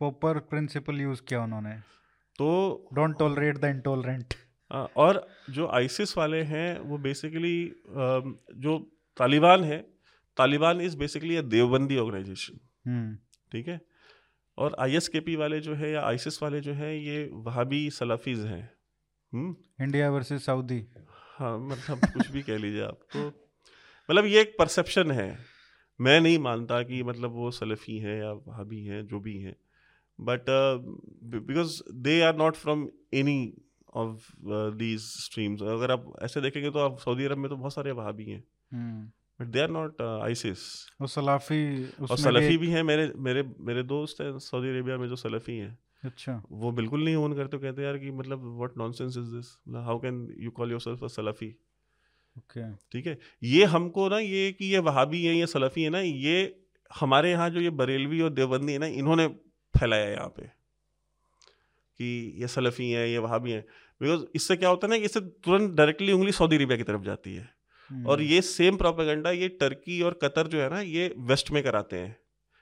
[0.00, 1.74] proper principle use किया उन्होंने।
[2.38, 4.34] तो डोंट टॉलरेट द इंटॉलरेंट
[4.72, 7.56] और जो आईसिस वाले हैं वो बेसिकली
[7.86, 8.78] जो
[9.16, 9.78] तालिबान है
[10.36, 13.16] Taliban is basically a Deobandi organisation hmm.
[13.52, 13.80] ठीक है?
[14.58, 18.70] और आईएसकेपी वाले जो है या आईसिस वाले जो हैं ये वहाबी सलाफीज हैं।
[19.32, 19.54] हम्म?
[19.84, 20.84] इंडिया वर्सेस सऊदी
[21.36, 23.26] हाँ मतलब कुछ भी कह लीजिए आप तो।
[24.08, 25.38] मतलब ये एक परसेप्शन है।
[26.00, 29.54] मैं नहीं मानता कि मतलब वो सलफ़ी हैं या वहाबी हैं जो भी हैं।
[30.18, 33.38] But because they are not from any
[33.92, 34.30] of
[34.76, 38.24] these streams अगर आप ऐसे देखेंगे तो आप सऊदी अरब में तो बहुत सारे वहाबी
[38.24, 38.42] हैं।
[39.40, 40.58] But they are not ISIS
[41.00, 41.62] वो सलाफी
[42.00, 45.76] और सलफी भी हैं मेरे मेरे मेरे दोस्त हैं सऊदी अरेबिया में जो सलफी हैं।
[46.02, 49.52] अच्छा। वो बिल्कुल नहीं ओन करते कहते यार कि मतलब what nonsense is this
[49.86, 51.48] how can you call yourself a Salafi?
[52.36, 53.18] Okay ठीक है?
[53.42, 56.54] ये हमको ना ये कि ये वहाबी है ये सलफी है ना ये
[56.90, 59.26] हमारे यहाँ जो ये बरेलवी और देवबंदी है ना इन्होंने
[59.74, 60.50] फैलाया यहाँ पे।
[62.02, 63.64] कि ये सलफी हैं ये वहाबी हैं।
[64.00, 67.02] बिकॉज़ इससे क्या होता है ना कि इससे तुरंत डायरेक्टली उंगली सऊदी अरेबिया की तरफ़
[67.02, 67.48] जाती है।
[67.90, 71.62] और हम्म, ये सेम प्रोपेगेंडा ये टर्की और कतर जो है ना ये वेस्ट में
[71.62, 72.16] कराते हैं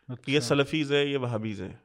[0.09, 1.79] कि ये अच्छा, सलफीज है ये वहाबीज हैं।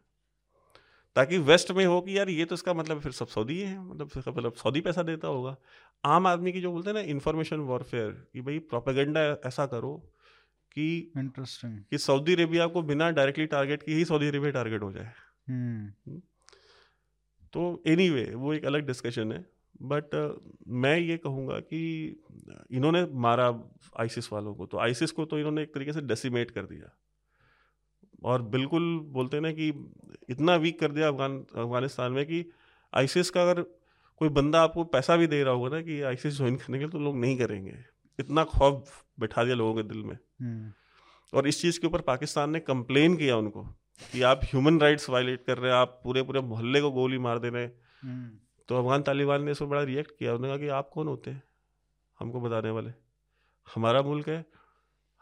[1.15, 4.09] ताकि वेस्ट में हो कि यार ये तो इसका मतलब फिर सब सऊदी है मतलब
[4.27, 5.55] मतलब सऊदी पैसा देता होगा।
[6.05, 9.93] आम आदमी की जो बोलते हैं ना इन्फॉर्मेशन वॉरफेयर कि भाई प्रोपेगेंडा ऐसा करो
[10.71, 10.87] कि
[11.17, 15.11] इंटरेस्टिंग कि सऊदी अरेबिया को बिना डायरेक्टली टारगेट किए ही सऊदी अरेबिया टारगेट हो जाए।
[15.49, 16.21] हम्म।
[17.55, 19.45] तो एनी anyway, वो एक अलग डिस्कशन है
[19.81, 21.79] बट uh, मैं ये कहूँगा कि
[22.71, 23.47] इन्होंने मारा
[23.99, 26.91] आइसिस वालों को तो आइसिस को तो इन्होंने एक तरीके से डेसीमेट कर दिया।
[28.23, 29.67] और बिल्कुल बोलते ना कि
[30.29, 32.51] इतना वीक कर दिया अफगान अफ़गानिस्तान में कि
[32.93, 33.61] आइसिस का अगर
[34.17, 36.91] कोई बंदा आपको पैसा भी दे रहा होगा ना कि आइसिस ज्वाइन करने के लिए
[36.91, 37.75] तो लोग नहीं करेंगे।
[38.19, 40.71] इतना खौफ बैठा दिया लोगों के दिल में। हम्म।
[41.37, 43.67] और इस चीज़ के ऊपर पाकिस्तान ने कंप्लेन किया उनको।
[43.99, 47.39] कि आप ह्यूमन राइट्स वायलेट कर रहे हैं आप पूरे पूरे मोहल्ले को गोली मार
[47.39, 48.29] दे रहे हैं। हम्म,
[48.69, 51.31] तो अफगान तालिबान ने इस पर बड़ा रिएक्ट किया। उन्होंने कहा कि आप कौन होते
[51.31, 51.41] हैं?
[52.19, 52.91] हमको बताने वाले।
[53.67, 54.43] हमारा मुल्क है।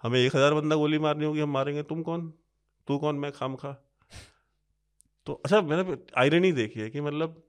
[0.03, 2.31] हमें एक हज़ार बंदा गोली मारनी होगी हम मारेंगे। तुम कौन?
[2.87, 3.15] तू कौन?
[3.15, 3.71] मैं खाम खा।
[5.27, 7.41] तो अच्छा मैंने आयरनी देखी है कि मतलब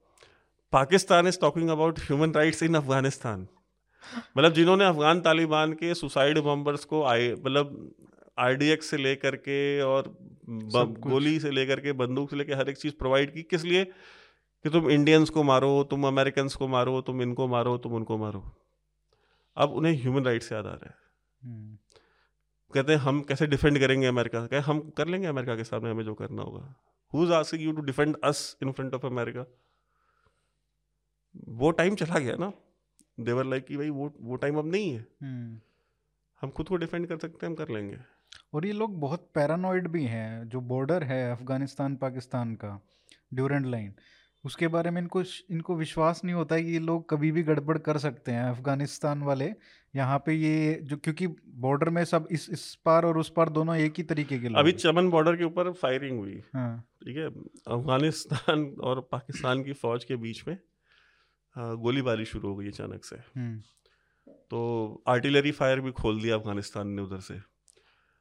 [0.73, 3.47] Pakistan is talking about human rights in Afghanistan
[4.37, 7.95] मतलब जिन्होंने अफगान तालिबान के सुसाइड बम्बर्स को आई मतलब
[8.39, 10.15] आरडीएक्स से लेकर के और।
[10.49, 13.85] गोली से लेकर के बंदूक से लेकर हर एक चीज़ प्रोवाइड की किस लिए?
[14.63, 18.57] कि तुम इंडियंस को मारो तुम अमेरिकन को मारो तुम इनको मारो तुम उनको मारो।
[19.57, 20.95] अब उन्हें ह्यूमन राइट्स याद आ रहा है।
[21.43, 21.79] हम्म,
[22.75, 26.05] कहते हैं हम कैसे डिफेंड करेंगे अमेरिका कहे हम कर लेंगे अमेरिका के सामने हमें
[26.05, 26.75] जो करना होगा।
[27.15, 29.47] Who is asking you to defend us in front of America
[31.49, 32.53] वो टाइम चला गया ना।
[33.21, 35.61] देवर लाइक कि भाई वो वो टाइम अब नहीं है। हम्म।
[36.41, 38.14] हम खुद को डिफेंड कर सकते हैं हम कर लेंगे।
[38.55, 42.79] और ये लोग बहुत पैरानॉइड भी हैं जो बॉर्डर है अफ़गानिस्तान पाकिस्तान का
[43.35, 43.95] ड्यूरेंट लाइन
[44.45, 47.77] उसके बारे में इनको इनको विश्वास नहीं होता है कि ये लोग कभी भी गड़बड़
[47.79, 49.45] कर सकते हैं अफ़गानिस्तान वाले।
[49.95, 51.27] यहाँ पे ये जो क्योंकि
[51.65, 54.59] बॉर्डर में सब इस इस पार और उस पार दोनों एक ही तरीके के लोग
[54.59, 57.27] अभी चमन बॉर्डर के ऊपर फायरिंग हुई। हाँ। ठीक है?
[57.27, 60.57] अफ़गानिस्तान और पाकिस्तान की फौज के बीच में
[61.57, 63.59] गोलीबारी शुरू हो गई अचानक से। हम्म,
[64.51, 67.41] तो आर्टिलरी फायर भी खोल दिया अफ़गानिस्तान ने उधर से।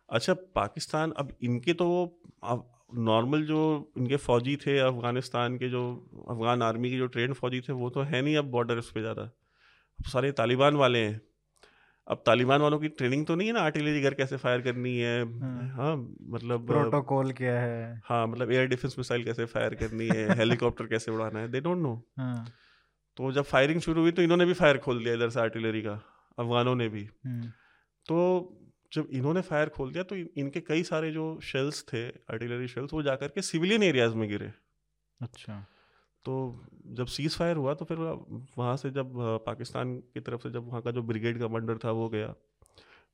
[0.10, 5.84] अच्छा पाकिस्तान अब इनके तो वो नॉर्मल जो इनके फौजी थे अफ़गानिस्तान के जो
[6.30, 9.22] अफगान आर्मी के जो ट्रेन फौजी थे वो तो है नहीं अब बॉर्डर पे ज़्यादा।
[9.22, 11.22] अब सारे तालिबान वाले हैं।
[12.08, 15.40] अब तालिबान वालों की ट्रेनिंग तो नहीं है ना आर्टिलरी घर कैसे फायर करनी है?
[15.40, 15.96] हाँ। हाँ
[16.30, 20.28] मतलब प्रोटोकॉल क्या है। हाँ मतलब एयर डिफेंस मिसाइल कैसे फायर करनी है?
[20.38, 21.48] हेलीकॉप्टर कैसे उड़ाना है?
[21.48, 21.96] दे डोंट नो
[23.18, 25.94] तो जब फायरिंग शुरू हुई तो इन्होंने भी फायर खोल दिया इधर से आर्टिलरी का
[26.40, 27.48] अफगानों ने भी। हम्म,
[28.06, 28.60] तो
[28.94, 32.94] जब इन्होंने फायर खोल दिया तो इन- इनके कई सारे जो शेल्स थे आर्टिलरी शेल्स
[32.94, 34.52] वो जाकर के सिविलियन एरियाज़ में गिरे।
[35.22, 35.66] अच्छा।
[36.26, 37.98] तो जब सीज फायर हुआ तो फिर
[38.58, 39.14] वहाँ से जब
[39.46, 42.36] पाकिस्तान की तरफ़ से जब वहाँ का जो ब्रिगेड कमांडर था वो गया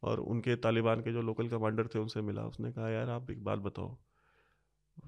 [0.04, 3.44] और उनके तालिबान के जो लोकल कमांडर थे उनसे मिला। उसने कहा यार आप एक
[3.44, 3.98] बात बताओ।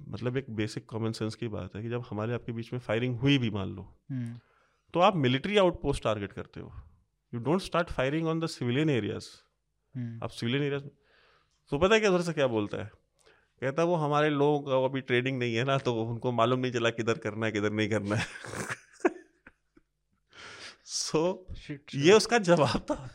[0.07, 3.19] मतलब एक बेसिक कॉमन सेंस की बात है कि जब हमारे आपके बीच में फायरिंग
[3.19, 4.39] हुई भी मान लो हम्म,
[4.93, 6.72] तो आप मिलिट्री आउटपोस्ट टारगेट करते हो।
[7.34, 9.28] You don't start firing on the civilian areas
[9.96, 10.84] hmm, आप सिविलियन एरियाज़
[11.70, 12.92] तो पता है क्या उधर से क्या बोलता है?
[13.62, 16.72] कहता है वो हमारे लोगों का अभी ट्रेनिंग नहीं है ना तो उनको मालूम नहीं
[16.72, 18.26] चला किधर करना है किधर नहीं करना है।
[20.86, 23.10] सो shit, ये उसका जवाब था।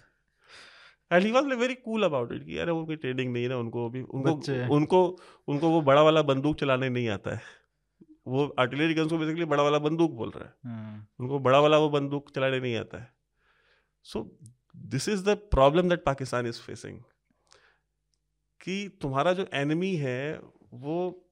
[1.13, 3.89] And he was very cool about it कि अरे उनकी ट्रेनिंग नहीं है ना उनको
[3.89, 4.33] अभी उनको
[4.75, 5.19] उनको
[5.49, 7.41] उनको वो बड़ा वाला बंदूक चलाने नहीं आता है।
[8.27, 11.79] वो आर्टिलरी गन्स को बेसिकली बड़ा वाला बंदूक बोल रहा है। हाँ, उनको बड़ा वाला
[11.79, 13.13] वो बंदूक चलाने नहीं आता है।
[14.03, 14.39] So
[14.77, 17.01] this is the problem that Pakistan is facing
[18.61, 20.41] कि तुम्हारा जो एनिमी है
[20.75, 21.29] वो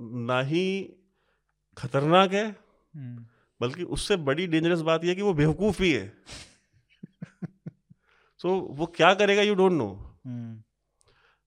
[0.00, 0.94] ना ही
[1.78, 3.26] खतरनाक है हम्म,
[3.60, 6.12] बल्कि उससे बड़ी डेंजरस बात यह कि वो बेवकूफ़ ही। है
[8.40, 9.88] सो so, वो क्या करेगा यू डोंट नो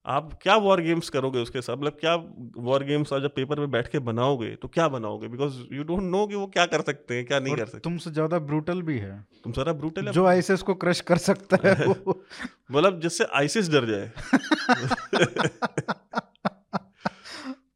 [0.06, 1.76] आप क्या वॉर गेम्स करोगे उसके साथ?
[1.76, 2.14] मतलब क्या
[2.56, 5.28] वॉर गेम्स जब पेपर में बैठ के बनाओगे तो क्या बनाओगे?
[5.28, 8.10] बिकॉज़ यू डोंट नो कि वो क्या कर सकते हैं क्या नहीं कर सकते। तुमसे
[8.10, 10.12] ज़्यादा ब्रूटल भी है। तुम सारा ब्रूटल है?
[10.12, 11.88] जो आईसीएस को क्रश कर सकता है
[12.72, 14.12] मतलब जिससे आइसिस डर जाए।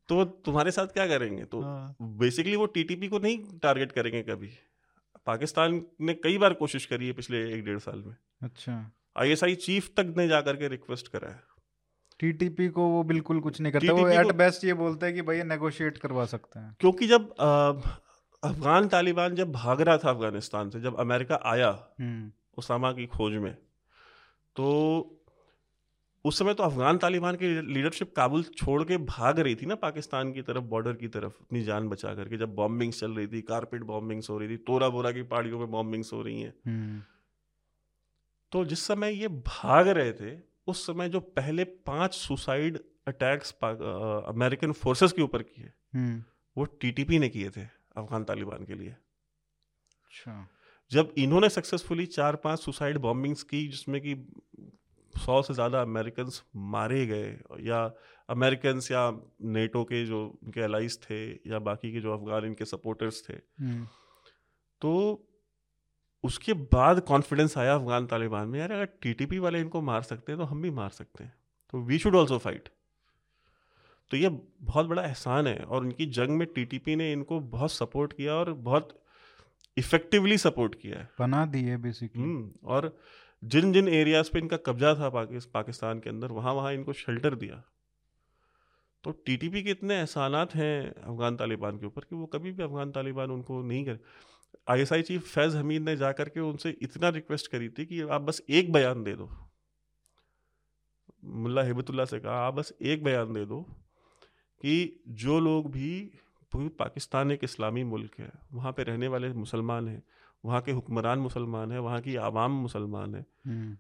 [0.08, 1.44] तो तुम्हारे साथ क्या करेंगे?
[1.44, 4.50] तो हाँ, बेसिकली वो टीटीपी को नहीं टारगेट करेंगे कभी।
[5.26, 9.90] पाकिस्तान ने कई बार कोशिश करी है पिछले एक डेढ़ साल में। अच्छा। आईएसआई चीफ
[9.96, 11.55] तक ने जाकर के रिक्वेस्ट करा है।
[12.20, 15.44] टीटीपी को वो बिल्कुल कुछ नहीं करते वो एट बेस्ट ये बोलते हैं कि भैया
[15.44, 17.32] नेगोशिएट करवा सकते हैं। क्योंकि जब
[18.42, 21.68] अफगान तालिबान जब भाग रहा था अफ़गानिस्तान से जब अमेरिका आया
[22.00, 23.54] हम्म। उसामा की खोज में
[24.56, 25.12] तो
[26.24, 30.32] उस समय तो अफगान तालिबान की लीडरशिप काबुल छोड़ के भाग रही थी ना पाकिस्तान
[30.32, 33.82] की तरफ़ बॉर्डर की तरफ़ अपनी जान बचा करके जब बॉम्बिंग्स चल रही थी कारपेट
[33.82, 37.02] बॉम्बिंग्स हो रही थी तोरा बोरा की पहाड़ियों में बॉम्बिंग्स हो रही हैं। हम्म।
[38.52, 44.72] तो जिस समय ये भाग रहे थे उस समय जो पहले पाँच सुसाइड अटैक्स अमेरिकन
[44.74, 46.22] फोर्सेस के ऊपर किए हम्म।
[46.56, 47.64] वो टीटीपी ने किए थे
[47.96, 50.48] अफगान तालिबान के लिए। अच्छा।
[50.90, 54.14] जब इन्होंने सक्सेसफुली चार पाँच सुसाइड बॉम्बिंग्स की जिसमें कि
[55.14, 56.30] सौ से ज़्यादा अमेरिकन
[56.72, 57.80] मारे गए या
[58.28, 59.10] अमेरिकन या
[59.54, 63.86] नेटो के जो उनके अलाइज थे या बाकी के जो अफगान इनके सपोर्टर्स थे हम्म।
[64.82, 64.92] तो
[66.24, 70.38] उसके बाद कॉन्फिडेंस आया अफगान तालिबान में यार अगर टीटीपी वाले इनको मार सकते हैं
[70.40, 71.32] तो हम भी मार सकते हैं।
[71.70, 72.68] तो वी शुड ऑल्सो फाइट
[74.10, 78.12] तो ये बहुत बड़ा एहसान है और उनकी जंग में टीटीपी ने इनको बहुत सपोर्ट
[78.12, 79.00] किया और बहुत
[79.76, 82.96] इफेक्टिवली सपोर्ट किया है। बना दिए बेसिकली हम्म, और
[83.42, 87.34] जिन जिन एरियाज़ पे इनका कब्जा था पाकिस, पाकिस्तान के अंदर वहाँ वहाँ इनको शेल्टर
[87.34, 87.62] दिया।
[89.04, 92.90] तो टीटीपी के इतने एहसानात हैं अफगान तालिबान के ऊपर कि वो कभी भी अफगान
[92.90, 93.98] तालिबान उनको नहीं कर
[94.68, 98.42] आईएसआई चीफ फैज़ हमीद ने जा करके उनसे इतना रिक्वेस्ट करी थी कि आप बस
[98.50, 99.30] एक बयान दे दो।
[101.24, 103.60] मुल्ला हिबतुल्ला से कहा आप बस एक बयान दे दो
[104.60, 105.90] कि जो लोग भी
[106.52, 110.02] क्योंकि पाकिस्तान एक इस्लामी मुल्क है वहाँ पे रहने वाले मुसलमान हैं
[110.44, 113.76] वहाँ के हुक्मरान मुसलमान हैं वहाँ की आवाम मुसलमान है हम्म।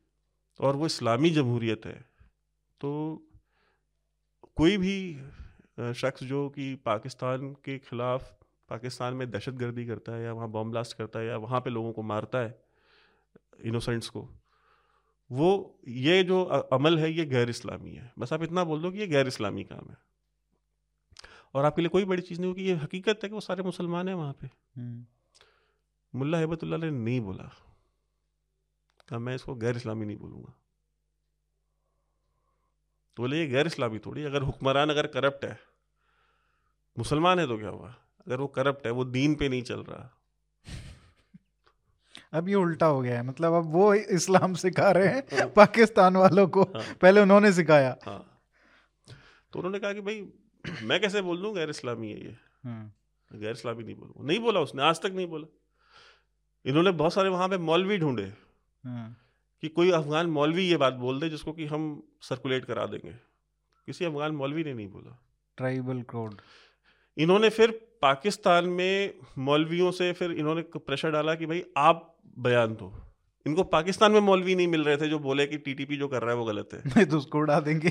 [0.60, 2.00] और वो इस्लामी जमहूरियत है
[2.80, 2.90] तो
[4.56, 4.96] कोई भी
[5.94, 8.35] शख्स जो कि पाकिस्तान के खिलाफ
[8.68, 11.70] पाकिस्तान में दहशत गर्दी करता है या वहाँ बॉम्ब ब्लास्ट करता है या वहाँ पे
[11.70, 12.58] लोगों को मारता है
[13.64, 14.28] इनोसेंट्स को
[15.30, 18.98] वो ये जो अमल है ये गैर इस्लामी है। बस आप इतना बोल दो कि
[18.98, 19.96] ये गैर इस्लामी काम है।
[21.54, 24.08] और आपके लिए कोई बड़ी चीज़ नहीं होगी ये हकीकत है कि वो सारे मुसलमान
[24.08, 25.06] हैं वहाँ पे। हम्म।
[26.14, 27.50] मुल्ला हेबतुल्ला ने नहीं बोला।
[29.08, 30.54] कहा मैं इसको गैर इस्लामी नहीं बोलूँगा।
[33.16, 35.58] तो बोले ये गैर इस्लामी थोड़ी अगर हुक्मरान अगर करप्ट है
[36.96, 37.94] मुसलमान है तो क्या हुआ?
[38.26, 40.12] अगर वो करप्ट है वो दीन पे नहीं चल रहा।
[42.32, 46.46] अब ये उल्टा हो गया है मतलब अब वो इस्लाम सिखा रहे हैं पाकिस्तान वालों
[46.48, 48.42] को हाँ। पहले उन्होंने सिखाया। हाँ।
[49.52, 50.26] तो उन्होंने कहा कि भाई
[50.82, 54.60] मैं कैसे बोल दूँ गैर इस्लामी है ये। हम्म गैर इस्लामी नहीं बोलूँगा नहीं बोला
[54.60, 55.46] उसने आज तक नहीं बोला।
[56.64, 58.32] इन्होंने बहुत सारे वहाँ पे मौलवी ढूंढे
[58.84, 59.16] हाँ।
[59.62, 63.12] कि कोई अफगान मौलवी ये बात बोल दे जिसको कि हम सर्कुलेट करा देंगे।
[63.88, 65.18] किसी अफगान मौलवी ने नहीं बोला।
[65.56, 66.34] ट्राइबल कोड
[67.16, 67.70] इन्होंने फिर
[68.02, 73.02] पाकिस्तान में मौलवियों से फिर इन्होंने प्रेशर डाला कि भाई आप बयान दो।
[73.46, 76.30] इनको पाकिस्तान में मौलवी नहीं मिल रहे थे जो बोले कि टीटीपी जो कर रहा
[76.30, 77.88] है वो गलत है। नहीं तो उसको उड़ा देंगे।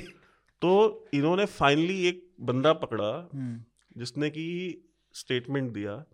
[0.62, 3.64] तो इन्होंने फाइनली एक बंदा पकड़ा हम्म।
[3.96, 4.78] जिसने कि
[5.14, 6.04] स्टेटमेंट दिया।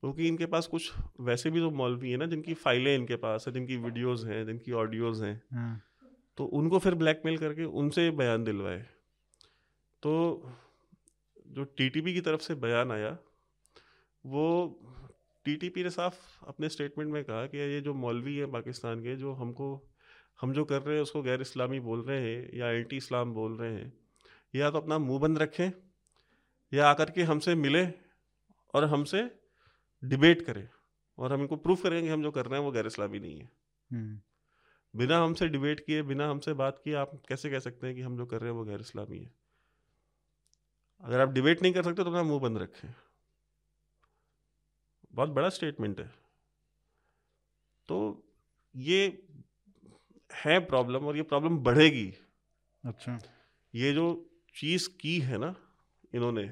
[0.00, 3.44] क्योंकि तो इनके पास कुछ वैसे भी तो मौलवी है ना जिनकी फाइलें इनके पास
[3.48, 5.82] है जिनकी वीडियोस हैं जिनकी ऑडियोज हैं। हाँ।
[6.36, 8.86] तो उनको फिर ब्लैकमेल करके उनसे बयान दिलवाए।
[10.02, 10.42] तो
[11.50, 13.18] जो टीटीपी की तरफ़ से बयान आया
[14.26, 14.44] वो
[15.44, 19.32] टीटीपी ने साफ़ अपने स्टेटमेंट में कहा कि ये जो मौलवी हैं पाकिस्तान के जो
[19.32, 19.88] हमको
[20.40, 23.56] हम जो कर रहे हैं उसको गैर इस्लामी बोल रहे हैं या एंटी इस्लाम बोल
[23.56, 23.92] रहे हैं
[24.54, 25.70] या तो अपना मुँह बंद रखें
[26.74, 27.86] या आकर के हमसे मिले
[28.74, 29.30] और हमसे
[30.04, 30.68] डिबेट करें
[31.18, 33.38] और हम इनको प्रूफ करेंगे कि हम जो कर रहे हैं वो गैर इस्लामी नहीं
[33.38, 33.50] है।
[33.90, 34.20] हम्म।
[34.94, 38.16] बिना हमसे डिबेट किए बिना हमसे बात किए आप कैसे कह सकते हैं कि हम
[38.16, 39.39] जो कर रहे हैं वो गैर इस्लामी है?
[41.00, 42.94] अगर आप डिबेट नहीं कर सकते तो अपना मुँह बंद रखें।
[45.12, 46.14] बहुत बड़ा स्टेटमेंट है।
[47.88, 48.26] तो
[48.76, 49.28] ये
[50.34, 52.14] है प्रॉब्लम और ये प्रॉब्लम बढ़ेगी।
[52.84, 53.18] अच्छा।
[53.74, 55.54] ये जो चीज़ की है ना
[56.14, 56.48] इन्होंने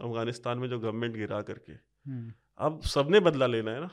[0.00, 3.90] अफ़गानिस्तान में जो गवर्नमेंट गिरा करके हम्म। अब सबने बदला लेना है ना।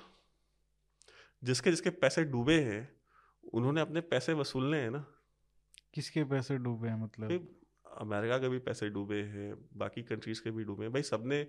[1.43, 3.01] जिसके जिसके पैसे डूबे हैं
[3.53, 5.05] उन्होंने अपने पैसे वसूलने हैं ना।
[5.93, 7.55] किसके पैसे डूबे हैं मतलब?
[7.97, 11.43] अमेरिका के भी पैसे डूबे हैं बाकी कंट्रीज़ के भी डूबे हैं। भाई सबने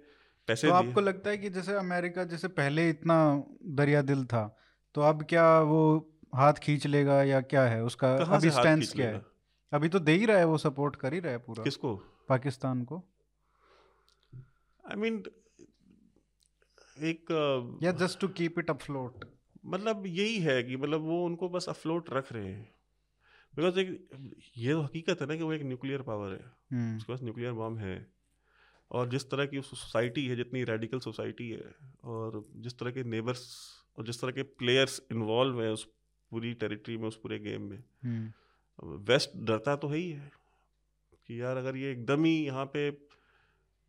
[0.49, 3.16] पैसे तो आपको लगता है कि जैसे अमेरिका जैसे पहले इतना
[3.64, 4.57] दरिया दिल था
[4.95, 5.84] तो अब क्या वो
[6.34, 7.82] हाथ खींच लेगा या क्या है?
[7.84, 9.22] उसका अभी स्टैंड क्या है?
[9.72, 11.95] अभी तो दे ही रहा है वो सपोर्ट कर ही रहा है पूरा। किसको?
[12.28, 13.03] पाकिस्तान को।
[14.84, 15.32] आई I मीन mean,
[17.03, 19.24] एक या just to keep it afloat
[19.66, 22.74] मतलब यही है कि मतलब वो उनको बस अफ्लोट रख रहे हैं।
[23.57, 24.09] बिकॉज़ एक
[24.57, 27.52] ये तो हकीकत है ना कि वो एक न्यूक्लियर पावर है। हम्म। उसके पास न्यूक्लियर
[27.52, 28.07] बॉम्ब है।
[28.90, 31.74] और जिस तरह की सोसाइटी है जितनी रेडिकल सोसाइटी है
[32.05, 35.84] और जिस तरह के नेबर्स और जिस तरह के प्लेयर्स इन्वॉल्व हैं उस
[36.30, 38.32] पूरी टेरिटरी में उस पूरे गेम में। हम्म।
[38.96, 40.32] वेस्ट डरता तो है ही है
[41.26, 42.90] कि यार अगर ये एकदम ही यहाँ पे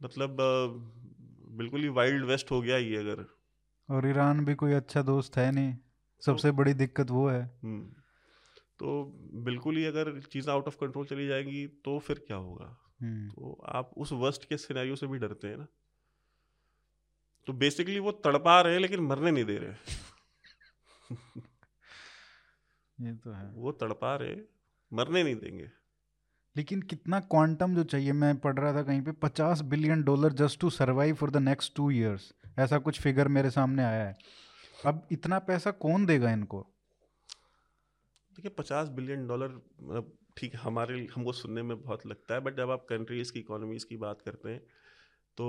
[0.03, 0.37] मतलब
[1.49, 3.25] बिल्कुल ही वाइल्ड वेस्ट हो गया ये अगर।
[3.89, 5.77] और ईरान भी कोई अच्छा दोस्त है नहीं।
[6.19, 7.93] सबसे तो, बड़ी दिक्कत वो है। हम्म,
[8.79, 9.03] तो
[9.43, 12.65] बिल्कुल ही अगर चीज़ें आउट ऑफ़ कंट्रोल चली जाएँगी तो फिर क्या होगा?
[13.01, 15.67] हम्म। तो आप उस वर्स्ट के सिनेरियो से भी डरते हैं ना।
[17.47, 19.73] तो बेसिकली वो तड़पा रहे हैं लेकिन मरने नहीं दे रहे
[22.99, 24.35] ये तो है। वो तड़पा रहे
[24.91, 25.69] मरने नहीं देंगे।
[26.55, 28.11] लेकिन कितना क्वांटम जो चाहिए?
[28.11, 31.75] मैं पढ़ रहा था कहीं पे पचास billion dollar just to survive for the next
[31.75, 34.15] two years ऐसा कुछ फिगर मेरे सामने आया है।
[34.85, 36.74] अब इतना पैसा कौन देगा इनको?
[38.37, 39.47] देखिए पचास बिलियन डॉलर
[39.81, 43.85] मतलब ठीक हमारे हमको सुनने में बहुत लगता है बट जब आप कंट्रीज़ की इकोनॉमीज़
[43.85, 44.59] की बात करते हैं
[45.37, 45.45] तो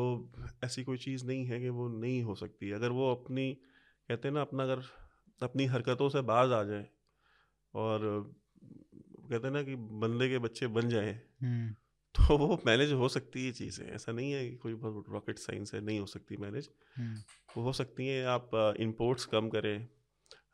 [0.64, 3.53] ऐसी कोई चीज़ नहीं है कि वो नहीं हो सकती। अगर वो अपनी
[4.09, 4.82] कहते हैं ना अपना अगर
[5.43, 6.87] अपनी हरकतों से बाज आ जाए
[7.74, 8.01] और
[9.30, 11.12] कहते हैं ना कि बंदे के बच्चे बन जाएँ
[11.43, 11.72] हम्म।
[12.14, 15.74] तो वो मैनेज हो सकती है चीज़ें। ऐसा नहीं है कि कोई बहुत रॉकेट साइंस
[15.74, 17.22] है नहीं हो सकती मैनेज। हम्म।
[17.57, 19.89] वो हो सकती हैं आप इंपोर्ट्स कम करें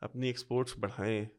[0.03, 1.29] अपनी एक्सपोर्ट्स बढ़ाएँ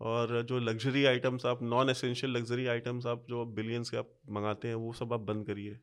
[0.00, 4.68] और जो लग्जरी आइटम्स आप नॉन एसेंशियल लग्जरी आइटम्स आप जो बिलियंस के आप मंगाते
[4.68, 5.78] हैं वो सब आप बंद करिए।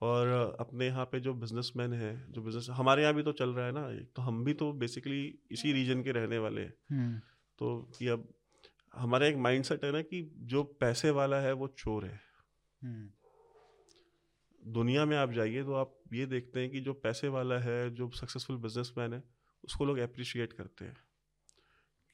[0.00, 3.66] और अपने यहाँ पे जो बिजनेसमैन हैं जो बिज़नेस हमारे यहाँ भी तो चल रहा
[3.66, 5.22] है ना तो हम भी तो बेसिकली
[5.52, 7.18] इसी रीजन के रहने वाले हैं। हम्म।
[7.58, 8.28] तो कि अब
[8.94, 12.20] हमारा एक माइंडसेट है ना कि जो पैसे वाला है वो चोर है।
[12.82, 13.08] हम्म।
[14.62, 18.10] दुनिया में आप जाइए तो आप ये देखते हैं कि जो पैसे वाला है जो
[18.14, 19.22] सक्सेसफुल बिजनेसमैन है
[19.64, 20.96] उसको लोग अप्रिशिएट करते हैं।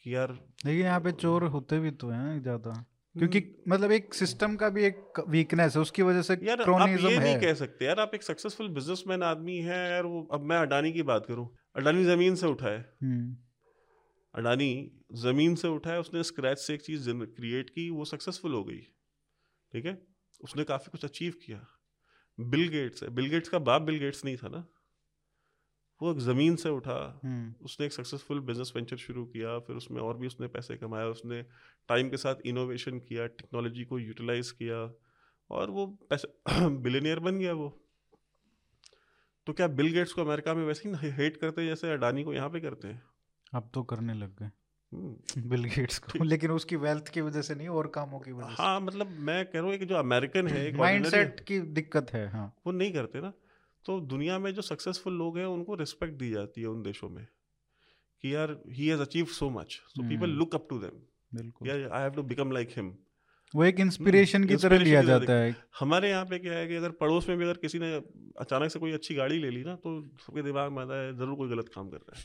[0.05, 0.33] कि यार
[0.67, 2.73] लेकिन यहाँ पे चोर होते भी तो हैं ज़्यादा।
[3.15, 6.89] क्योंकि हम्म, मतलब एक सिस्टम का भी एक वीकनेस है उसकी वजह से यार आप
[6.89, 10.57] ये नहीं कह सकते यार आप एक सक्सेसफुल बिजनेसमैन आदमी है यार वो अब मैं
[10.57, 13.37] अडानी की बात करूँ अडानी ज़मीन से उठाए। हम्म।
[14.35, 14.71] अडानी
[15.15, 18.81] ज़मीन से उठाए उसने स्क्रैच से एक चीज़ क्रिएट की वो सक्सेसफुल हो गई।
[19.73, 20.03] ठीक है?
[20.41, 21.67] उसने काफ़ी कुछ अचीव किया।
[22.39, 24.65] बिल गेट्स है। बिल गेट्स का बाप बिल गेट्स नहीं था ना?
[26.03, 27.21] वो एक ज़मीन से उठा
[27.63, 31.43] उसने एक सक्सेसफुल बिज़नेस वेंचर शुरू किया फिर उसमें और भी उसने पैसे कमाया उसने
[31.89, 34.95] टाइम के साथ इनोवेशन किया टेक्नोलॉजी को यूटिलाइज किया
[35.51, 36.29] और वो पैसे
[36.69, 37.79] बिलियनियर बन गया वो।
[39.47, 42.35] तो क्या बिल गेट्स को अमेरिका में वैसे ही हेट करते हैं जैसे अडानी को
[42.35, 43.03] यहाँ पे करते हैं?
[43.55, 44.51] अब तो करने लग गए।
[45.49, 48.81] बिल गेट्स को। लेकिन उसकी वेल्थ की वजह से नहीं और कामों की वजह हाँ
[48.81, 52.73] मतलब मैं कह रहा हूँ कि जो अमेरिकन है माइंडसेट की दिक्कत है हाँ। वो
[52.73, 53.33] नहीं करते ना।
[53.87, 57.25] तो दुनिया में जो सक्सेसफुल लोग हैं उनको रिस्पेक्ट दी जाती है उन देशों में
[57.25, 60.31] कि यार he has achieve so much so people.
[60.33, 61.01] Look up to them
[61.33, 62.93] बिल्कुल। यार I have to become like him
[63.55, 66.91] वो एक इंस्पिरेशन की तरह लिया जाता है। हमारे यहाँ पे क्या है कि अगर
[67.01, 67.93] पड़ोस में भी अगर किसी ने
[68.41, 71.37] अचानक से कोई अच्छी गाड़ी ले ली ना तो सबके दिमाग में आता है ज़रूर
[71.37, 72.25] कोई गलत काम कर रहा है।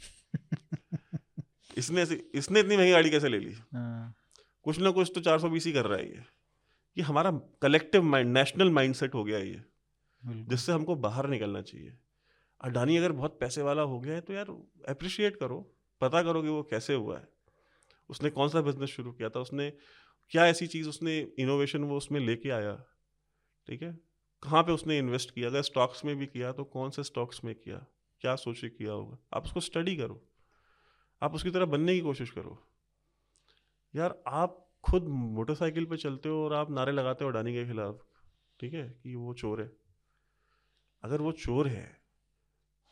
[1.78, 2.04] इसने
[2.36, 3.54] इसने इतनी महँगी गाड़ी कैसे ले ली?
[3.74, 4.14] हाँ,
[4.66, 6.24] कुछ ना कुछ तो चार सौ बीस ही कर रहा है ये।
[6.98, 7.32] ये हमारा
[7.62, 9.62] कलेक्टिव माइंड नेशनल माइंडसेट हो गया ये।
[10.26, 11.98] जिससे हमको बाहर निकलना चाहिए।
[12.62, 14.46] अडानी अगर बहुत पैसे वाला हो गया है तो यार
[14.90, 15.60] अप्रिशिएट करो,
[16.02, 17.28] पता करो कि वो कैसे हुआ है।
[18.10, 19.70] उसने कौन सा बिज़नेस शुरू किया था, उसने
[20.32, 22.76] क्या ऐसी चीज़, उसने इनोवेशन वो उसमें लेके आया,
[23.68, 23.94] ठीक है?
[24.44, 25.50] कहाँ पे उसने इन्वेस्ट किया?
[25.50, 27.86] अगर स्टॉक्स में भी किया तो कौन से स्टॉक्स में किया?
[28.22, 29.18] क्या सोच के किया होगा?
[29.34, 30.22] आप उसको स्टडी करो।
[31.22, 32.58] आप उसकी तरह बनने की कोशिश करो।
[33.96, 38.00] यार आप खुद मोटरसाइकिल पे चलते हो और आप नारे लगाते हो अडानी के खिलाफ,
[38.60, 38.90] ठीक है?
[39.04, 39.87] कि वो चोर है।
[41.08, 41.86] अगर वो चोर है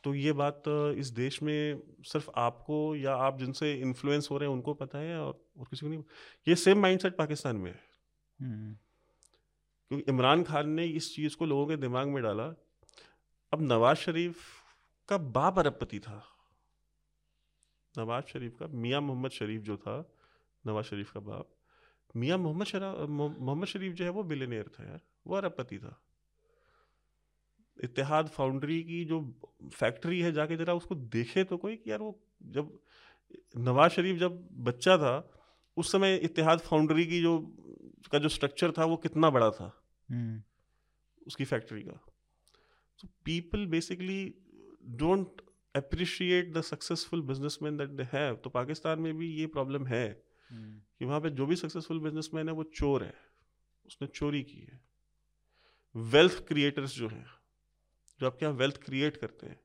[0.04, 0.62] तो ये बात
[0.98, 5.18] इस देश में सिर्फ़ आपको या आप जिनसे इन्फ्लुएंस हो रहे हैं उनको पता है
[5.20, 6.02] और, और किसी को नहीं
[6.48, 7.80] ये सेम माइंडसेट पाकिस्तान में है।
[8.38, 8.72] हम्म,
[9.90, 12.46] क्योंकि इमरान खान ने इस चीज़ को लोगों के दिमाग में डाला
[13.52, 14.36] अब नवाज़ शरीफ
[15.08, 16.22] का बाप अरबपति था।
[17.94, 19.98] नवाज़ शरीफ का मियाँ मोहम्मद शरीफ जो था
[20.64, 21.50] नवाज़ शरीफ का बाप
[22.16, 26.00] मियाँ मोहम्मद शरा मोहम्मद शरीफ जो है वो बिलेनियर था यार वो अरबपति था।
[27.84, 29.40] इतिहाद फाउंड्री की जो
[29.74, 32.78] फैक्ट्री है जाके जरा उसको देखे तो कोई कि यार वो जब
[33.56, 35.32] नवाज़ शरीफ जब बच्चा था
[35.76, 37.54] उस समय इतिहाद फाउंड्री की जो
[38.12, 39.82] का जो स्ट्रक्चर था वो कितना बड़ा था?
[40.10, 40.42] हम्म,
[41.26, 42.04] उसकी फैक्ट्री का।
[42.98, 44.30] So people basically
[45.02, 45.46] don't
[45.76, 48.44] appreciate the successful businessmen that they have.
[48.44, 52.48] तो पाकिस्तान में भी ये प्रॉब्लम है हम्म, कि वहाँ पे जो भी सक्सेसफुल बिजनेसमैन
[52.48, 53.14] है वो चोर है।
[53.86, 54.80] उसने चोरी की है।
[55.96, 57.26] वेल्थ क्रिएटर्स जो हैं
[58.20, 59.60] जो आपके यहाँ वेल्थ क्रिएट करते हैं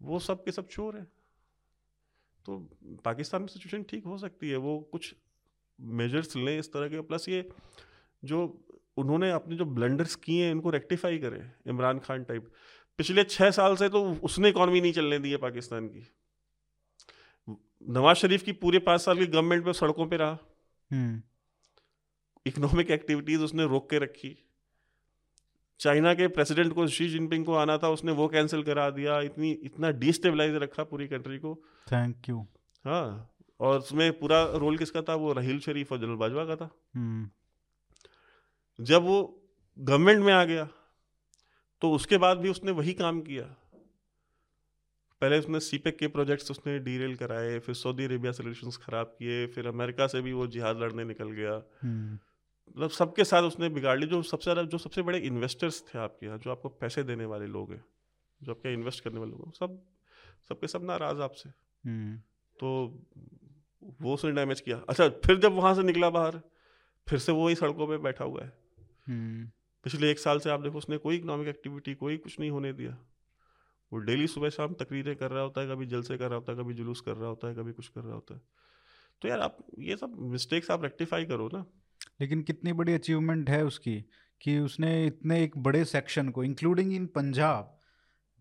[0.00, 1.04] वो सब के सब चोर हैं।
[2.44, 2.58] तो
[3.04, 5.14] पाकिस्तान में सिचुएशन ठीक हो सकती है वो कुछ
[5.78, 7.48] मेजर्स लें इस तरह के। प्लस ये
[8.22, 8.66] जो
[8.96, 12.50] उन्होंने अपने जो ब्लंडर्स किए हैं इनको रेक्टिफाई करें इमरान खान टाइप
[12.98, 16.06] पिछले छः साल से तो उसने इकॉनमी नहीं चलने दी है पाकिस्तान की।
[17.88, 20.38] नवाज़ शरीफ की पूरे पाँच साल की गवर्नमेंट में सड़कों पे रहा।
[20.90, 21.22] हम्म।
[22.46, 24.36] इकोनॉमिक एक्टिविटीज़ उसने रोक के रखी।
[25.80, 29.50] चाइना के प्रेसिडेंट को शी जिनपिंग को आना था उसने वो कैंसिल करा दिया इतनी
[29.62, 31.54] इतना डिस्टेबलाइज रखा पूरी कंट्री को।
[31.92, 32.46] थैंक यू
[32.84, 35.14] हाँ और उसमें पूरा रोल किसका था?
[35.14, 39.18] वो राहील शरीफ और जनरल बाजवा का था। हम्म जब वो
[39.78, 40.68] गवर्नमेंट में आ गया
[41.82, 43.44] तो उसके बाद भी उसने वही काम किया।
[45.22, 49.46] पहले उसने सीपेक के प्रोजेक्ट्स उसने डीरेल कराए फिर सऊदी अरेबिया से रिलेशन खराब किए
[49.46, 51.52] फिर अमेरिका से भी वो जिहाद लड़ने निकल गया।
[51.82, 52.18] हम्म
[52.68, 56.26] मतलब सबके साथ उसने बिगाड़ ली जो सबसे ज़्यादा जो सबसे बड़े इन्वेस्टर्स थे आपके
[56.26, 57.84] यहाँ जो आपको पैसे देने वाले लोग हैं
[58.40, 59.82] जो आपके इन्वेस्ट करने वाले लोग हैं, सब
[60.48, 61.48] सबके सब नाराज़ आपसे।
[61.84, 62.16] हम्म।
[62.58, 63.00] तो
[64.00, 66.40] वो उसने डैमेज किया। अच्छा फिर जब वहाँ से निकला बाहर
[67.06, 68.52] फिर से वो ही सड़कों पर बैठा हुआ है।
[69.08, 69.50] हम्म।
[69.84, 72.96] पिछले एक साल से आप देखो उसने कोई इकोनॉमिक एक्टिविटी कोई कुछ नहीं होने दिया।
[73.92, 76.58] वो डेली सुबह शाम तकरीरें कर रहा होता है कभी जलसे कर रहा होता है
[76.58, 78.40] कभी जुलूस कर रहा होता है कभी कुछ कर रहा होता है।
[79.22, 81.64] तो यार आप ये सब मिस्टेक्स आप रेक्टिफाई करो ना।
[82.20, 84.04] लेकिन कितनी बड़ी अचीवमेंट है उसकी
[84.42, 87.78] कि उसने इतने एक बड़े सेक्शन को इंक्लूडिंग इन पंजाब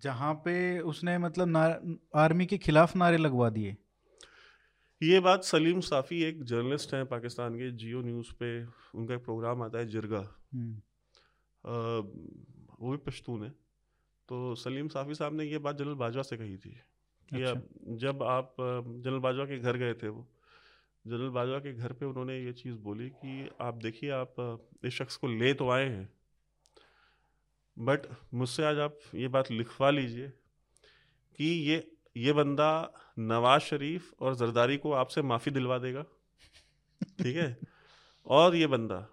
[0.03, 1.79] जहाँ पे उसने मतलब ना
[2.15, 3.77] आर्मी के खिलाफ नारे लगवा दिए।
[5.03, 8.65] ये बात सलीम साफ़ी एक जर्नलिस्ट हैं पाकिस्तान के जियो न्यूज़ पे
[8.99, 10.75] उनका एक प्रोग्राम आता है जिरगा। हम्म।
[12.79, 13.49] वो भी पश्तून है।
[14.27, 16.79] तो सलीम साफ़ी साहब ने ये बात जनरल बाजवा से कही थी।
[17.29, 18.55] कि अच्छा। अब जब आप
[18.89, 20.27] जनरल बाजवा के घर गए थे वो
[21.07, 24.35] जनरल बाजवा के घर पे उन्होंने ये चीज़ बोली कि आप देखिए आप
[24.85, 26.09] इस शख्स को ले तो आए हैं
[27.79, 28.01] बट
[28.33, 30.29] मुझसे आज आप ये बात लिखवा लीजिए
[31.39, 36.03] कि ये ये बंदा नवाज़ शरीफ और जरदारी को आपसे माफ़ी दिलवा देगा
[37.03, 37.57] ठीक है?
[38.27, 39.07] और ये बंदा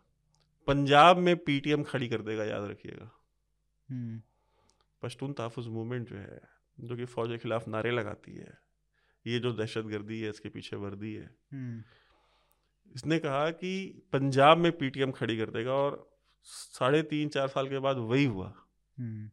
[0.67, 3.11] पंजाब में पीटीएम खड़ी कर देगा याद रखिएगा।
[3.91, 4.23] हम्म।
[5.03, 6.41] पश्तून तहफ़ मूवमेंट जो है
[6.81, 8.59] जो कि फ़ौज के खिलाफ नारे लगाती है
[9.29, 11.83] ये जो दहशत गर्दी है इसके पीछे वर्दी है। हम्म।
[12.97, 17.79] इसने कहा कि पंजाब में पीटीएम खड़ी कर देगा और साढ़े तीन चार साल के
[17.79, 18.55] बाद वही हुआ।
[18.99, 19.31] हम्म।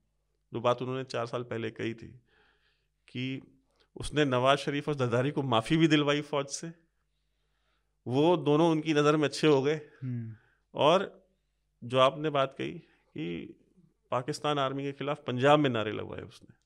[0.54, 2.08] जो बात उन्होंने चार साल पहले कही थी
[3.08, 3.42] कि
[3.96, 6.74] उसने नवाज़ शरीफ और जरदारी को माफ़ी भी दिलवाई फ़ौज से।
[8.08, 10.36] वो दोनों उनकी नज़र में अच्छे हो गए। हम्म।
[10.74, 11.28] और
[11.84, 12.72] जो आपने बात कही
[13.14, 13.56] कि
[14.12, 16.65] पाकिस्तान आर्मी के खिलाफ पंजाब में नारे लगवाए उसने।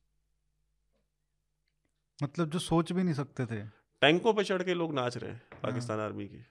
[2.23, 3.61] मतलब जो सोच भी नहीं सकते थे।
[4.01, 6.45] टैंकों पे चढ़ के लोग नाच रहे हैं पाकिस्तान आर्मी की।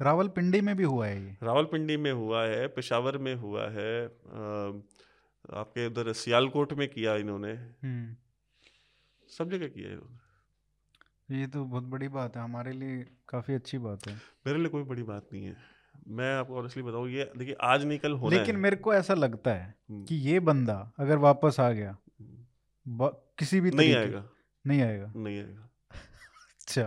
[0.00, 1.36] रावलपिंडी में भी हुआ है ये?
[1.42, 4.06] रावलपिंडी में हुआ है पेशावर में हुआ है
[5.54, 8.16] आपके उधर सियालकोट में किया इन्होंने। हम्म।
[9.28, 13.78] सब जगह किया है इन्होंने। ये तो बहुत बड़ी बात है हमारे लिए काफ़ी अच्छी
[13.78, 14.14] बात है।
[14.46, 15.56] मेरे लिए कोई बड़ी बात नहीं है।
[16.08, 19.14] मैं आपको ऑनेस्टली बताऊँ ये देखिए आज नहीं कल होना लेकिन है। मेरे को ऐसा
[19.14, 23.08] लगता है हम्म, कि ये बंदा अगर वापस आ गया हम्म।
[23.38, 24.28] किसी भी नहीं आएगा।
[24.66, 25.68] नहीं आएगा। नहीं आएगा।
[26.60, 26.82] अच्छा।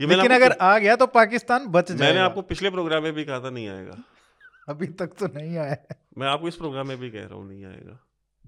[0.00, 3.24] ये लेकिन अगर आ गया तो पाकिस्तान बच जाएगा। मैंने आपको पिछले प्रोग्राम में भी
[3.24, 4.02] कहा था नहीं आएगा।
[4.68, 7.64] अभी तक तो नहीं आया। मैं आपको इस प्रोग्राम में भी कह रहा हूँ नहीं
[7.64, 7.98] आएगा।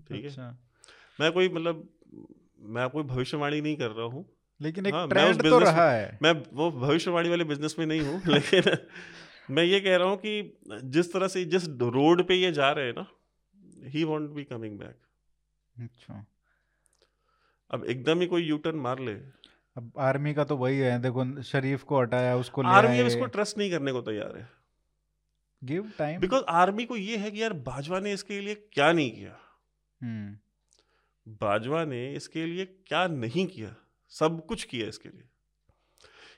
[0.09, 0.31] ठीक है?
[0.31, 0.59] अच्छा।
[1.21, 1.89] मैं कोई मतलब
[2.61, 6.19] मैं कोई भविष्यवाणी नहीं कर रहा हूँ। लेकिन एक हाँ, मैं ट्रेंड तो रहा है।
[6.23, 8.77] मैं वो भविष्यवाणी वाले बिज़नेस में नहीं हूँ लेकिन
[9.51, 12.87] मैं ये कह रहा हूँ कि जिस तरह से जिस रोड पे ये जा रहे
[12.87, 13.07] हैं ना
[13.89, 14.97] he won't be coming back
[15.83, 16.27] अच्छा।
[17.75, 19.13] अब एकदम ही कोई यूटर्न मार ले।
[19.77, 23.27] अब आर्मी का तो वही है देखो शरीफ को हटाया उसको ले आर्मी अब इसको
[23.27, 24.49] ट्रस्ट नहीं करने को तैयार है।
[25.65, 29.11] गिव टाइम बिकॉज़ आर्मी को ये है कि यार बाजवा ने इसके लिए क्या नहीं
[29.11, 29.39] किया?
[30.03, 30.39] हम्म।
[31.29, 33.75] बाजवा ने इसके लिए क्या नहीं किया?
[34.09, 35.25] सब कुछ किया इसके लिए।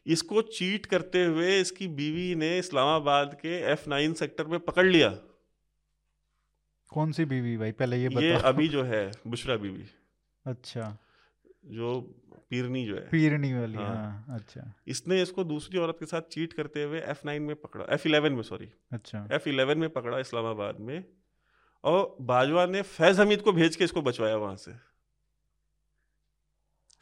[0.07, 5.09] इसको चीट करते हुए इसकी बीवी ने इस्लामाबाद के एफ़ नाइन सेक्टर में पकड़ लिया।
[6.89, 7.72] कौन सी बीवी भाई?
[7.72, 9.84] पहले ये ये बताओ। अभी जो है बुशरा बीवी।
[10.47, 10.99] अच्छा।
[11.66, 12.00] जो
[12.50, 16.52] पीरनी जो है। पीरनी वाली हाँ। हाँ अच्छा। इसने इसको दूसरी औरत के साथ चीट
[16.52, 20.18] करते हुए एफ़ नाइन में पकड़ा एफ़ इलेवन में सॉरी अच्छा। एफ़ इलेवन में पकड़ा
[20.18, 21.04] इस्लामाबाद में
[21.84, 24.72] और बाजवा ने फैज हमीद को भेज के इसको बचवाया वहाँ से।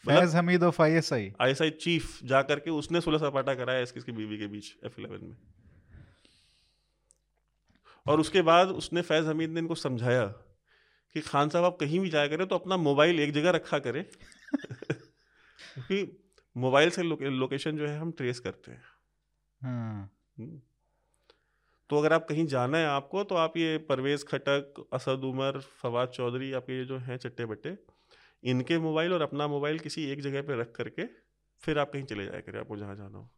[0.04, 4.12] मतलब Faiz Hameed of ISI ISI chief जा करके उसने सुलह सपाटा कराया इसकी इसकी
[4.12, 5.36] बीवी के बीच एफ़ इलेवन में।
[8.06, 10.24] और उसके बाद उसने फैज हमीद ने इनको समझाया
[11.14, 14.04] कि खान साहब आप कहीं भी जाया करें तो अपना मोबाइल एक जगह रखा करें।
[14.54, 18.82] क्योंकि मोबाइल से लोके, लोकेशन जो है हम ट्रेस करते हैं।
[19.60, 20.60] हाँ। हम्म।
[21.90, 26.08] तो अगर आप कहीं जाना है आपको तो आप ये परवेज़ खटक असद उमर फवाद
[26.08, 27.76] चौधरी आपके ये जो हैं चट्टे बट्टे
[28.44, 31.04] इनके मोबाइल और अपना मोबाइल किसी एक जगह पे रख करके
[31.60, 33.30] फिर आप कहीं चले जाया करें आपको जहाँ जाना हो।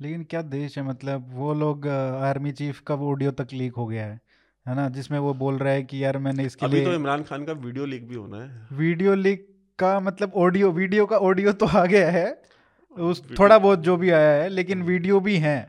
[0.00, 3.86] लेकिन क्या देश है मतलब वो लोग आर्मी चीफ का वो ऑडियो तक लीक हो
[3.86, 4.20] गया है।
[4.66, 7.22] है ना जिसमें वो बोल रहा है कि यार मैंने इसके अभी लिए तो इमरान
[7.22, 9.46] खान का वीडियो लीक भी होना है। वीडियो लीक
[9.78, 12.26] का मतलब ऑडियो वीडियो का ऑडियो तो आ गया है
[12.96, 15.60] उस थोड़ा बहुत जो भी आया है लेकिन वीडियो भी हैं।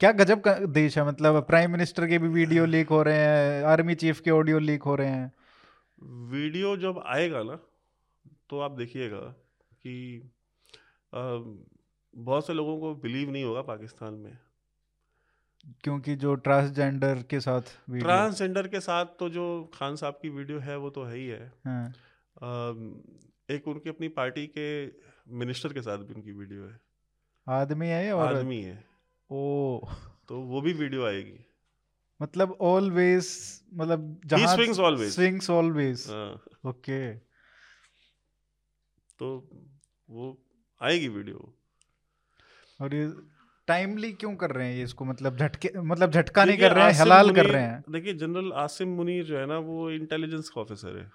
[0.00, 3.64] क्या गजब का देश है मतलब प्राइम मिनिस्टर के भी वीडियो लीक हो रहे हैं
[3.66, 5.32] आर्मी चीफ के ऑडियो लीक हो रहे हैं।
[6.30, 7.58] वीडियो जब आएगा ना
[8.50, 9.20] तो आप देखिएगा
[9.80, 10.30] कि
[11.12, 14.36] बहुत से लोगों को बिलीव नहीं होगा पाकिस्तान में।
[15.84, 19.44] क्योंकि जो ट्रांसजेंडर के साथ ट्रांसजेंडर के साथ तो जो
[19.74, 21.84] खान साहब की वीडियो है वो तो है ही है। हाँ,
[23.50, 24.66] एक उनकी अपनी पार्टी के
[25.34, 26.80] मिनिस्टर के साथ भी उनकी वीडियो है।
[27.46, 28.76] आदमी है या आदमी है।
[29.30, 29.88] ओ।
[30.28, 31.38] तो वो भी वीडियो आएगी।
[32.20, 33.28] मतलब ऑलवेज
[33.74, 35.10] मतलब जहाँ swings always.
[35.10, 36.06] Swings always
[36.66, 37.14] okay
[39.18, 39.28] तो
[40.08, 40.36] वो
[40.80, 41.52] आएगी वीडियो
[42.80, 43.06] और ये
[43.68, 45.04] टाइमली क्यों कर रहे हैं ये इसको?
[45.04, 48.88] मतलब झटके मतलब झटका नहीं कर रहे हैं हलाल कर रहे हैं। देखिए जनरल आसिम
[48.96, 51.10] मुनीर जो है ना वो इंटेलिजेंस का ऑफिसर है।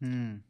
[0.00, 0.40] हम्म।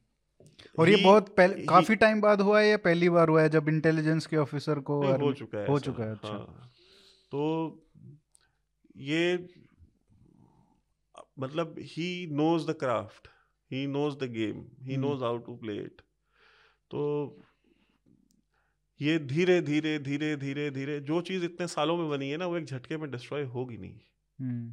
[0.79, 3.69] और ये बहुत पहले काफ़ी टाइम बाद हुआ है या पहली बार हुआ है जब
[3.69, 6.71] इंटेलिजेंस के ऑफिसर को हो चुका है हो चुका है अच्छा। हाँ।
[7.33, 7.43] तो
[8.97, 9.49] ये
[11.39, 13.29] मतलब he knows the craft
[13.71, 14.97] he knows the game he.
[14.97, 16.01] Knows how to play it
[16.91, 17.03] तो
[19.01, 22.57] ये धीरे धीरे धीरे धीरे धीरे जो चीज़ इतने सालों में बनी है ना वो
[22.57, 24.01] एक झटके में डिस्ट्रॉय होगी नहीं।
[24.39, 24.71] हम्म।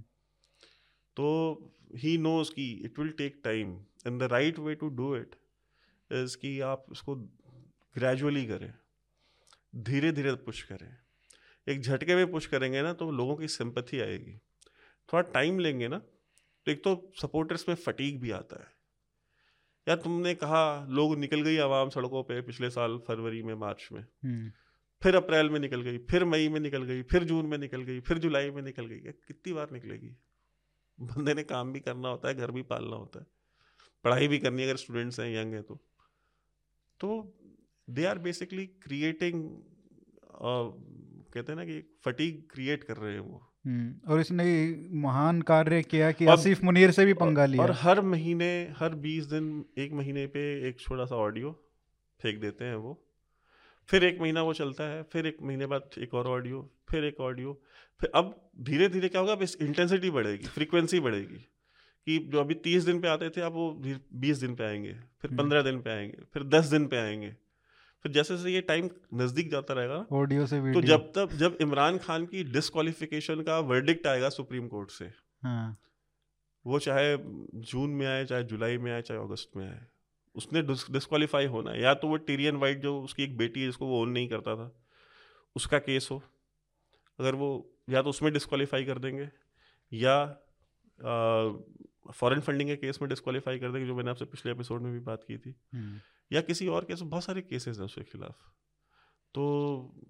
[1.18, 1.28] तो
[1.96, 3.76] ही नोज़ कि it will take time
[4.08, 5.36] and the right way to do it
[6.12, 7.16] is कि आप उसको
[7.96, 8.74] ग्रेजुअली करें
[9.76, 10.98] धीरे धीरे पुश करें।
[11.68, 14.38] एक झटके में पुश करेंगे ना तो लोगों की सिंपथी आएगी।
[15.10, 18.83] थोड़ा टाइम लेंगे ना तो एक तो सपोर्टर्स में फटीक भी आता है।
[19.88, 24.02] यार तुमने कहा लोग निकल गई आवाम सड़कों पे पिछले साल फरवरी में मार्च में।
[24.02, 24.52] हम्म।
[25.04, 28.00] फिर अप्रैल में निकल गई फिर मई में निकल गई फिर जून में निकल गई
[28.00, 30.18] फिर जुलाई में निकल गई। कितनी बार निकलेगी?
[31.00, 33.26] बंदे ने काम भी करना होता है घर भी पालना होता है।
[34.04, 35.76] पढ़ाई भी करनी है अगर स्टूडेंट्स हैं यंग हैं तो।
[37.00, 37.34] तो
[37.90, 39.50] दे आर बेसिकली क्रिएटिंग
[41.34, 44.46] कहते हैं ना कि फटीक क्रिएट कर रहे हैं वो। और इसने
[45.02, 49.26] महान कार्य किया कि आसिफ मुनीर से भी पंगा लिया। और हर महीने हर बीस
[49.26, 49.46] दिन
[49.78, 51.52] एक महीने पे एक छोटा सा ऑडियो
[52.20, 53.00] फेंक देते हैं वो।
[53.90, 57.20] फिर एक महीना वो चलता है फिर एक महीने बाद एक और ऑडियो फिर एक
[57.22, 57.54] ऑडियो।
[58.02, 61.38] फिर अब धीरे धीरे क्या होगा अब इस इंटेंसिटी बढ़ेगी फ्रीक्वेंसी बढ़ेगी
[62.08, 63.72] कि जो अभी तीस दिन पे आते थे अब वो
[64.14, 67.34] बीस दिन पे आएँगे फिर हम्म। पंद्रह दिन पे आएँगे फिर दस दिन पे आएँगे।
[68.04, 71.58] फिर जैसे जैसे ये टाइम नज़दीक जाता रहेगा ना, ऑडियो से तो जब तक जब
[71.62, 75.06] इमरान खान की डिसक्वालिफिकेशन का वर्डिक्ट आएगा सुप्रीम कोर्ट से
[75.44, 75.78] हाँ।
[76.66, 77.18] वो चाहे
[77.64, 79.82] जून में आए चाहे जुलाई में आए चाहे अगस्त में आए
[80.36, 83.86] उसने डिस्qualify होना है। या तो वो टीरियन वाइट जो उसकी एक बेटी है जिसको
[83.86, 84.72] वो ओन नहीं करता था
[85.56, 86.22] उसका केस हो।
[87.20, 87.50] अगर वो
[87.90, 89.30] या तो उसमें डिस्qualify कर देंगे
[89.92, 90.16] या
[92.14, 95.00] फॉरेन फंडिंग के केस में डिस्qualify कर देंगे जो मैंने आपसे पिछले एपिसोड में भी
[95.00, 96.00] बात की थी। हम्म।
[96.34, 98.36] या किसी और केस बहुत सारे केसेस हैं उसके खिलाफ।
[99.36, 99.44] तो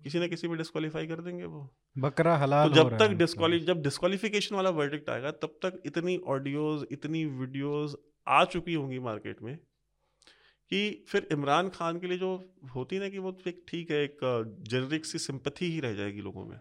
[0.03, 3.81] किसी ना किसी में डिस्qualify कर देंगे वो। बकरा हलाल तो जब तक है जब
[3.81, 7.95] डिस्क्वालिफिकेशन वाला वर्डिक्ट आएगा तब तक इतनी ऑडियोज इतनी वीडियोस
[8.27, 9.57] आ चुकी होंगी मार्केट में
[10.69, 14.17] कि फिर इमरान खान के लिए जो होती ना कि वो एक ठीक है एक
[14.69, 16.59] जेनरिक सी सिंपथी ही रह जाएगी लोगों में।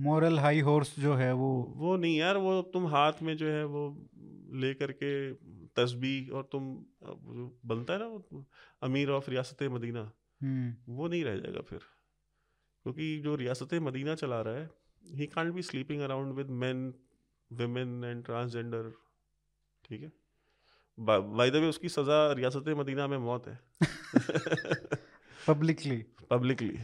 [0.00, 3.64] मॉरल हाई हॉर्स जो है वो वो नहीं यार वो तुम हाथ में जो है
[3.64, 4.08] वो
[4.54, 5.30] लेकर के
[5.76, 6.84] तस्बी और तुम
[7.66, 8.44] बनता है ना
[8.82, 10.12] अमीर ऑफ़ रियासत मदीना
[10.42, 11.78] हम्म। वो नहीं रह जाएगा फिर।
[12.82, 14.70] क्योंकि जो रियासत मदीना चला रहा है
[15.06, 16.94] he can't be sleeping around with men
[17.52, 18.92] women and transgender
[19.84, 20.12] ठीक है?
[21.00, 23.60] बाय द वे उसकी सज़ा रियासत मदीना में मौत है।
[25.48, 26.78] पब्लिकली पब्लिकली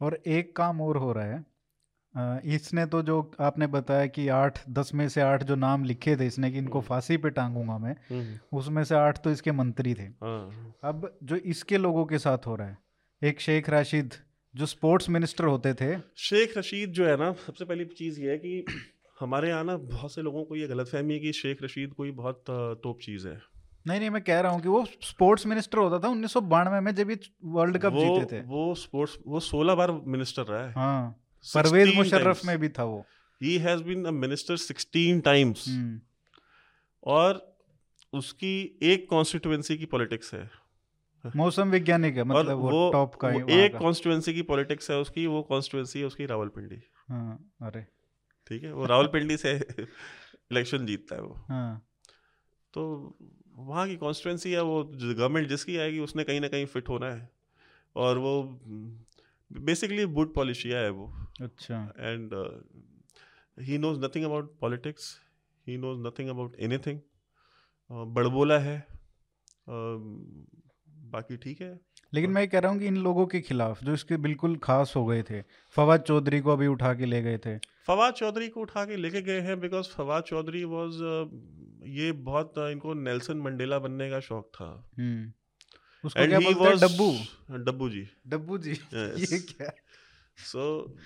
[0.00, 1.49] और एक काम और हो रहा है
[2.14, 6.16] अ, इसने तो जो आपने बताया कि आठ दस में से आठ जो नाम लिखे
[6.16, 9.52] थे इसने कि इनको हम्म। फांसी पे टांगूँगा मैं हम्म, उसमें से आठ तो इसके
[9.52, 12.78] मंत्री थे। हाँ। अब जो इसके लोगों के साथ हो रहा है
[13.22, 14.14] एक शेख राशिद
[14.54, 18.38] जो स्पोर्ट्स मिनिस्टर होते थे। शेख रशीद जो है ना सबसे पहली चीज़ ये है
[18.38, 18.64] कि
[19.20, 22.50] हमारे यहाँ ना बहुत से लोगों को ये गलतफहमी है कि शेख रशीद कोई बहुत
[22.50, 23.38] अ, तोप चीज़ है।
[23.86, 26.80] नहीं नहीं मैं कह रहा हूँ कि वो स्पोर्ट्स मिनिस्टर होता था उन्नीस सौ बानवे
[26.80, 30.64] में जब ये वर्ल्ड कप वो जीते थे। वो स्पोर्ट्स वो सोलह बार मिनिस्टर रहा
[30.66, 33.06] है। हाँ। परवेज 16 मुशर्रफ में भी था वो।
[33.42, 35.64] He has been a minister 16 times
[37.04, 37.56] और
[38.12, 40.50] उसकी एक कॉन्स्टिट्यूएंसी की पॉलिटिक्स है।
[41.36, 45.26] मौसम वैज्ञानिक है मतलब वो टॉप का ही वो एक। कॉन्स्टिट्यूएंसी की पॉलिटिक्स है उसकी
[45.26, 47.86] वो कॉन्स्टिट्यूएंसी है उसकी रावलपिंडी। हाँ अरे।
[48.48, 49.66] ठीक है वो रावलपिंडी से
[50.52, 51.86] इलेक्शन जीतता है वो। हाँ।
[52.72, 53.16] तो
[53.56, 57.30] वहाँ की कॉन्स्टिट्यूएंसी है वो गवर्नमेंट जिसकी आएगी उसने कहीं ना कहीं फिट होना है।
[57.96, 58.60] और वो
[59.52, 62.30] बेसिकली बुड पॉलिशिया है वो। अच्छा। And
[63.60, 65.20] he knows nothing about politics
[65.68, 65.84] politics.
[65.84, 66.98] He knows nothing about anything.
[67.92, 68.86] बड़बोला है।
[70.88, 71.80] बाकी ठीक है।
[72.14, 75.06] लेकिन मैं कह रहा हूँ कि इन लोगों के खिलाफ जो इसके बिल्कुल खास हो
[75.06, 78.84] गए थे फवाद चौधरी को अभी उठा के ले गए थे। फवाद चौधरी को उठा
[78.84, 80.94] के लेके गए हैं बिकॉज़ फवाद चौधरी वॉज़
[81.86, 85.32] ये बहुत इनको नेल्सन मंडेला बनने का शौक था। हम्म।
[86.04, 86.78] उसको क्या बोलते हैं?
[86.78, 88.74] डब्बू। डब्बू जी। डब्बू जी?
[88.74, 89.32] Yes.
[89.32, 89.72] ये क्या?
[90.38, 90.98] सो so,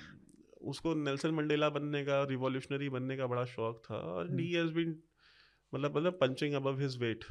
[0.62, 5.02] उसको नेल्सन मंडेला बनने का रिवॉल्यूशनरी बनने का बड़ा शौक था और ही हैज़ बीन
[5.74, 7.24] मतलब मतलब punching above his weight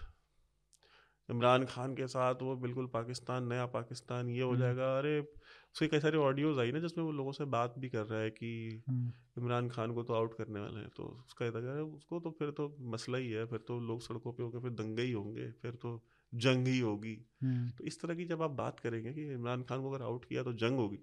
[1.30, 5.88] Imran Khan के साथ वो बिल्कुल पाकिस्तान नया पाकिस्तान ये हो हम्म। जाएगा। अरे उसके
[5.88, 8.84] कई सारे ऑडियोज आई ना जिसमें वो लोगों से बात भी कर रहा है कि
[8.90, 12.50] हम्म। इमरान खान को तो आउट करने वाले हैं। तो उसका है उसको तो फिर
[12.50, 15.72] तो मसला ही है फिर तो लोग सड़कों पे होंगे फिर दंगे ही होंगे फिर
[15.72, 19.64] तो जंग ही होगी। हम्म। तो इस तरह की जब आप बात करेंगे कि इमरान
[19.64, 21.00] खान को अगर आउट किया तो जंग होगी।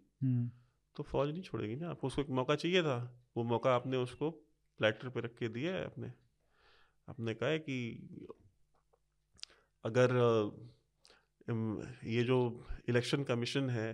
[0.96, 2.98] तो फौज नहीं छोड़ेगी ना आपको उसको एक मौका चाहिए था।
[3.36, 4.30] वो मौका आपने उसको
[4.80, 6.12] प्लेटर पे रख के दिया है आपने
[7.08, 7.76] आपने कहा है कि
[9.84, 10.14] अगर
[12.06, 12.38] ये जो
[12.88, 13.90] इलेक्शन कमीशन है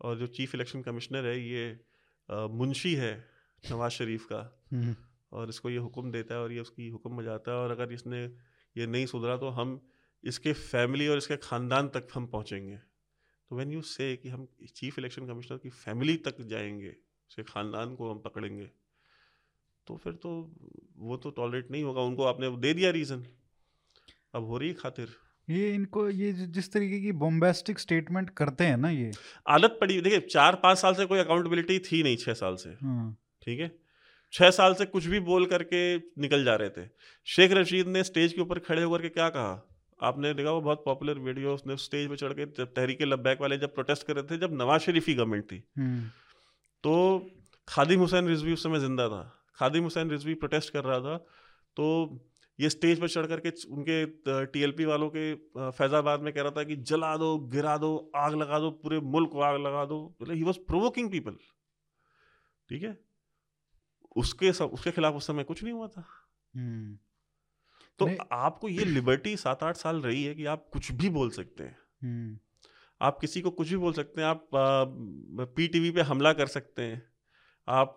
[0.00, 1.64] और जो चीफ इलेक्शन कमिश्नर है ये
[2.30, 3.12] मुंशी है
[3.70, 4.40] नवाज़ शरीफ का
[4.72, 4.94] हम्म।
[5.32, 8.24] और इसको ये हुक्म देता है और ये उसकी हुक्म बजाता है और अगर इसने
[8.76, 9.80] ये नहीं सुधरा तो हम
[10.26, 14.46] इसके फैमिली और इसके ख़ानदान तक हम पहुँचेंगे। तो व्हेन यू से कि हम
[14.76, 18.70] चीफ इलेक्शन कमिश्नर की फैमिली तक जाएँगे उसके ख़ानदान को हम पकड़ेंगे
[19.86, 20.30] तो फिर तो
[20.98, 23.24] वो तो टॉलरेट नहीं होगा उनको आपने दे दिया रीज़न
[24.34, 25.08] अब हो रही खातिर।
[25.48, 29.10] ये इनको ये जिस तरीके की बोम्बेस्टिक स्टेटमेंट करते हैं ना ये।
[29.48, 33.16] आदत पड़ी देखिए चार पाँच साल से कोई अकाउंटेबिलिटी थी नहीं छह साल से। हाँ।
[33.42, 33.70] ठीक है?
[34.32, 36.88] छह साल से कुछ भी बोल करके निकल जा रहे थे।
[37.26, 39.54] शेख रशीद ने स्टेज के ऊपर खड़े होकर के क्या कहा?
[40.00, 43.58] आपने देखा वो बहुत पॉपुलर वीडियो उसने स्टेज पे चढ़ के जब तहरीक लब्बैक वाले
[43.58, 46.08] जब प्रोटेस्ट कर रहे थे जब नवाज़ शरीफ की गवर्नमेंट थी। हम्म।
[46.84, 46.94] तो
[47.68, 49.22] खादिम हुसैन रिजवी उस समय ज़िंदा था।
[49.56, 51.16] खादिम हुसैन रिजवी प्रोटेस्ट कर रहा था।
[51.76, 51.86] तो
[52.58, 55.34] ये स्टेज पर चढ़ करके उनके टीएलपी वालों के
[55.70, 59.30] फैजाबाद में कह रहा था कि जला दो गिरा दो आग लगा दो पूरे मुल्क
[59.32, 61.36] को आग लगा दो। मतलब ही वॉज़ प्रोवोकिंग पीपल
[62.68, 62.96] ठीक है?
[64.16, 66.06] उसके सब उसके खिलाफ उस समय कुछ नहीं हुआ था।
[66.54, 66.98] हम्म।
[67.98, 71.64] तो आपको ये लिबर्टी सात आठ साल रही है कि आप कुछ भी बोल सकते
[71.64, 72.38] हैं। हम्म।
[73.00, 74.48] आप किसी को कुछ भी बोल सकते हैं आप
[75.56, 77.02] पी टीवी पे हमला कर सकते हैं।
[77.68, 77.96] आप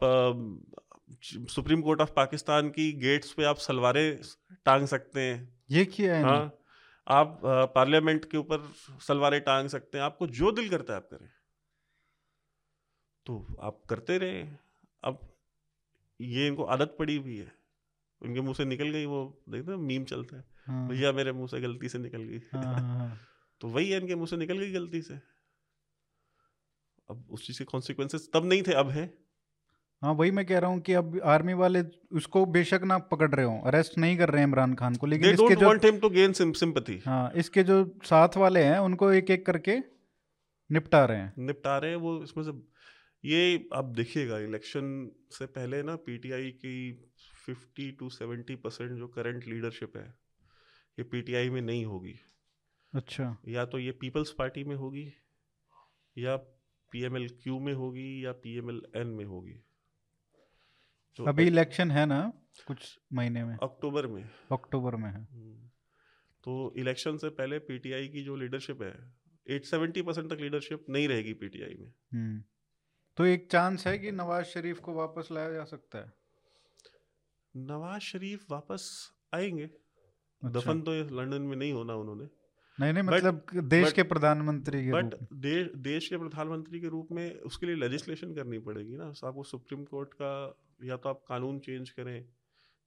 [1.24, 4.22] सुप्रीम कोर्ट ऑफ़ पाकिस्तान की गेट्स पे आप सलवारें
[4.66, 6.56] टांग सकते हैं। ये किया है हाँ।
[7.08, 8.74] आप पार्लियामेंट के ऊपर
[9.08, 11.30] सलवारें टांग सकते हैं। आपको जो दिल करता है आप करें।
[13.26, 14.47] तो आप करते रहे।
[15.04, 15.20] अब
[16.22, 17.59] ये इनको आदत पड़ी हुई है।
[18.22, 21.61] उनके मुँह से निकल गई वो देखते मीम चलता है हाँ। भैया मेरे मुँह से
[21.61, 23.20] गलती से निकल गई हाँ, हाँ।
[23.61, 25.20] तो वही है इनके मुँह से निकल गई गलती से
[27.09, 29.30] अब उस चीज़ के कॉन्सिक्वेंसेस तब नहीं थे अब है
[30.01, 33.45] हाँ वही मैं कह रहा हूँ कि अब आर्मी वाले उसको बेशक ना पकड़ रहे
[33.45, 36.95] हो अरेस्ट नहीं कर रहे हैं इमरान खान को लेकिन इसके जो to gain sympathy.
[37.05, 39.78] हाँ इसके जो साथ वाले हैं उनको एक एक करके
[40.72, 42.51] निपटा रहे हैं निपटा रहे हैं वो इसमें से
[43.26, 46.93] ये अब देखिएगा इलेक्शन से पहले ना पीटीआई की
[47.45, 50.13] फिफ्टी टू सेवेंटी परसेंट जो करंट लीडरशिप है
[50.99, 52.15] ये पीटीआई में नहीं होगी।
[52.93, 55.13] अच्छा। या तो ये पीपल्स पार्टी में होगी
[56.17, 56.38] या
[56.91, 59.55] पीएमएल क्यू में होगी या पीएमएल एन में होगी।
[61.15, 62.34] तो अभी इलेक्शन है ना
[62.67, 65.67] कुछ महीने में। अक्टूबर में। अक्टूबर में है। हम्म।
[66.43, 69.13] तो इलेक्शन से पहले पीटीआई की जो लीडरशिप है
[69.50, 72.43] एट सेवेंटी परसेंट तक लीडरशिप नहीं रहेगी पीटीआई में। हम्म।
[73.18, 76.14] तो एक चांस है कि नवाज़ शरीफ को वापस लाया जा सकता है?
[77.56, 82.30] नवाज़ शरीफ वापस आएँगे। अच्छा। दफन तो लंदन में नहीं होना उन्होंने।
[82.80, 86.88] नहीं नहीं मतलब but, देश but, के प्रधानमंत्री के बट दे, देश के प्रधानमंत्री के
[86.88, 91.24] रूप में उसके लिए लेजिस्लेशन करनी पड़ेगी ना। आपको सुप्रीम कोर्ट का या तो आप
[91.30, 92.30] कानून चेंज करें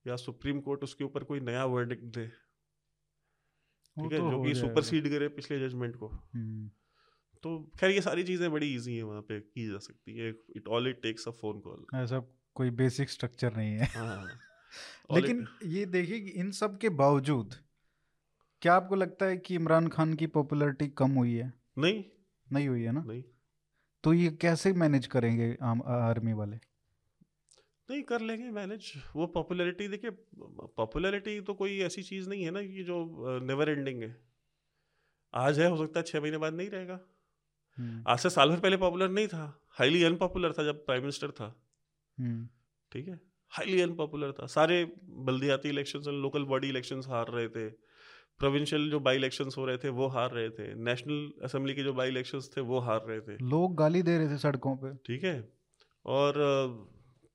[0.07, 2.29] या सुप्रीम कोर्ट उसके ऊपर कोई नया वर्डिक्ट दे।
[3.99, 4.19] ठीक है?
[4.19, 6.71] तो जो कि सुपरसीड करे पिछले जजमेंट को। हम्म।
[7.45, 10.69] तो खैर ये सारी चीज़ें बड़ी इजी है वहाँ पे की जा सकती है। It
[10.69, 12.19] all it takes a phone call ऐसा
[12.55, 14.29] कोई बेसिक स्ट्रक्चर नहीं है। हाँ
[15.13, 17.55] लेकिन ये देखिए कि इन सब के बावजूद
[18.63, 21.53] क्या आपको लगता है कि इमरान खान की पॉपुलैरिटी कम हुई है?
[21.79, 22.05] नहीं।
[22.53, 23.05] नहीं हुई है ना?
[23.07, 23.23] नहीं।
[24.05, 26.57] तो ये कैसे मैनेज करेंगे आम आर्मी वाले?
[27.91, 30.11] नहीं कर लेंगे मैनेज वो पॉपुलैरिटी देखिए
[30.77, 32.99] पॉपुलैरिटी तो कोई ऐसी चीज़ नहीं है ना कि जो
[33.41, 34.17] नेवर एंडिंग है।
[35.35, 37.01] आज है हो सकता है छः महीने बाद नहीं रहेगा।
[38.09, 41.63] आज से साल भर पहले पॉपुलर नहीं था। हाईली अनपॉपुलर था जब प्राइम मिनिस्टर था।
[42.21, 42.49] हम्म।
[42.93, 43.21] ठीक है?
[43.49, 47.71] हाईली अनपॉपुलर था। सारे बल्दियाती इलेक्शन लोकल बॉडी इलेक्शन हार रहे थे।
[48.39, 51.93] प्रोविंशियल जो बाई इलेक्शन हो रहे थे वो हार रहे थे। नेशनल असेंबली के जो
[51.93, 55.25] बाई इलेक्शन थे वो हार रहे थे। लोग गाली दे रहे थे सड़कों पे। ठीक
[55.25, 55.53] है?
[56.07, 56.33] और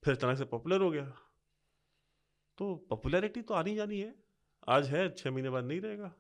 [0.04, 1.14] फिर अचानक से पॉपुलर हो गया।
[2.58, 4.16] तो पॉपुलैरिटी तो आनी जानी है।
[4.70, 6.16] आज है छः महीने बाद नहीं रहेगा।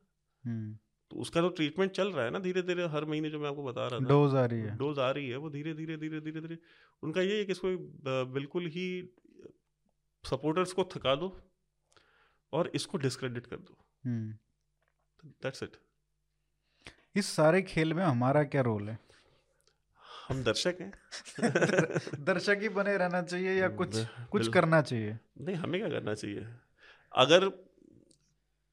[0.45, 0.77] हम्म।
[1.11, 3.63] तो उसका तो ट्रीटमेंट चल रहा है ना धीरे धीरे हर महीने जो मैं आपको
[3.63, 6.21] बता रहा था डोज आ रही है। डोज आ रही है वो धीरे धीरे धीरे
[6.21, 6.57] धीरे धीरे
[7.03, 7.77] उनका ये है कि इसको
[8.25, 8.88] बिल्कुल ही
[10.23, 11.35] सपोर्टर्स को थका दो
[12.53, 14.31] और इसको डिस्क्रेडिट कर दो। हम्म।
[15.43, 15.77] दैट्स इट
[17.15, 18.99] इस सारे खेल में हमारा क्या रोल है?
[20.27, 20.91] हम दर्शक हैं।
[22.25, 23.97] दर्शक ही बने रहना चाहिए या कुछ
[24.31, 25.17] कुछ करना चाहिए?
[25.41, 26.47] नहीं हमें क्या करना चाहिए?
[27.11, 27.47] अगर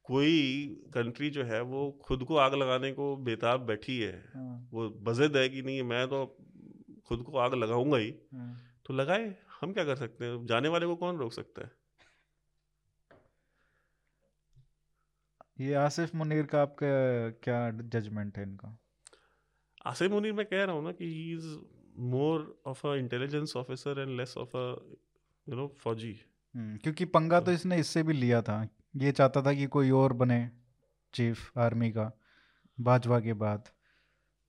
[0.05, 4.91] कोई कंट्री जो है वो खुद को आग लगाने को बेताब बैठी है। हाँ, वो
[4.91, 6.39] बजद है कि नहीं मैं तो
[7.07, 10.47] खुद को आग लगाऊँगा ही। हाँ। तो लगाए हम क्या कर सकते हैं?
[10.47, 11.71] जाने वाले को कौन रोक सकता है?
[15.61, 16.87] ये आसिफ मुनीर का आपका
[17.31, 18.79] क्या जजमेंट है इनका?
[19.87, 21.59] आसिफ मुनीर मैं कह रहा हूँ ना कि he is
[21.99, 24.95] more of a intelligence officer and less of a
[25.49, 26.21] you know फौजी।
[26.55, 30.13] हम्म, क्योंकि पंगा तो इसने इससे भी लिया था। ये चाहता था कि कोई और
[30.13, 30.51] बने
[31.15, 32.21] चीफ आर्मी का
[32.81, 33.69] बाजवा के बाद।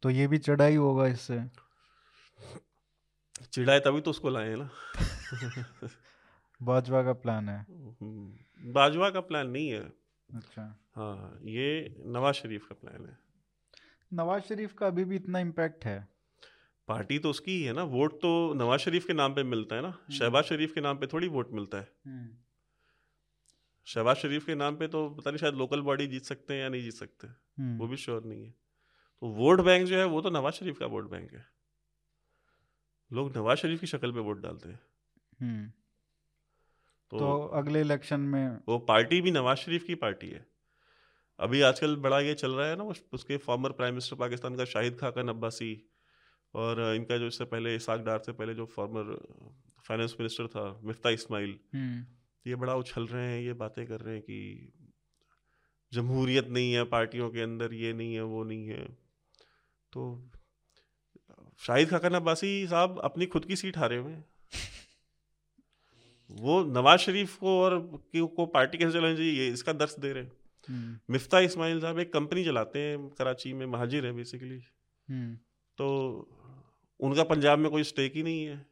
[0.02, 1.44] तो ये भी चढ़ाई होगा इससे।
[3.52, 4.70] चिढ़ाए तभी तो उसको लाए ना।
[6.62, 9.84] बाजवा का प्लान है। हम्म, बाजवा का प्लान नहीं है।
[10.36, 13.18] अच्छा। हाँ ये नवाज़ शरीफ का प्लान है।
[14.14, 16.08] नवाज़ शरीफ का अभी भी इतना इम्पैक्ट है।
[16.88, 19.82] पार्टी तो उसकी ही है ना वोट तो नवाज़ शरीफ के नाम पे मिलता है
[19.82, 21.92] ना। शहबाज शरीफ के नाम पे थोड़ी वोट मिलता है।
[23.86, 26.70] शहबाज शरीफ के नाम पे तो पता नहीं शायद लोकल बॉडी जीत सकते हैं या
[26.70, 28.52] नहीं जीत सकते। हम्म, वो भी श्योर नहीं है।
[29.22, 31.46] तो वोट बैंक जो है वो तो नवाज़ शरीफ का वोट बैंक है।
[33.14, 34.80] लोग नवाज़ शरीफ की शक्ल पे वोट डालते हैं।
[35.42, 35.70] हम्म,
[37.12, 40.46] तो, तो अगले इलेक्शन में वो पार्टी भी नवाज़ शरीफ की पार्टी है।
[41.40, 42.84] अभी आजकल बड़ा ये चल रहा है ना
[43.14, 45.90] उसके फॉर्मर प्राइम मिनिस्टर पाकिस्तान का शाहिद खाकन अब्बासी
[46.54, 49.04] और इनका जो इससे पहले इसाक डार से पहले जो फॉर्मर
[49.86, 51.60] फाइनेंस मिनिस्टर था मिफ्ता इस्माइल।
[52.46, 54.72] हम्म, ये बड़ा उछल रहे हैं ये बातें कर रहे हैं कि
[55.94, 58.86] जमहूरियत नहीं है पार्टियों के अंदर ये नहीं है वो नहीं है।
[59.94, 60.32] तो
[61.60, 64.26] शाहिद खाकन अब्बासी साहब अपनी खुद की सीट हारे हुए हैं।
[66.32, 70.24] वो नवाज़ शरीफ को और को पार्टी कैसे चलानी चाहिए ये इसका दर्श दे रहे
[70.24, 70.32] हैं।
[70.70, 74.60] हम्म, मिफ्ता इस्माइल साहब एक कंपनी चलाते हैं कराची में महाजिर है बेसिकली
[75.10, 75.36] हम्म,
[75.78, 75.88] तो
[77.00, 78.66] उनका पंजाब में कोई स्टेक ही नहीं है।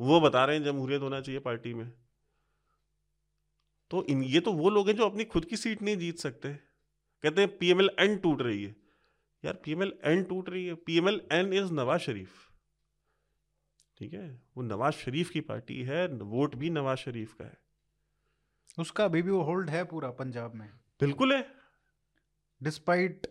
[0.00, 1.92] वो बता रहे हैं जमहूरियत होना चाहिए पार्टी में।
[3.90, 6.52] तो इन ये तो वो लोग हैं जो अपनी खुद की सीट नहीं जीत सकते।
[7.24, 8.76] कहते हैं पीएमएल एन टूट रही है।
[9.44, 12.32] यार पीएमएल एन टूट रही है। PML N is Nawaz Sharif
[13.98, 14.42] ठीक है?
[14.56, 17.58] वो नवाज़ शरीफ की पार्टी है। वोट भी नवाज़ शरीफ का है।
[18.78, 20.68] उसका अभी भी वो होल्ड है पूरा पंजाब में।
[21.00, 21.46] बिल्कुल है।
[22.62, 23.26] Despite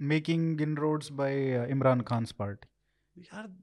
[0.00, 3.54] making inroads by Imran Khan party यार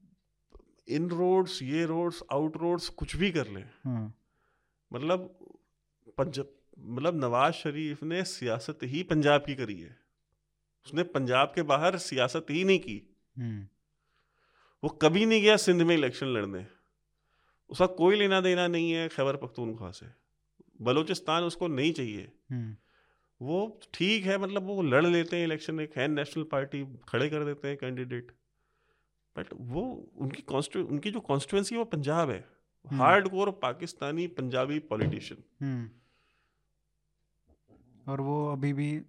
[0.88, 4.14] इन रोड्स ये रोड्स आउट रोड्स कुछ भी कर ले। हाँ।
[4.94, 5.43] मतलब
[6.18, 9.98] पंजाब मतलब नवाज़ शरीफ ने सियासत ही पंजाब की करी है।
[10.86, 13.68] उसने पंजाब के बाहर सियासत ही नहीं की। हम्म,
[14.84, 16.66] वो कभी नहीं गया सिंध में इलेक्शन लड़ने।
[17.70, 20.06] उसका कोई लेना देना नहीं है खैबर पख्तूनख्वा से।
[20.82, 22.76] बलूचिस्तान उसको नहीं चाहिए। हम्म,
[23.42, 27.46] वो ठीक है मतलब वो लड़ लेते हैं इलेक्शन एक है नेशनल पार्टी खड़े कर
[27.46, 28.32] देते हैं कैंडिडेट।
[29.38, 32.50] बट वो उनकी कॉन्स्टिट्यू उनकी जो कॉन्स्टिट्यूंसी है वो पंजाब है।
[32.88, 35.92] हम्म। Hard core Pakistani Punjabi politician.
[38.08, 39.02] और वो अभी भी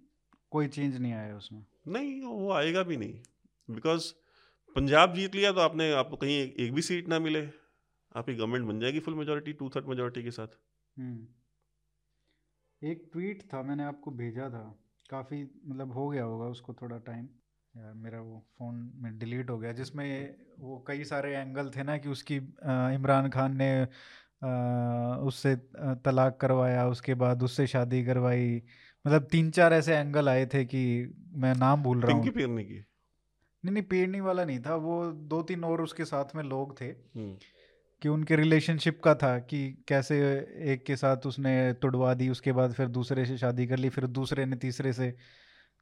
[0.51, 3.21] कोई चेंज नहीं आया उसमें। नहीं वो आएगा भी नहीं।
[3.69, 4.13] बिकॉज़
[4.75, 7.49] पंजाब जीत लिया तो आपने आपको कहीं एक, एक भी सीट ना मिले।
[8.15, 10.47] आपकी गवर्नमेंट बन जाएगी full majority two third majority के साथ।
[10.99, 11.27] हम्म।
[12.87, 17.29] एक ट्वीट था मैंने आपको भेजा था। काफ़ी मतलब हो गया होगा उसको थोड़ा टाइम
[17.77, 21.97] यार मेरा वो फ़ोन में डिलीट हो गया जिसमें वो कई सारे एंगल थे ना
[21.97, 22.35] कि उसकी
[22.95, 23.87] इमरान खान ने
[24.41, 24.47] अ,
[25.23, 28.61] उससे अ, तलाक करवाया उसके बाद उससे शादी करवाई।
[29.05, 30.83] मतलब तीन चार ऐसे एंगल आए थे कि
[31.35, 32.23] मैं नाम भूल रहा हूँ।
[32.63, 32.85] की?
[33.63, 36.93] नहीं नहीं पेड़नी वाला नहीं था। वो दो तीन और उसके साथ में लोग थे
[38.01, 40.17] कि उनके रिलेशनशिप का था कि कैसे
[40.73, 44.07] एक के साथ उसने तुड़वा दी उसके बाद फिर दूसरे से शादी कर ली फिर
[44.07, 45.15] दूसरे ने तीसरे से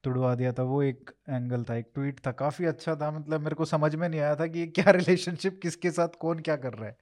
[0.04, 3.56] तुड़वा दिया था। वो एक एंगल था एक ट्वीट था। काफ़ी अच्छा था। मतलब मेरे
[3.56, 6.74] को समझ में नहीं आया था कि ये क्या रिलेशनशिप किसके साथ कौन क्या कर
[6.74, 6.98] रहा है।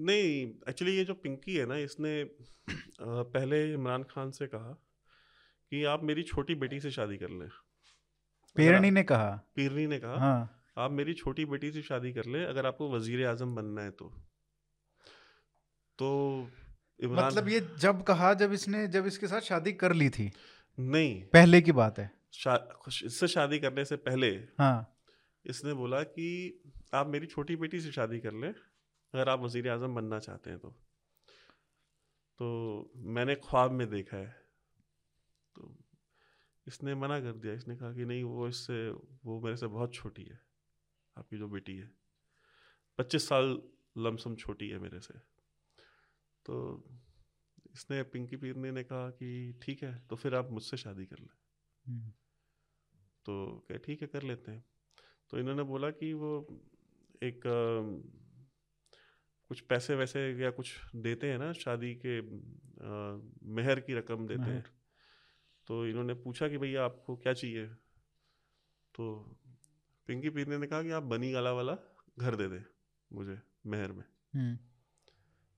[0.00, 2.24] नहीं एक्चुअली ये जो पिंकी है ना इसने
[3.00, 4.72] पहले इमरान खान से कहा
[5.72, 7.48] कि आप मेरी छोटी बेटी से शादी कर लें।
[8.56, 9.30] पेरनी ने कहा?
[9.56, 13.26] पीरनी ने कहा हाँ। आप मेरी छोटी बेटी से शादी कर ले अगर आपको वज़ीर
[13.26, 14.12] आज़म बनना है तो।
[15.98, 16.48] तो
[17.00, 20.32] इमरान मतलब ये जब कहा जब इसने जब इसके साथ शादी कर ली थी?
[20.78, 22.68] नहीं। पहले की बात है। शा,
[23.04, 24.28] इससे शादी करने से पहले
[24.58, 24.96] हाँ।
[25.46, 26.28] इसने बोला कि
[26.94, 28.54] आप मेरी छोटी बेटी से शादी कर लें
[29.14, 30.70] अगर आप वज़ीर आज़म बनना चाहते हैं तो।
[32.40, 34.30] तो मैंने ख्वाब में देखा है।
[35.56, 35.74] तो
[36.66, 38.88] इसने मना कर दिया। इसने कहा कि नहीं वो इससे
[39.24, 40.40] वो मेरे से बहुत छोटी है।
[41.16, 41.90] आपकी जो बेटी है।
[42.98, 43.60] पच्चीस साल
[43.98, 45.18] लमसम छोटी है मेरे से।
[46.46, 46.56] तो
[47.74, 51.34] इसने पिंकी पीरने ने कहा कि ठीक है तो फिर आप मुझसे शादी कर लें।
[51.84, 52.10] हम्म,
[53.26, 54.64] तो कहे ठीक है कर लेते हैं।
[55.30, 56.32] तो इन्होंने बोला कि वो
[57.22, 57.40] एक
[59.50, 64.50] कुछ पैसे वैसे या कुछ देते हैं ना शादी के अ, मेहर की रकम देते
[64.50, 64.64] हैं।
[65.66, 67.66] तो इन्होंने पूछा कि भैया आपको क्या चाहिए?
[68.94, 69.36] तो
[70.08, 71.76] पिंकी पीने ने कहा कि आप बनी गाला वाला
[72.18, 72.62] घर दे दे
[73.12, 74.04] मुझे मेहर में।
[74.34, 74.58] हम्म,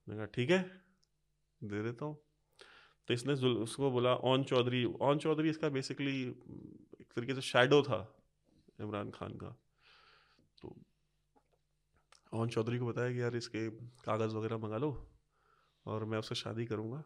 [0.07, 0.61] मैंने कहा ठीक है
[1.63, 2.17] दे देता हूँ।
[3.07, 7.99] तो इसने उसको बोला ओन चौधरी ओन चौधरी इसका बेसिकली एक तरीके से शेडो था
[8.81, 9.55] इमरान खान का।
[12.33, 13.69] ओन चौधरी को बताया कि यार इसके
[14.05, 14.89] कागज़ वगैरह मंगा लो
[15.85, 17.03] और मैं उससे शादी करूँगा।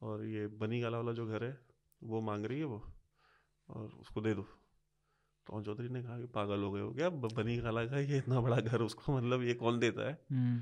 [0.00, 1.58] और ये बनी गाला वाला जो घर है
[2.02, 2.82] वो मांग रही है वो
[3.68, 4.42] और उसको दे दो।
[5.46, 7.08] तो ओन चौधरी ने कहा कि पागल हो गए हो क्या?
[7.10, 10.18] बनी गाला का ये इतना बड़ा घर उसको मतलब ये कौन देता है?
[10.30, 10.60] हम्म,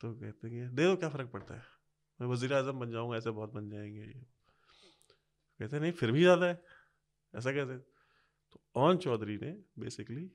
[0.00, 1.62] तो कहते हैं कि दे दो क्या फ़र्क पड़ता है?
[2.20, 4.26] मैं वज़ीर अजम बन जाऊँगा ऐसे बहुत बन जाएँगे ये।
[5.60, 6.62] कहते नहीं फिर भी ज़्यादा है।
[7.34, 10.30] ऐसा कहते तो ओन चौधरी ने बेसिकली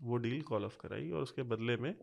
[0.00, 1.94] वो डील कॉल ऑफ़ कराई और उसके बदले में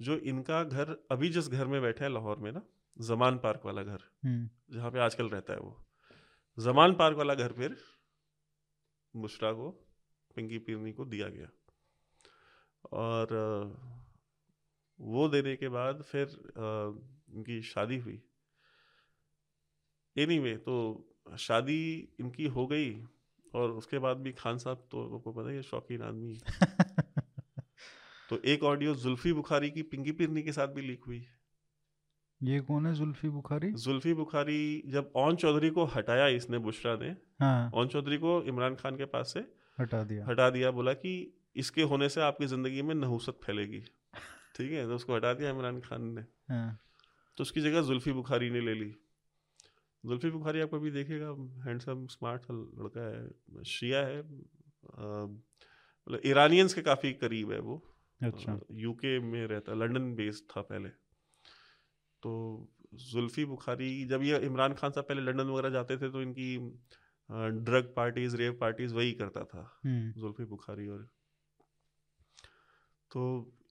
[0.00, 2.62] जो इनका घर अभी जिस घर में बैठे हैं लाहौर में ना
[3.00, 5.84] जमान पार्क वाला घर हम्म, जहाँ पे आजकल रहता है वो
[6.58, 7.76] जमान पार्क वाला घर फिर
[9.16, 9.70] बुशरा को
[10.36, 11.48] पिंकी पीरनी को दिया गया।
[12.92, 13.28] और
[15.00, 16.28] वो देने के बाद फिर
[17.34, 18.22] इनकी शादी हुई।
[20.16, 21.04] एनीवे तो
[21.38, 23.04] शादी इनकी हो गई
[23.54, 26.40] और उसके बाद भी खान साहब तो आपको पता है शौकीन आदमी।
[28.28, 31.26] तो एक ऑडियो जुल्फी बुखारी की पिंकी पीरनी के साथ भी लीक हुई।
[32.40, 33.72] ये कौन है जुल्फी बुखारी?
[33.74, 37.08] जुल्फी बुखारी जब ओन चौधरी को हटाया इसने बुशरा ने
[37.40, 39.40] हाँ। ओन चौधरी को इमरान खान के पास से
[39.78, 41.14] हटा दिया। हटा दिया बोला कि
[41.56, 43.80] इसके होने से आपकी ज़िंदगी में नहुसत फैलेगी।
[44.56, 46.78] ठीक है तो उसको हटा दिया इमरान खान ने। हाँ।
[47.38, 48.94] तो उसकी जगह जुल्फी बुखारी ने ले ली।
[50.04, 51.34] जुल्फी बुखारी आप कभी देखेगा
[51.66, 57.82] हैंडसम स्मार्ट लड़का है शिया है मतलब ईरानियंस के काफ़ी करीब है वो।
[58.20, 60.88] अच्छा। यूके में रहता लंदन बेस्ड था पहले।
[62.22, 62.32] तो
[62.94, 66.56] जुल्फी बुखारी जब ये इमरान खान साहब पहले लंदन वगैरह जाते थे तो इनकी
[67.60, 71.08] ड्रग पार्टीज़ रेव पार्टीज़ वही करता था हम्म, जुल्फी बुखारी और।
[73.10, 73.22] तो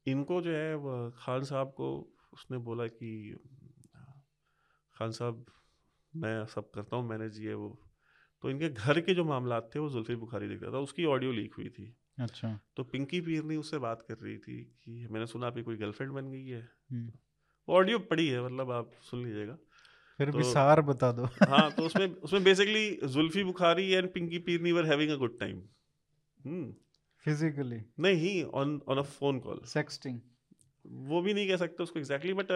[0.07, 1.90] इनको जो है खान साहब को
[2.34, 3.38] उसने बोला कि
[4.95, 5.45] खान साहब
[6.14, 7.69] मैं सब करता हूँ मैनेज ये वो।
[8.44, 11.32] तो इनके घर के जो मामला थे वो जुल्फी बुखारी देख रहा था। उसकी ऑडियो
[11.32, 15.48] लीक हुई थी। अच्छा। तो पिंकी पीरनी उससे बात कर रही थी कि मैंने सुना
[15.48, 16.61] आपकी कोई गर्लफ्रेंड बन गई है।
[16.91, 17.11] हम्म,
[17.68, 19.57] वो ऑडियो पड़ी है मतलब आप सुन लीजिएगा।
[20.19, 24.39] फिर भी तो- सार बता दो। हाँ तो उसमें उसमें basically Zulfi Bukhari and Pinky
[24.39, 25.61] Peerni were having a good time
[26.45, 26.73] hmm.
[27.26, 30.19] Physically नहीं on on a phone call sexting
[30.85, 32.52] वो भी नहीं कह सकते उसको exactly but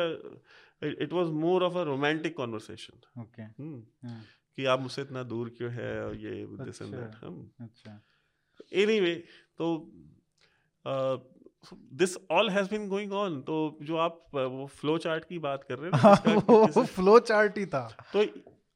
[1.01, 3.47] it was more of a romantic conversation okay
[4.57, 8.01] कि आप मुझसे इतना दूर क्यों है और ये दिस एंड दैट अच्छा। हम अच्छा।
[8.71, 9.15] एनीवे
[9.57, 9.67] तो
[11.93, 15.63] this all has been going on तो जो आप uh, वो फ्लो चार्ट की बात
[15.63, 18.25] कर रहे हैं ना हाँ, वो फ्लो चार्ट ही था। तो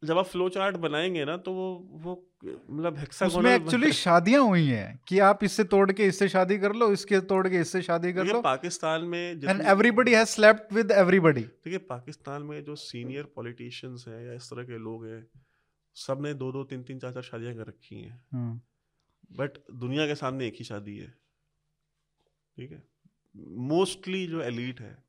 [0.03, 1.67] जब आप फ्लो चार्ट बनाएँगे ना तो वो
[2.03, 2.13] वो
[2.45, 6.91] मतलब उसमें एक्चुअली शादियाँ हुई हैं कि आप इससे तोड़ के इससे शादी कर लो
[6.91, 11.41] इसके तोड़ के इससे शादी कर लो। पाकिस्तान में and everybody has slept with everybody
[11.41, 15.25] देखिए पाकिस्तान में जो सीनियर पॉलिटिशियंस हैं या इस तरह के लोग हैं
[15.95, 18.61] सबने दो दो तीन तीन चार चार शादियाँ कर रखी हैं। हाँ,
[19.31, 21.07] बट दुनिया के सामने एक ही शादी है।
[22.57, 22.83] ठीक है?
[23.37, 25.03] मोस्टली जो एलीट है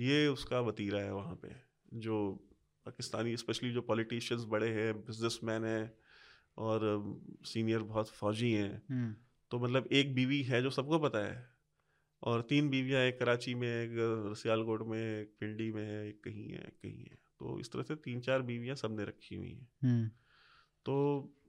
[0.00, 1.48] ये उसका वतीरा है वहाँ पे
[1.94, 2.34] जो
[2.84, 5.94] पाकिस्तानी स्पेशली जो पॉलिटिशियंस बड़े हैं बिजनेसमैन हैं
[6.58, 7.02] और
[7.42, 9.16] सीनियर बहुत फौजी हैं। हम्म,
[9.50, 11.48] तो मतलब एक बीवी है जो सबको पता है
[12.22, 13.90] और तीन बीवियाँ एक कराची में एक
[14.36, 17.82] सियालकोट में एक पिंडी में है एक कहीं है एक कहीं है। तो इस तरह
[17.82, 20.10] से तीन चार बीवियाँ सबने रखी हुई हैं। हम्म,
[20.86, 20.94] तो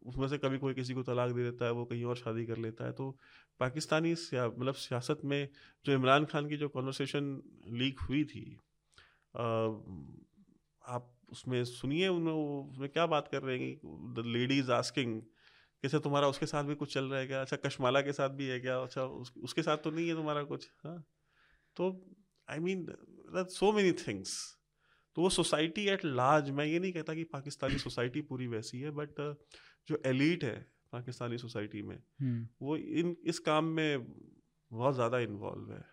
[0.06, 2.58] उसमें से कभी कोई किसी को तलाक दे देता है वो कहीं और शादी कर
[2.58, 3.18] लेता है। तो
[3.60, 5.50] पाकिस्तानी मतलब सियासत में
[5.86, 8.60] जो इमरान खान की जो कॉन्वर्सेशन लीक हुई थी
[9.36, 15.22] आप उसमें सुनिए उनमें उसमें क्या बात कर रहे हैं द लेडीज़ आस्किंग
[15.84, 17.42] कैसे तुम्हारा उसके साथ भी कुछ चल रहा है क्या?
[17.42, 18.80] अच्छा कशमाला के साथ भी है क्या?
[18.82, 21.04] अच्छा उस, उसके साथ तो नहीं है तुम्हारा कुछ हाँ?
[21.76, 21.92] तो
[22.50, 22.86] I mean
[23.36, 24.57] so many things
[25.18, 28.92] तो वो सोसाइटी एट लार्ज मैं ये नहीं कहता कि पाकिस्तानी सोसाइटी पूरी वैसी है
[28.92, 29.20] बट
[29.88, 30.56] जो एलीट है
[30.92, 34.06] पाकिस्तानी सोसाइटी में हम्म, वो इन इस काम में
[34.72, 35.84] बहुत ज़्यादा इन्वॉल्व है।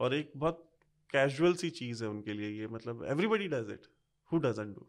[0.00, 0.70] और एक बहुत
[1.10, 3.86] कैजुअल सी चीज़ है उनके लिए ये मतलब everybody does it
[4.32, 4.86] who doesn't do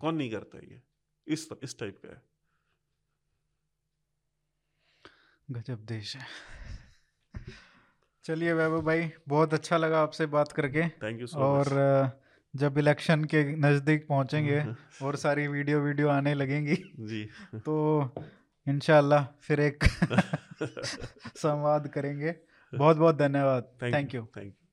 [0.00, 0.82] कौन नहीं करता ये?
[1.26, 2.22] इस इस टाइप का है।
[5.50, 6.26] गजब देश है।
[8.24, 12.23] चलिए वैभव भाई बहुत अच्छा लगा आपसे बात करके। थैंक यू सो और अ,
[12.56, 14.64] जब इलेक्शन के नज़दीक पहुँचेंगे
[15.02, 17.24] और सारी वीडियो वीडियो आने लगेंगी। जी।
[17.54, 18.14] तो
[18.68, 19.84] इनशाला फिर एक
[21.36, 22.34] संवाद करेंगे।
[22.72, 24.63] बहुत बहुत धन्यवाद थैंक यू थैंक यू